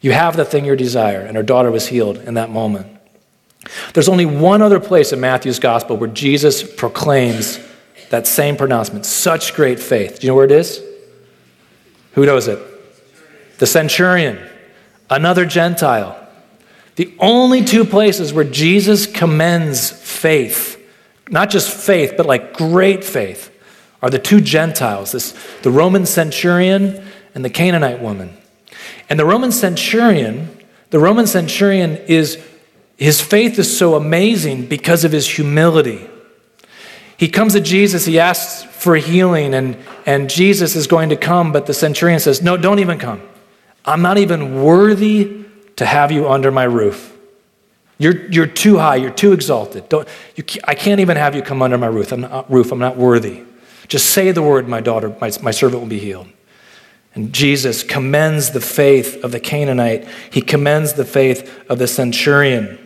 You 0.00 0.12
have 0.12 0.36
the 0.36 0.44
thing 0.44 0.64
you 0.64 0.76
desire. 0.76 1.20
And 1.20 1.36
her 1.36 1.42
daughter 1.42 1.70
was 1.70 1.88
healed 1.88 2.18
in 2.18 2.34
that 2.34 2.50
moment. 2.50 2.86
There's 3.92 4.08
only 4.08 4.26
one 4.26 4.62
other 4.62 4.80
place 4.80 5.12
in 5.12 5.20
Matthew's 5.20 5.58
gospel 5.58 5.96
where 5.96 6.08
Jesus 6.08 6.62
proclaims 6.62 7.58
that 8.10 8.26
same 8.26 8.56
pronouncement 8.56 9.04
such 9.04 9.54
great 9.54 9.80
faith. 9.80 10.20
Do 10.20 10.26
you 10.26 10.30
know 10.30 10.36
where 10.36 10.44
it 10.44 10.52
is? 10.52 10.82
Who 12.12 12.24
knows 12.24 12.48
it? 12.48 12.58
The 13.58 13.66
centurion, 13.66 14.38
another 15.10 15.44
Gentile. 15.44 16.16
The 16.96 17.14
only 17.18 17.64
two 17.64 17.84
places 17.84 18.32
where 18.32 18.44
Jesus 18.44 19.06
commends 19.06 19.90
faith, 19.90 20.80
not 21.28 21.50
just 21.50 21.70
faith, 21.70 22.14
but 22.16 22.26
like 22.26 22.56
great 22.56 23.04
faith, 23.04 23.54
are 24.00 24.10
the 24.10 24.18
two 24.18 24.40
Gentiles, 24.40 25.12
this, 25.12 25.36
the 25.62 25.70
Roman 25.70 26.06
centurion 26.06 27.04
and 27.34 27.44
the 27.44 27.50
Canaanite 27.50 28.00
woman. 28.00 28.37
And 29.08 29.18
the 29.18 29.24
Roman 29.24 29.52
centurion, 29.52 30.56
the 30.90 30.98
Roman 30.98 31.26
centurion 31.26 31.96
is, 32.06 32.42
his 32.96 33.20
faith 33.20 33.58
is 33.58 33.76
so 33.76 33.94
amazing 33.94 34.66
because 34.66 35.04
of 35.04 35.12
his 35.12 35.28
humility. 35.28 36.08
He 37.16 37.28
comes 37.28 37.54
to 37.54 37.60
Jesus, 37.60 38.04
he 38.04 38.18
asks 38.18 38.62
for 38.62 38.96
healing, 38.96 39.54
and, 39.54 39.76
and 40.06 40.30
Jesus 40.30 40.76
is 40.76 40.86
going 40.86 41.08
to 41.08 41.16
come, 41.16 41.52
but 41.52 41.66
the 41.66 41.74
centurion 41.74 42.20
says, 42.20 42.40
No, 42.42 42.56
don't 42.56 42.78
even 42.78 42.98
come. 42.98 43.20
I'm 43.84 44.02
not 44.02 44.18
even 44.18 44.62
worthy 44.62 45.44
to 45.76 45.86
have 45.86 46.12
you 46.12 46.28
under 46.28 46.50
my 46.50 46.64
roof. 46.64 47.16
You're, 47.98 48.30
you're 48.30 48.46
too 48.46 48.78
high, 48.78 48.96
you're 48.96 49.10
too 49.10 49.32
exalted. 49.32 49.88
Don't, 49.88 50.06
you, 50.36 50.44
I 50.64 50.74
can't 50.74 51.00
even 51.00 51.16
have 51.16 51.34
you 51.34 51.42
come 51.42 51.62
under 51.62 51.76
my 51.76 51.88
roof. 51.88 52.12
I'm 52.12 52.20
not, 52.20 52.50
roof. 52.50 52.70
I'm 52.70 52.78
not 52.78 52.96
worthy. 52.96 53.42
Just 53.88 54.10
say 54.10 54.30
the 54.30 54.42
word, 54.42 54.68
my 54.68 54.80
daughter, 54.80 55.16
my, 55.20 55.32
my 55.42 55.50
servant 55.50 55.82
will 55.82 55.88
be 55.88 55.98
healed. 55.98 56.28
And 57.18 57.32
Jesus 57.32 57.82
commends 57.82 58.50
the 58.50 58.60
faith 58.60 59.24
of 59.24 59.32
the 59.32 59.40
Canaanite, 59.40 60.06
he 60.30 60.40
commends 60.40 60.92
the 60.92 61.04
faith 61.04 61.68
of 61.68 61.80
the 61.80 61.88
centurion. 61.88 62.78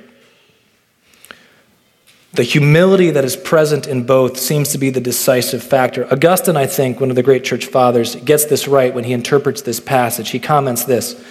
The 2.32 2.42
humility 2.42 3.10
that 3.10 3.26
is 3.26 3.36
present 3.36 3.86
in 3.86 4.06
both 4.06 4.38
seems 4.38 4.70
to 4.70 4.78
be 4.78 4.88
the 4.88 5.02
decisive 5.02 5.62
factor. 5.62 6.10
Augustine, 6.10 6.56
I 6.56 6.66
think, 6.66 6.98
one 6.98 7.10
of 7.10 7.16
the 7.16 7.22
great 7.22 7.44
church 7.44 7.66
fathers, 7.66 8.16
gets 8.16 8.46
this 8.46 8.66
right 8.66 8.94
when 8.94 9.04
he 9.04 9.12
interprets 9.12 9.60
this 9.60 9.80
passage. 9.80 10.30
He 10.30 10.38
comments 10.38 10.86
this 10.86 11.22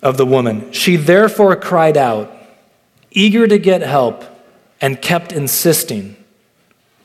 of 0.00 0.18
the 0.18 0.26
woman 0.26 0.70
She 0.70 0.94
therefore 0.94 1.56
cried 1.56 1.96
out, 1.96 2.32
eager 3.10 3.48
to 3.48 3.58
get 3.58 3.82
help, 3.82 4.24
and 4.80 5.02
kept 5.02 5.32
insisting. 5.32 6.14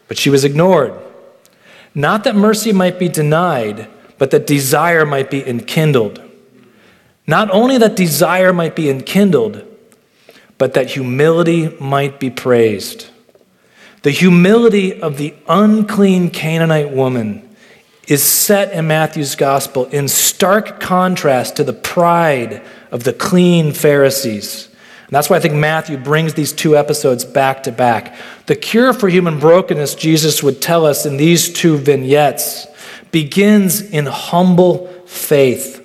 But 0.08 0.20
she 0.20 0.30
was 0.30 0.44
ignored. 0.44 0.94
Not 1.96 2.26
that 2.26 2.36
mercy 2.36 2.72
might 2.72 3.00
be 3.00 3.10
denied, 3.10 3.88
but 4.24 4.32
that 4.32 4.48
desire 4.48 5.06
might 5.06 5.30
be 5.30 5.46
enkindled. 5.46 6.22
Not 7.28 7.52
only 7.52 7.78
that 7.80 7.98
desire 7.98 8.54
might 8.54 8.74
be 8.74 8.90
enkindled, 8.90 9.66
but 10.58 10.76
that 10.76 10.92
humility 10.92 11.68
might 11.78 12.22
be 12.22 12.30
praised. 12.30 13.08
The 14.04 14.12
humility 14.12 15.02
of 15.02 15.18
the 15.18 15.34
unclean 15.50 16.30
Canaanite 16.30 16.92
woman 16.92 17.54
is 18.08 18.24
set 18.24 18.72
in 18.72 18.88
Matthew's 18.88 19.36
gospel 19.36 19.88
in 19.88 20.08
stark 20.08 20.80
contrast 20.80 21.58
to 21.58 21.66
the 21.66 21.74
pride 21.74 22.62
of 22.92 23.04
the 23.04 23.12
clean 23.12 23.74
Pharisees. 23.74 24.70
And 25.08 25.10
that's 25.10 25.30
why 25.30 25.36
I 25.36 25.42
think 25.42 25.56
Matthew 25.56 25.98
brings 25.98 26.36
these 26.36 26.54
two 26.54 26.78
episodes 26.78 27.26
back 27.26 27.64
to 27.64 27.74
back. 27.74 28.16
The 28.46 28.56
cure 28.56 28.94
for 28.94 29.10
human 29.10 29.38
brokenness, 29.38 29.96
Jesus 29.96 30.42
would 30.42 30.62
tell 30.62 30.86
us 30.86 31.06
in 31.06 31.18
these 31.18 31.52
two 31.52 31.76
vignettes, 31.76 32.68
begins 33.14 33.80
in 33.80 34.08
humble 34.08 34.88
faith. 35.06 35.80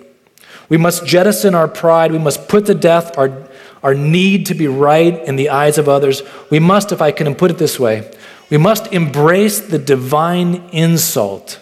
We 0.68 0.76
must 0.76 1.06
jettison 1.06 1.54
our 1.54 1.68
pride. 1.68 2.10
We 2.10 2.18
must 2.18 2.48
put 2.48 2.66
to 2.66 2.74
death 2.74 3.16
our 3.16 3.48
our 3.82 3.94
need 3.94 4.46
to 4.46 4.54
be 4.54 4.66
right 4.66 5.24
in 5.24 5.36
the 5.36 5.50
eyes 5.50 5.78
of 5.78 5.88
others, 5.88 6.22
we 6.50 6.58
must, 6.58 6.92
if 6.92 7.00
I 7.00 7.12
can 7.12 7.34
put 7.34 7.50
it 7.50 7.58
this 7.58 7.78
way, 7.78 8.10
we 8.50 8.56
must 8.56 8.92
embrace 8.92 9.60
the 9.60 9.78
divine 9.78 10.68
insult 10.72 11.60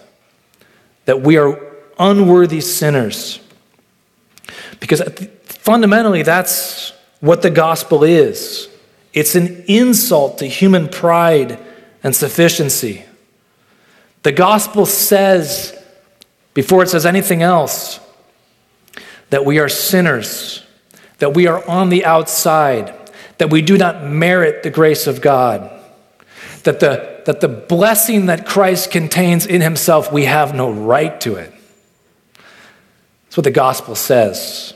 that 1.05 1.21
we 1.21 1.37
are 1.37 1.61
unworthy 1.99 2.61
sinners. 2.61 3.41
Because 4.81 5.03
fundamentally, 5.45 6.23
that's 6.23 6.93
what 7.21 7.43
the 7.43 7.51
gospel 7.51 8.05
is 8.05 8.69
it's 9.13 9.35
an 9.35 9.65
insult 9.67 10.39
to 10.39 10.47
human 10.47 10.89
pride 10.89 11.59
and 12.03 12.15
sufficiency. 12.15 13.06
The 14.27 14.33
gospel 14.33 14.87
says, 14.87 15.73
before 16.53 16.83
it 16.83 16.89
says 16.89 17.07
anything 17.07 17.43
else, 17.45 18.01
that 19.31 19.45
we 19.45 19.61
are 19.61 19.69
sinners 19.69 20.67
that 21.19 21.35
we 21.35 21.47
are 21.47 21.67
on 21.69 21.89
the 21.89 22.05
outside, 22.05 22.93
that 23.39 23.51
we 23.51 23.63
do 23.63 23.79
not 23.79 24.05
merit 24.05 24.63
the 24.63 24.71
grace 24.71 25.07
of 25.07 25.21
God, 25.21 25.71
that 26.65 26.81
the, 26.81 27.23
that 27.27 27.41
the 27.41 27.49
blessing 27.49 28.27
that 28.27 28.47
Christ 28.47 28.91
contains 28.91 29.47
in 29.47 29.61
himself, 29.61 30.13
we 30.13 30.25
have 30.25 30.55
no 30.55 30.71
right 30.71 31.21
to 31.21 31.37
it. 31.37 31.53
That's 33.25 33.37
what 33.37 33.45
the 33.45 33.51
gospel 33.51 33.95
says. 33.95 34.75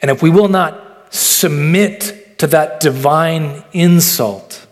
And 0.00 0.10
if 0.10 0.20
we 0.20 0.30
will 0.30 0.48
not 0.48 1.14
submit 1.14 2.38
to 2.38 2.46
that 2.48 2.80
divine 2.80 3.62
insult, 3.72 4.66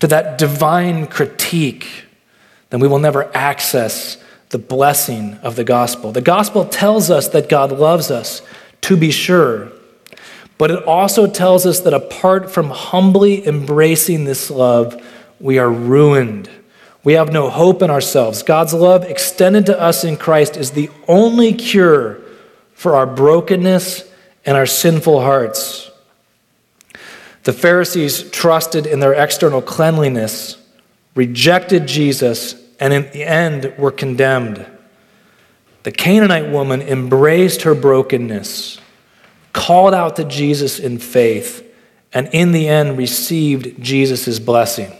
to 0.00 0.08
that 0.08 0.36
divine 0.36 1.06
critique, 1.06 2.03
then 2.74 2.80
we 2.80 2.88
will 2.88 2.98
never 2.98 3.30
access 3.36 4.16
the 4.48 4.58
blessing 4.58 5.34
of 5.44 5.54
the 5.54 5.62
gospel. 5.62 6.10
The 6.10 6.20
gospel 6.20 6.64
tells 6.64 7.08
us 7.08 7.28
that 7.28 7.48
God 7.48 7.70
loves 7.70 8.10
us, 8.10 8.42
to 8.80 8.96
be 8.96 9.12
sure. 9.12 9.70
But 10.58 10.72
it 10.72 10.82
also 10.82 11.28
tells 11.28 11.66
us 11.66 11.78
that 11.82 11.94
apart 11.94 12.50
from 12.50 12.70
humbly 12.70 13.46
embracing 13.46 14.24
this 14.24 14.50
love, 14.50 15.00
we 15.38 15.56
are 15.56 15.70
ruined. 15.70 16.50
We 17.04 17.12
have 17.12 17.32
no 17.32 17.48
hope 17.48 17.80
in 17.80 17.90
ourselves. 17.90 18.42
God's 18.42 18.74
love 18.74 19.04
extended 19.04 19.66
to 19.66 19.80
us 19.80 20.02
in 20.02 20.16
Christ 20.16 20.56
is 20.56 20.72
the 20.72 20.90
only 21.06 21.52
cure 21.52 22.22
for 22.72 22.96
our 22.96 23.06
brokenness 23.06 24.02
and 24.44 24.56
our 24.56 24.66
sinful 24.66 25.20
hearts. 25.20 25.92
The 27.44 27.52
Pharisees 27.52 28.28
trusted 28.30 28.84
in 28.84 28.98
their 28.98 29.12
external 29.12 29.62
cleanliness, 29.62 30.60
rejected 31.14 31.86
Jesus, 31.86 32.60
and 32.80 32.92
in 32.92 33.10
the 33.12 33.24
end 33.24 33.74
were 33.78 33.90
condemned. 33.90 34.66
The 35.84 35.92
Canaanite 35.92 36.50
woman 36.50 36.80
embraced 36.82 37.62
her 37.62 37.74
brokenness 37.74 38.80
called 39.52 39.94
out 39.94 40.16
to 40.16 40.24
Jesus 40.24 40.78
in 40.78 40.98
faith, 40.98 41.62
and 42.12 42.28
in 42.32 42.52
the 42.52 42.68
end 42.68 42.98
received 42.98 43.80
Jesus' 43.82 44.38
blessing. 44.38 44.92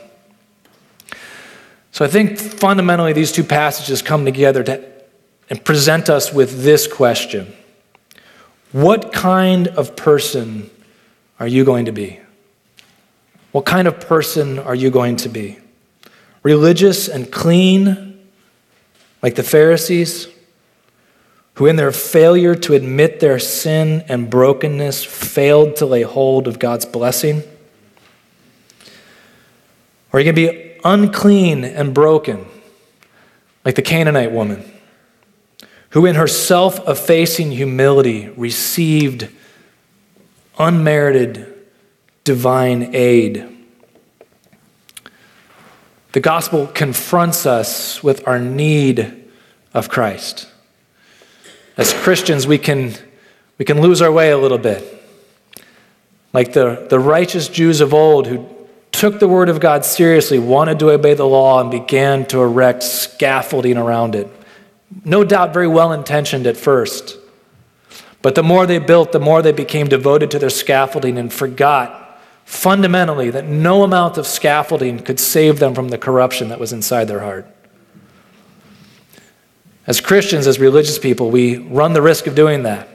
So 1.92 2.04
I 2.04 2.08
think 2.08 2.38
fundamentally 2.38 3.12
these 3.12 3.32
two 3.32 3.44
passages 3.44 4.02
come 4.02 4.24
together 4.24 4.62
to, 4.64 4.84
and 5.50 5.64
present 5.64 6.08
us 6.08 6.32
with 6.32 6.62
this 6.62 6.86
question 6.86 7.52
What 8.72 9.12
kind 9.12 9.68
of 9.68 9.96
person 9.96 10.70
are 11.38 11.48
you 11.48 11.64
going 11.64 11.84
to 11.86 11.92
be? 11.92 12.20
What 13.52 13.64
kind 13.64 13.86
of 13.86 14.00
person 14.00 14.58
are 14.58 14.74
you 14.74 14.90
going 14.90 15.16
to 15.16 15.28
be? 15.28 15.58
Religious 16.44 17.08
and 17.08 17.32
clean, 17.32 18.20
like 19.20 19.34
the 19.34 19.42
Pharisees? 19.42 20.28
who, 21.54 21.66
in 21.66 21.76
their 21.76 21.92
failure 21.92 22.54
to 22.54 22.74
admit 22.74 23.20
their 23.20 23.38
sin 23.38 24.04
and 24.08 24.28
brokenness, 24.28 25.04
failed 25.04 25.76
to 25.76 25.86
lay 25.86 26.02
hold 26.02 26.48
of 26.48 26.58
God's 26.58 26.84
blessing? 26.84 27.42
Or 30.12 30.20
you 30.20 30.26
to 30.26 30.32
be 30.32 30.76
unclean 30.84 31.64
and 31.64 31.94
broken, 31.94 32.46
like 33.64 33.76
the 33.76 33.82
Canaanite 33.82 34.32
woman, 34.32 34.64
who, 35.90 36.06
in 36.06 36.16
her 36.16 36.26
self 36.26 36.86
effacing 36.88 37.52
humility, 37.52 38.28
received 38.30 39.28
unmerited 40.58 41.52
divine 42.24 42.94
aid? 42.94 43.48
The 46.14 46.20
gospel 46.20 46.68
confronts 46.68 47.44
us 47.44 48.00
with 48.00 48.28
our 48.28 48.38
need 48.38 49.24
of 49.74 49.88
Christ. 49.88 50.46
As 51.76 51.92
Christians, 51.92 52.46
we 52.46 52.56
can, 52.56 52.94
we 53.58 53.64
can 53.64 53.80
lose 53.80 54.00
our 54.00 54.12
way 54.12 54.30
a 54.30 54.38
little 54.38 54.58
bit. 54.58 55.04
Like 56.32 56.52
the, 56.52 56.86
the 56.88 57.00
righteous 57.00 57.48
Jews 57.48 57.80
of 57.80 57.92
old 57.92 58.28
who 58.28 58.46
took 58.92 59.18
the 59.18 59.26
word 59.26 59.48
of 59.48 59.58
God 59.58 59.84
seriously, 59.84 60.38
wanted 60.38 60.78
to 60.78 60.90
obey 60.92 61.14
the 61.14 61.26
law, 61.26 61.60
and 61.60 61.68
began 61.68 62.26
to 62.26 62.40
erect 62.42 62.84
scaffolding 62.84 63.76
around 63.76 64.14
it. 64.14 64.28
No 65.04 65.24
doubt 65.24 65.52
very 65.52 65.66
well 65.66 65.92
intentioned 65.92 66.46
at 66.46 66.56
first. 66.56 67.18
But 68.22 68.36
the 68.36 68.44
more 68.44 68.66
they 68.66 68.78
built, 68.78 69.10
the 69.10 69.18
more 69.18 69.42
they 69.42 69.50
became 69.50 69.88
devoted 69.88 70.30
to 70.30 70.38
their 70.38 70.48
scaffolding 70.48 71.18
and 71.18 71.32
forgot 71.32 72.03
fundamentally 72.44 73.30
that 73.30 73.46
no 73.46 73.82
amount 73.82 74.18
of 74.18 74.26
scaffolding 74.26 74.98
could 75.00 75.18
save 75.18 75.58
them 75.58 75.74
from 75.74 75.88
the 75.88 75.98
corruption 75.98 76.48
that 76.48 76.60
was 76.60 76.72
inside 76.72 77.04
their 77.04 77.20
heart. 77.20 77.46
As 79.86 80.00
Christians, 80.00 80.46
as 80.46 80.58
religious 80.58 80.98
people, 80.98 81.30
we 81.30 81.58
run 81.58 81.92
the 81.92 82.02
risk 82.02 82.26
of 82.26 82.34
doing 82.34 82.62
that, 82.62 82.88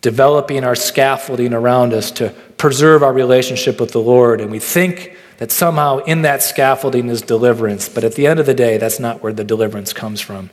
developing 0.00 0.64
our 0.64 0.76
scaffolding 0.76 1.52
around 1.52 1.92
us 1.92 2.10
to 2.12 2.30
preserve 2.58 3.02
our 3.02 3.12
relationship 3.12 3.80
with 3.80 3.92
the 3.92 4.00
Lord. 4.00 4.40
And 4.40 4.50
we 4.50 4.60
think 4.60 5.16
that 5.38 5.50
somehow 5.50 5.98
in 5.98 6.22
that 6.22 6.42
scaffolding 6.42 7.08
is 7.08 7.22
deliverance. 7.22 7.88
But 7.88 8.04
at 8.04 8.14
the 8.14 8.26
end 8.26 8.38
of 8.38 8.46
the 8.46 8.54
day, 8.54 8.76
that's 8.76 9.00
not 9.00 9.22
where 9.22 9.32
the 9.32 9.42
deliverance 9.42 9.92
comes 9.92 10.20
from. 10.20 10.50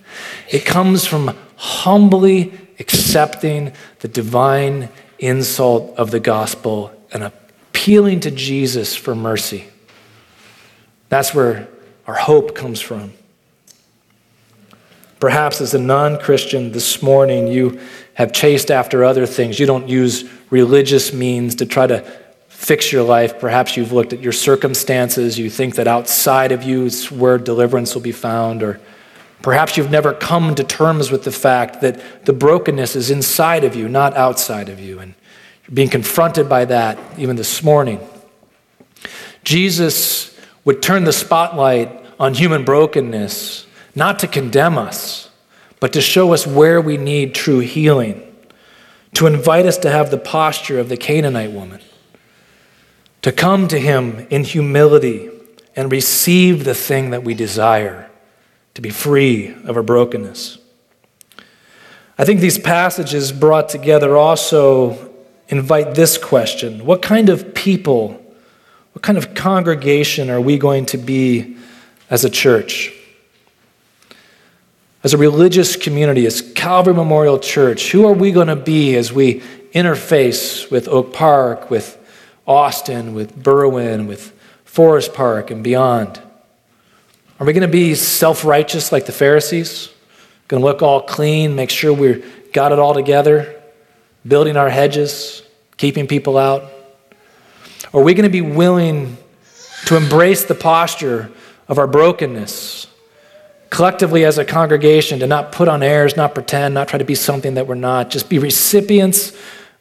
It 0.50 0.66
comes 0.66 1.06
from 1.06 1.38
humbly 1.58 2.54
accepting 2.80 3.74
the 4.00 4.08
divine 4.08 4.90
insult 5.20 5.96
of 5.98 6.12
the 6.12 6.20
gospel 6.20 6.92
and 7.12 7.32
appealing 7.88 8.20
to 8.20 8.30
Jesus 8.30 8.98
for 8.98 9.16
mercy. 9.16 9.64
That's 11.08 11.34
where 11.34 11.70
our 12.06 12.16
hope 12.16 12.54
comes 12.54 12.82
from. 12.82 13.14
Perhaps 15.22 15.62
as 15.62 15.74
a 15.74 15.80
non 15.80 16.20
Christian 16.20 16.74
this 16.74 17.02
morning, 17.02 17.48
you 17.48 17.80
have 18.16 18.34
chased 18.34 18.72
after 18.72 19.06
other 19.06 19.26
things. 19.26 19.58
You 19.58 19.68
don't 19.68 19.88
use 19.88 20.30
religious 20.50 21.14
means 21.14 21.56
to 21.56 21.66
try 21.66 21.88
to 21.88 22.02
fix 22.50 22.92
your 22.92 23.04
life. 23.04 23.40
Perhaps 23.40 23.78
you've 23.78 23.94
looked 23.94 24.12
at 24.12 24.20
your 24.20 24.34
circumstances. 24.34 25.40
You 25.40 25.50
think 25.50 25.76
that 25.76 25.88
outside 25.88 26.52
of 26.52 26.64
you 26.64 26.84
is 26.84 27.10
where 27.10 27.38
deliverance 27.38 27.96
will 27.96 28.02
be 28.02 28.12
found. 28.12 28.64
Or 28.64 28.82
perhaps 29.42 29.78
you've 29.78 29.92
never 29.92 30.12
come 30.12 30.56
to 30.56 30.64
terms 30.66 31.10
with 31.10 31.24
the 31.24 31.32
fact 31.32 31.80
that 31.80 32.26
the 32.26 32.34
brokenness 32.34 32.98
is 32.98 33.10
inside 33.10 33.64
of 33.64 33.78
you, 33.78 33.88
not 33.88 34.14
outside 34.18 34.68
of 34.68 34.78
you. 34.78 35.00
And 35.00 35.14
being 35.74 35.90
confronted 35.90 36.48
by 36.48 36.66
that 36.66 36.98
even 37.18 37.36
this 37.36 37.62
morning. 37.62 38.00
Jesus 39.44 40.38
would 40.66 40.82
turn 40.82 41.04
the 41.04 41.14
spotlight 41.14 42.06
on 42.20 42.34
human 42.34 42.66
brokenness 42.66 43.66
not 43.96 44.20
to 44.20 44.28
condemn 44.28 44.78
us, 44.78 45.30
but 45.80 45.94
to 45.94 46.02
show 46.02 46.34
us 46.34 46.46
where 46.46 46.82
we 46.82 46.98
need 46.98 47.34
true 47.34 47.60
healing, 47.60 48.22
to 49.14 49.28
invite 49.28 49.66
us 49.66 49.78
to 49.80 49.90
have 49.90 50.12
the 50.12 50.18
posture 50.18 50.80
of 50.80 50.90
the 50.90 50.98
Canaanite 50.98 51.52
woman, 51.52 51.82
to 53.22 53.32
come 53.32 53.68
to 53.68 53.80
Him 53.80 54.28
in 54.30 54.44
humility 54.44 55.30
and 55.76 55.92
receive 55.92 56.64
the 56.64 56.76
thing 56.76 57.12
that 57.12 57.24
we 57.24 57.34
desire, 57.34 58.10
to 58.74 58.82
be 58.82 58.90
free 58.90 59.54
of 59.66 59.76
our 59.76 59.84
brokenness. 59.84 60.58
I 62.18 62.26
think 62.26 62.40
these 62.40 62.58
passages 62.58 63.32
brought 63.32 63.70
together 63.70 64.18
also 64.18 65.07
invite 65.50 65.96
this 65.96 66.18
question 66.18 66.86
What 66.86 67.02
kind 67.02 67.30
of 67.30 67.54
people, 67.54 68.22
what 68.94 69.02
kind 69.02 69.18
of 69.18 69.34
congregation 69.34 70.30
are 70.30 70.42
we 70.42 70.58
going 70.58 70.86
to 70.88 70.98
be 70.98 71.58
as 72.10 72.26
a 72.26 72.30
church? 72.30 72.94
As 75.04 75.14
a 75.14 75.18
religious 75.18 75.76
community, 75.76 76.26
as 76.26 76.42
Calvary 76.54 76.94
Memorial 76.94 77.40
Church, 77.40 77.92
who 77.92 78.06
are 78.06 78.14
we 78.14 78.32
going 78.32 78.48
to 78.48 78.56
be 78.56 78.96
as 78.96 79.14
we 79.14 79.42
interface 79.74 80.70
with 80.70 80.88
Oak 80.88 81.14
Park, 81.14 81.70
with 81.70 81.98
Austin, 82.46 83.14
with 83.14 83.42
Berwyn, 83.42 84.08
with 84.08 84.34
Forest 84.66 85.14
Park, 85.14 85.52
and 85.52 85.64
beyond? 85.64 86.22
Are 87.40 87.46
we 87.46 87.54
going 87.54 87.62
to 87.62 87.68
be 87.68 87.94
self 87.94 88.44
righteous 88.44 88.92
like 88.92 89.06
the 89.06 89.12
Pharisees? 89.12 89.90
Going 90.48 90.62
to 90.62 90.66
look 90.66 90.82
all 90.82 91.02
clean, 91.02 91.56
make 91.56 91.70
sure 91.70 91.94
we've 91.94 92.52
got 92.52 92.72
it 92.72 92.80
all 92.80 92.94
together, 92.94 93.57
building 94.28 94.58
our 94.58 94.70
hedges, 94.70 95.44
keeping 95.78 96.08
people 96.08 96.38
out? 96.38 96.72
Are 97.94 98.02
we 98.02 98.14
going 98.14 98.24
to 98.24 98.30
be 98.30 98.42
willing 98.42 99.18
to 99.86 99.96
embrace 99.96 100.46
the 100.46 100.56
posture 100.56 101.32
of 101.68 101.78
our 101.78 101.88
brokenness, 101.88 102.88
collectively 103.70 104.26
as 104.26 104.38
a 104.38 104.46
congregation, 104.46 105.20
to 105.20 105.28
not 105.28 105.52
put 105.52 105.68
on 105.68 105.84
airs, 105.84 106.18
not 106.18 106.34
pretend, 106.34 106.74
not 106.74 106.88
try 106.88 107.00
to 107.00 107.06
be 107.06 107.16
something 107.16 107.54
that 107.54 107.68
we're 107.68 107.76
not, 107.76 108.10
just 108.10 108.30
be 108.30 108.40
recipients 108.40 109.32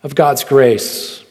of 0.02 0.14
God's 0.14 0.44
grace? 0.44 1.24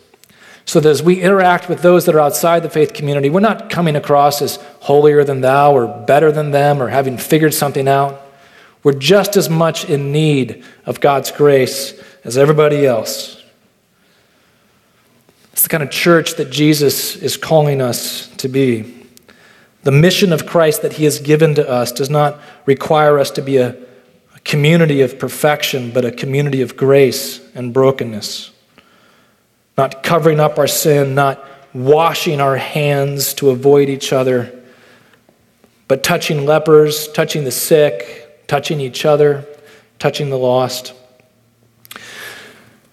So 0.66 0.80
that 0.80 0.90
as 0.90 1.04
we 1.04 1.22
interact 1.22 1.70
with 1.70 1.84
those 1.84 2.06
that 2.06 2.16
are 2.16 2.20
outside 2.20 2.64
the 2.64 2.70
faith 2.70 2.94
community, 2.94 3.30
we're 3.30 3.40
not 3.40 3.70
coming 3.70 3.96
across 3.96 4.42
as 4.42 4.58
holier 4.80 5.24
than 5.24 5.42
thou 5.42 5.74
or 5.74 5.88
better 5.88 6.32
than 6.32 6.52
them 6.52 6.82
or 6.82 6.90
having 6.90 7.18
figured 7.18 7.54
something 7.54 7.88
out. 7.88 8.25
We're 8.86 8.94
just 8.94 9.36
as 9.36 9.50
much 9.50 9.90
in 9.90 10.12
need 10.12 10.64
of 10.86 11.02
God's 11.02 11.32
grace 11.32 12.00
as 12.24 12.38
everybody 12.38 12.86
else. 12.86 13.44
It's 15.54 15.64
the 15.64 15.70
kind 15.70 15.82
of 15.82 15.90
church 15.90 16.36
that 16.36 16.52
Jesus 16.52 17.16
is 17.16 17.36
calling 17.36 17.82
us 17.82 18.28
to 18.38 18.48
be. 18.48 19.08
The 19.82 19.92
mission 19.92 20.32
of 20.32 20.46
Christ 20.46 20.84
that 20.84 20.94
he 20.94 21.06
has 21.06 21.18
given 21.18 21.56
to 21.56 21.68
us 21.68 21.92
does 21.92 22.12
not 22.12 22.40
require 22.68 23.18
us 23.18 23.32
to 23.32 23.42
be 23.42 23.58
a, 23.58 23.70
a 24.36 24.40
community 24.44 25.02
of 25.02 25.18
perfection, 25.18 25.90
but 25.90 26.06
a 26.06 26.12
community 26.12 26.62
of 26.62 26.78
grace 26.78 27.42
and 27.56 27.74
brokenness. 27.74 28.52
Not 29.80 30.04
covering 30.04 30.40
up 30.40 30.60
our 30.60 30.68
sin, 30.68 31.16
not 31.16 31.44
washing 31.74 32.40
our 32.40 32.58
hands 32.58 33.34
to 33.36 33.50
avoid 33.50 33.90
each 33.90 34.14
other, 34.14 34.54
but 35.88 36.04
touching 36.04 36.46
lepers, 36.46 37.08
touching 37.14 37.46
the 37.46 37.52
sick, 37.52 38.25
touching 38.48 38.80
each 38.80 39.06
other, 39.06 39.46
touching 40.00 40.30
the 40.30 40.38
lost. 40.38 40.94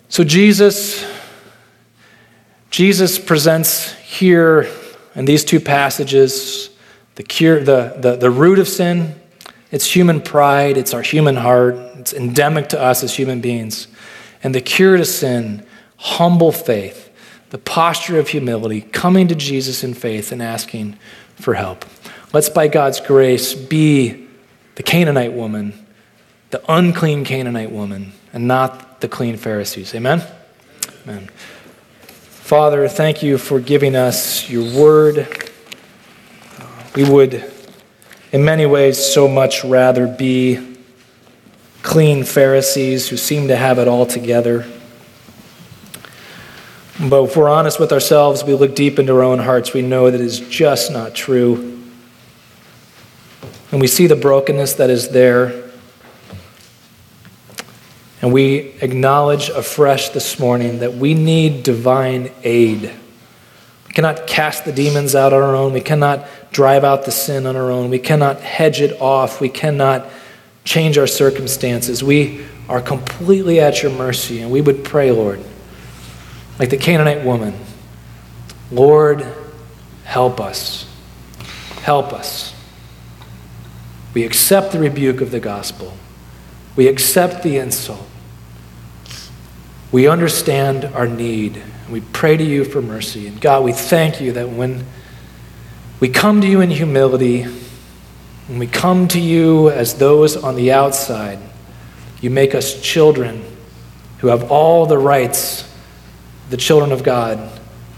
So 0.08 0.24
Jesus 0.24 1.04
Jesus 2.70 3.18
presents 3.18 3.92
here 3.96 4.66
in 5.14 5.26
these 5.26 5.44
two 5.44 5.60
passages 5.60 6.70
the 7.16 7.22
cure 7.22 7.60
the, 7.60 7.94
the, 7.98 8.16
the 8.16 8.30
root 8.30 8.58
of 8.58 8.66
sin. 8.66 9.14
It's 9.70 9.94
human 9.94 10.20
pride. 10.22 10.76
It's 10.76 10.94
our 10.94 11.02
human 11.02 11.36
heart. 11.36 11.74
It's 11.96 12.12
endemic 12.12 12.70
to 12.70 12.80
us 12.80 13.02
as 13.02 13.14
human 13.14 13.40
beings. 13.40 13.88
And 14.42 14.54
the 14.54 14.60
cure 14.60 14.96
to 14.96 15.04
sin 15.04 15.66
humble 15.96 16.50
faith 16.50 17.10
the 17.50 17.58
posture 17.58 18.18
of 18.18 18.28
humility 18.28 18.80
coming 18.80 19.28
to 19.28 19.34
jesus 19.34 19.84
in 19.84 19.92
faith 19.92 20.32
and 20.32 20.42
asking 20.42 20.98
for 21.36 21.52
help. 21.54 21.84
Let's 22.32 22.48
by 22.48 22.68
god's 22.68 22.98
grace 22.98 23.54
be 23.54 24.21
the 24.82 24.90
Canaanite 24.90 25.32
woman, 25.32 25.86
the 26.50 26.60
unclean 26.68 27.24
Canaanite 27.24 27.70
woman, 27.70 28.12
and 28.32 28.48
not 28.48 29.00
the 29.00 29.06
clean 29.06 29.36
Pharisees. 29.36 29.94
Amen? 29.94 30.26
Amen. 31.04 31.28
Father, 32.00 32.88
thank 32.88 33.22
you 33.22 33.38
for 33.38 33.60
giving 33.60 33.94
us 33.94 34.50
your 34.50 34.64
word. 34.76 35.28
Uh, 36.58 36.66
we 36.96 37.08
would, 37.08 37.48
in 38.32 38.44
many 38.44 38.66
ways, 38.66 38.98
so 38.98 39.28
much 39.28 39.64
rather 39.64 40.08
be 40.08 40.76
clean 41.82 42.24
Pharisees 42.24 43.08
who 43.08 43.16
seem 43.16 43.46
to 43.48 43.56
have 43.56 43.78
it 43.78 43.86
all 43.86 44.04
together. 44.04 44.66
But 46.98 47.22
if 47.22 47.36
we're 47.36 47.48
honest 47.48 47.78
with 47.78 47.92
ourselves, 47.92 48.42
we 48.42 48.54
look 48.54 48.74
deep 48.74 48.98
into 48.98 49.14
our 49.14 49.22
own 49.22 49.38
hearts, 49.38 49.72
we 49.72 49.82
know 49.82 50.10
that 50.10 50.20
is 50.20 50.40
just 50.40 50.90
not 50.90 51.14
true 51.14 51.81
and 53.72 53.80
we 53.80 53.86
see 53.86 54.06
the 54.06 54.14
brokenness 54.14 54.74
that 54.74 54.90
is 54.90 55.08
there. 55.08 55.70
And 58.20 58.32
we 58.32 58.74
acknowledge 58.80 59.48
afresh 59.48 60.10
this 60.10 60.38
morning 60.38 60.78
that 60.78 60.94
we 60.94 61.14
need 61.14 61.64
divine 61.64 62.30
aid. 62.44 62.82
We 63.88 63.94
cannot 63.94 64.26
cast 64.26 64.64
the 64.64 64.72
demons 64.72 65.14
out 65.14 65.32
on 65.32 65.42
our 65.42 65.56
own. 65.56 65.72
We 65.72 65.80
cannot 65.80 66.28
drive 66.52 66.84
out 66.84 67.04
the 67.04 67.10
sin 67.10 67.46
on 67.46 67.56
our 67.56 67.70
own. 67.70 67.90
We 67.90 67.98
cannot 67.98 68.40
hedge 68.40 68.80
it 68.80 69.00
off. 69.00 69.40
We 69.40 69.48
cannot 69.48 70.08
change 70.64 70.98
our 70.98 71.08
circumstances. 71.08 72.04
We 72.04 72.44
are 72.68 72.80
completely 72.80 73.58
at 73.58 73.82
your 73.82 73.90
mercy. 73.90 74.40
And 74.40 74.52
we 74.52 74.60
would 74.60 74.84
pray, 74.84 75.10
Lord, 75.10 75.42
like 76.58 76.70
the 76.70 76.76
Canaanite 76.76 77.24
woman 77.24 77.58
Lord, 78.70 79.26
help 80.04 80.40
us. 80.40 80.88
Help 81.82 82.14
us. 82.14 82.51
We 84.14 84.24
accept 84.24 84.72
the 84.72 84.78
rebuke 84.78 85.20
of 85.20 85.30
the 85.30 85.40
gospel. 85.40 85.94
We 86.76 86.88
accept 86.88 87.42
the 87.42 87.56
insult. 87.56 88.06
We 89.90 90.08
understand 90.08 90.84
our 90.86 91.06
need. 91.06 91.56
And 91.56 91.92
we 91.92 92.00
pray 92.00 92.36
to 92.36 92.44
you 92.44 92.64
for 92.64 92.82
mercy. 92.82 93.26
And 93.26 93.40
God, 93.40 93.64
we 93.64 93.72
thank 93.72 94.20
you 94.20 94.32
that 94.32 94.48
when 94.48 94.84
we 96.00 96.08
come 96.08 96.40
to 96.40 96.46
you 96.46 96.60
in 96.60 96.70
humility, 96.70 97.42
when 98.48 98.58
we 98.58 98.66
come 98.66 99.08
to 99.08 99.20
you 99.20 99.70
as 99.70 99.94
those 99.94 100.36
on 100.36 100.56
the 100.56 100.72
outside, 100.72 101.38
you 102.20 102.30
make 102.30 102.54
us 102.54 102.80
children 102.80 103.44
who 104.18 104.28
have 104.28 104.50
all 104.50 104.86
the 104.86 104.98
rights, 104.98 105.68
the 106.50 106.56
children 106.56 106.92
of 106.92 107.02
God 107.02 107.38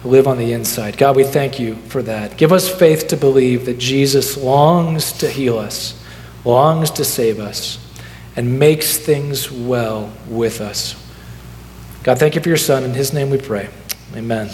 who 0.03 0.11
live 0.11 0.27
on 0.27 0.39
the 0.39 0.53
inside. 0.53 0.97
God, 0.97 1.17
we 1.17 1.25
thank 1.25 1.59
you 1.59 1.77
for 1.77 2.03
that. 2.03 2.37
Give 2.37 2.53
us 2.53 2.69
faith 2.69 3.09
to 3.09 3.17
believe 3.17 3.67
that 3.67 3.79
Jesus 3.79 4.37
longs 4.37 5.13
to 5.13 5.29
heal 5.29 5.59
us 5.59 6.01
longs 6.45 6.91
to 6.93 7.05
save 7.05 7.41
us, 7.41 7.79
and 8.37 8.59
makes 8.59 8.99
things 8.99 9.51
well 9.51 10.13
with 10.29 10.61
us. 10.61 10.95
God, 12.03 12.19
thank 12.19 12.35
you 12.35 12.41
for 12.41 12.49
your 12.49 12.59
Son. 12.59 12.85
In 12.85 12.93
his 12.93 13.13
name 13.13 13.31
we 13.31 13.39
pray. 13.39 13.69
Amen. 14.15 14.51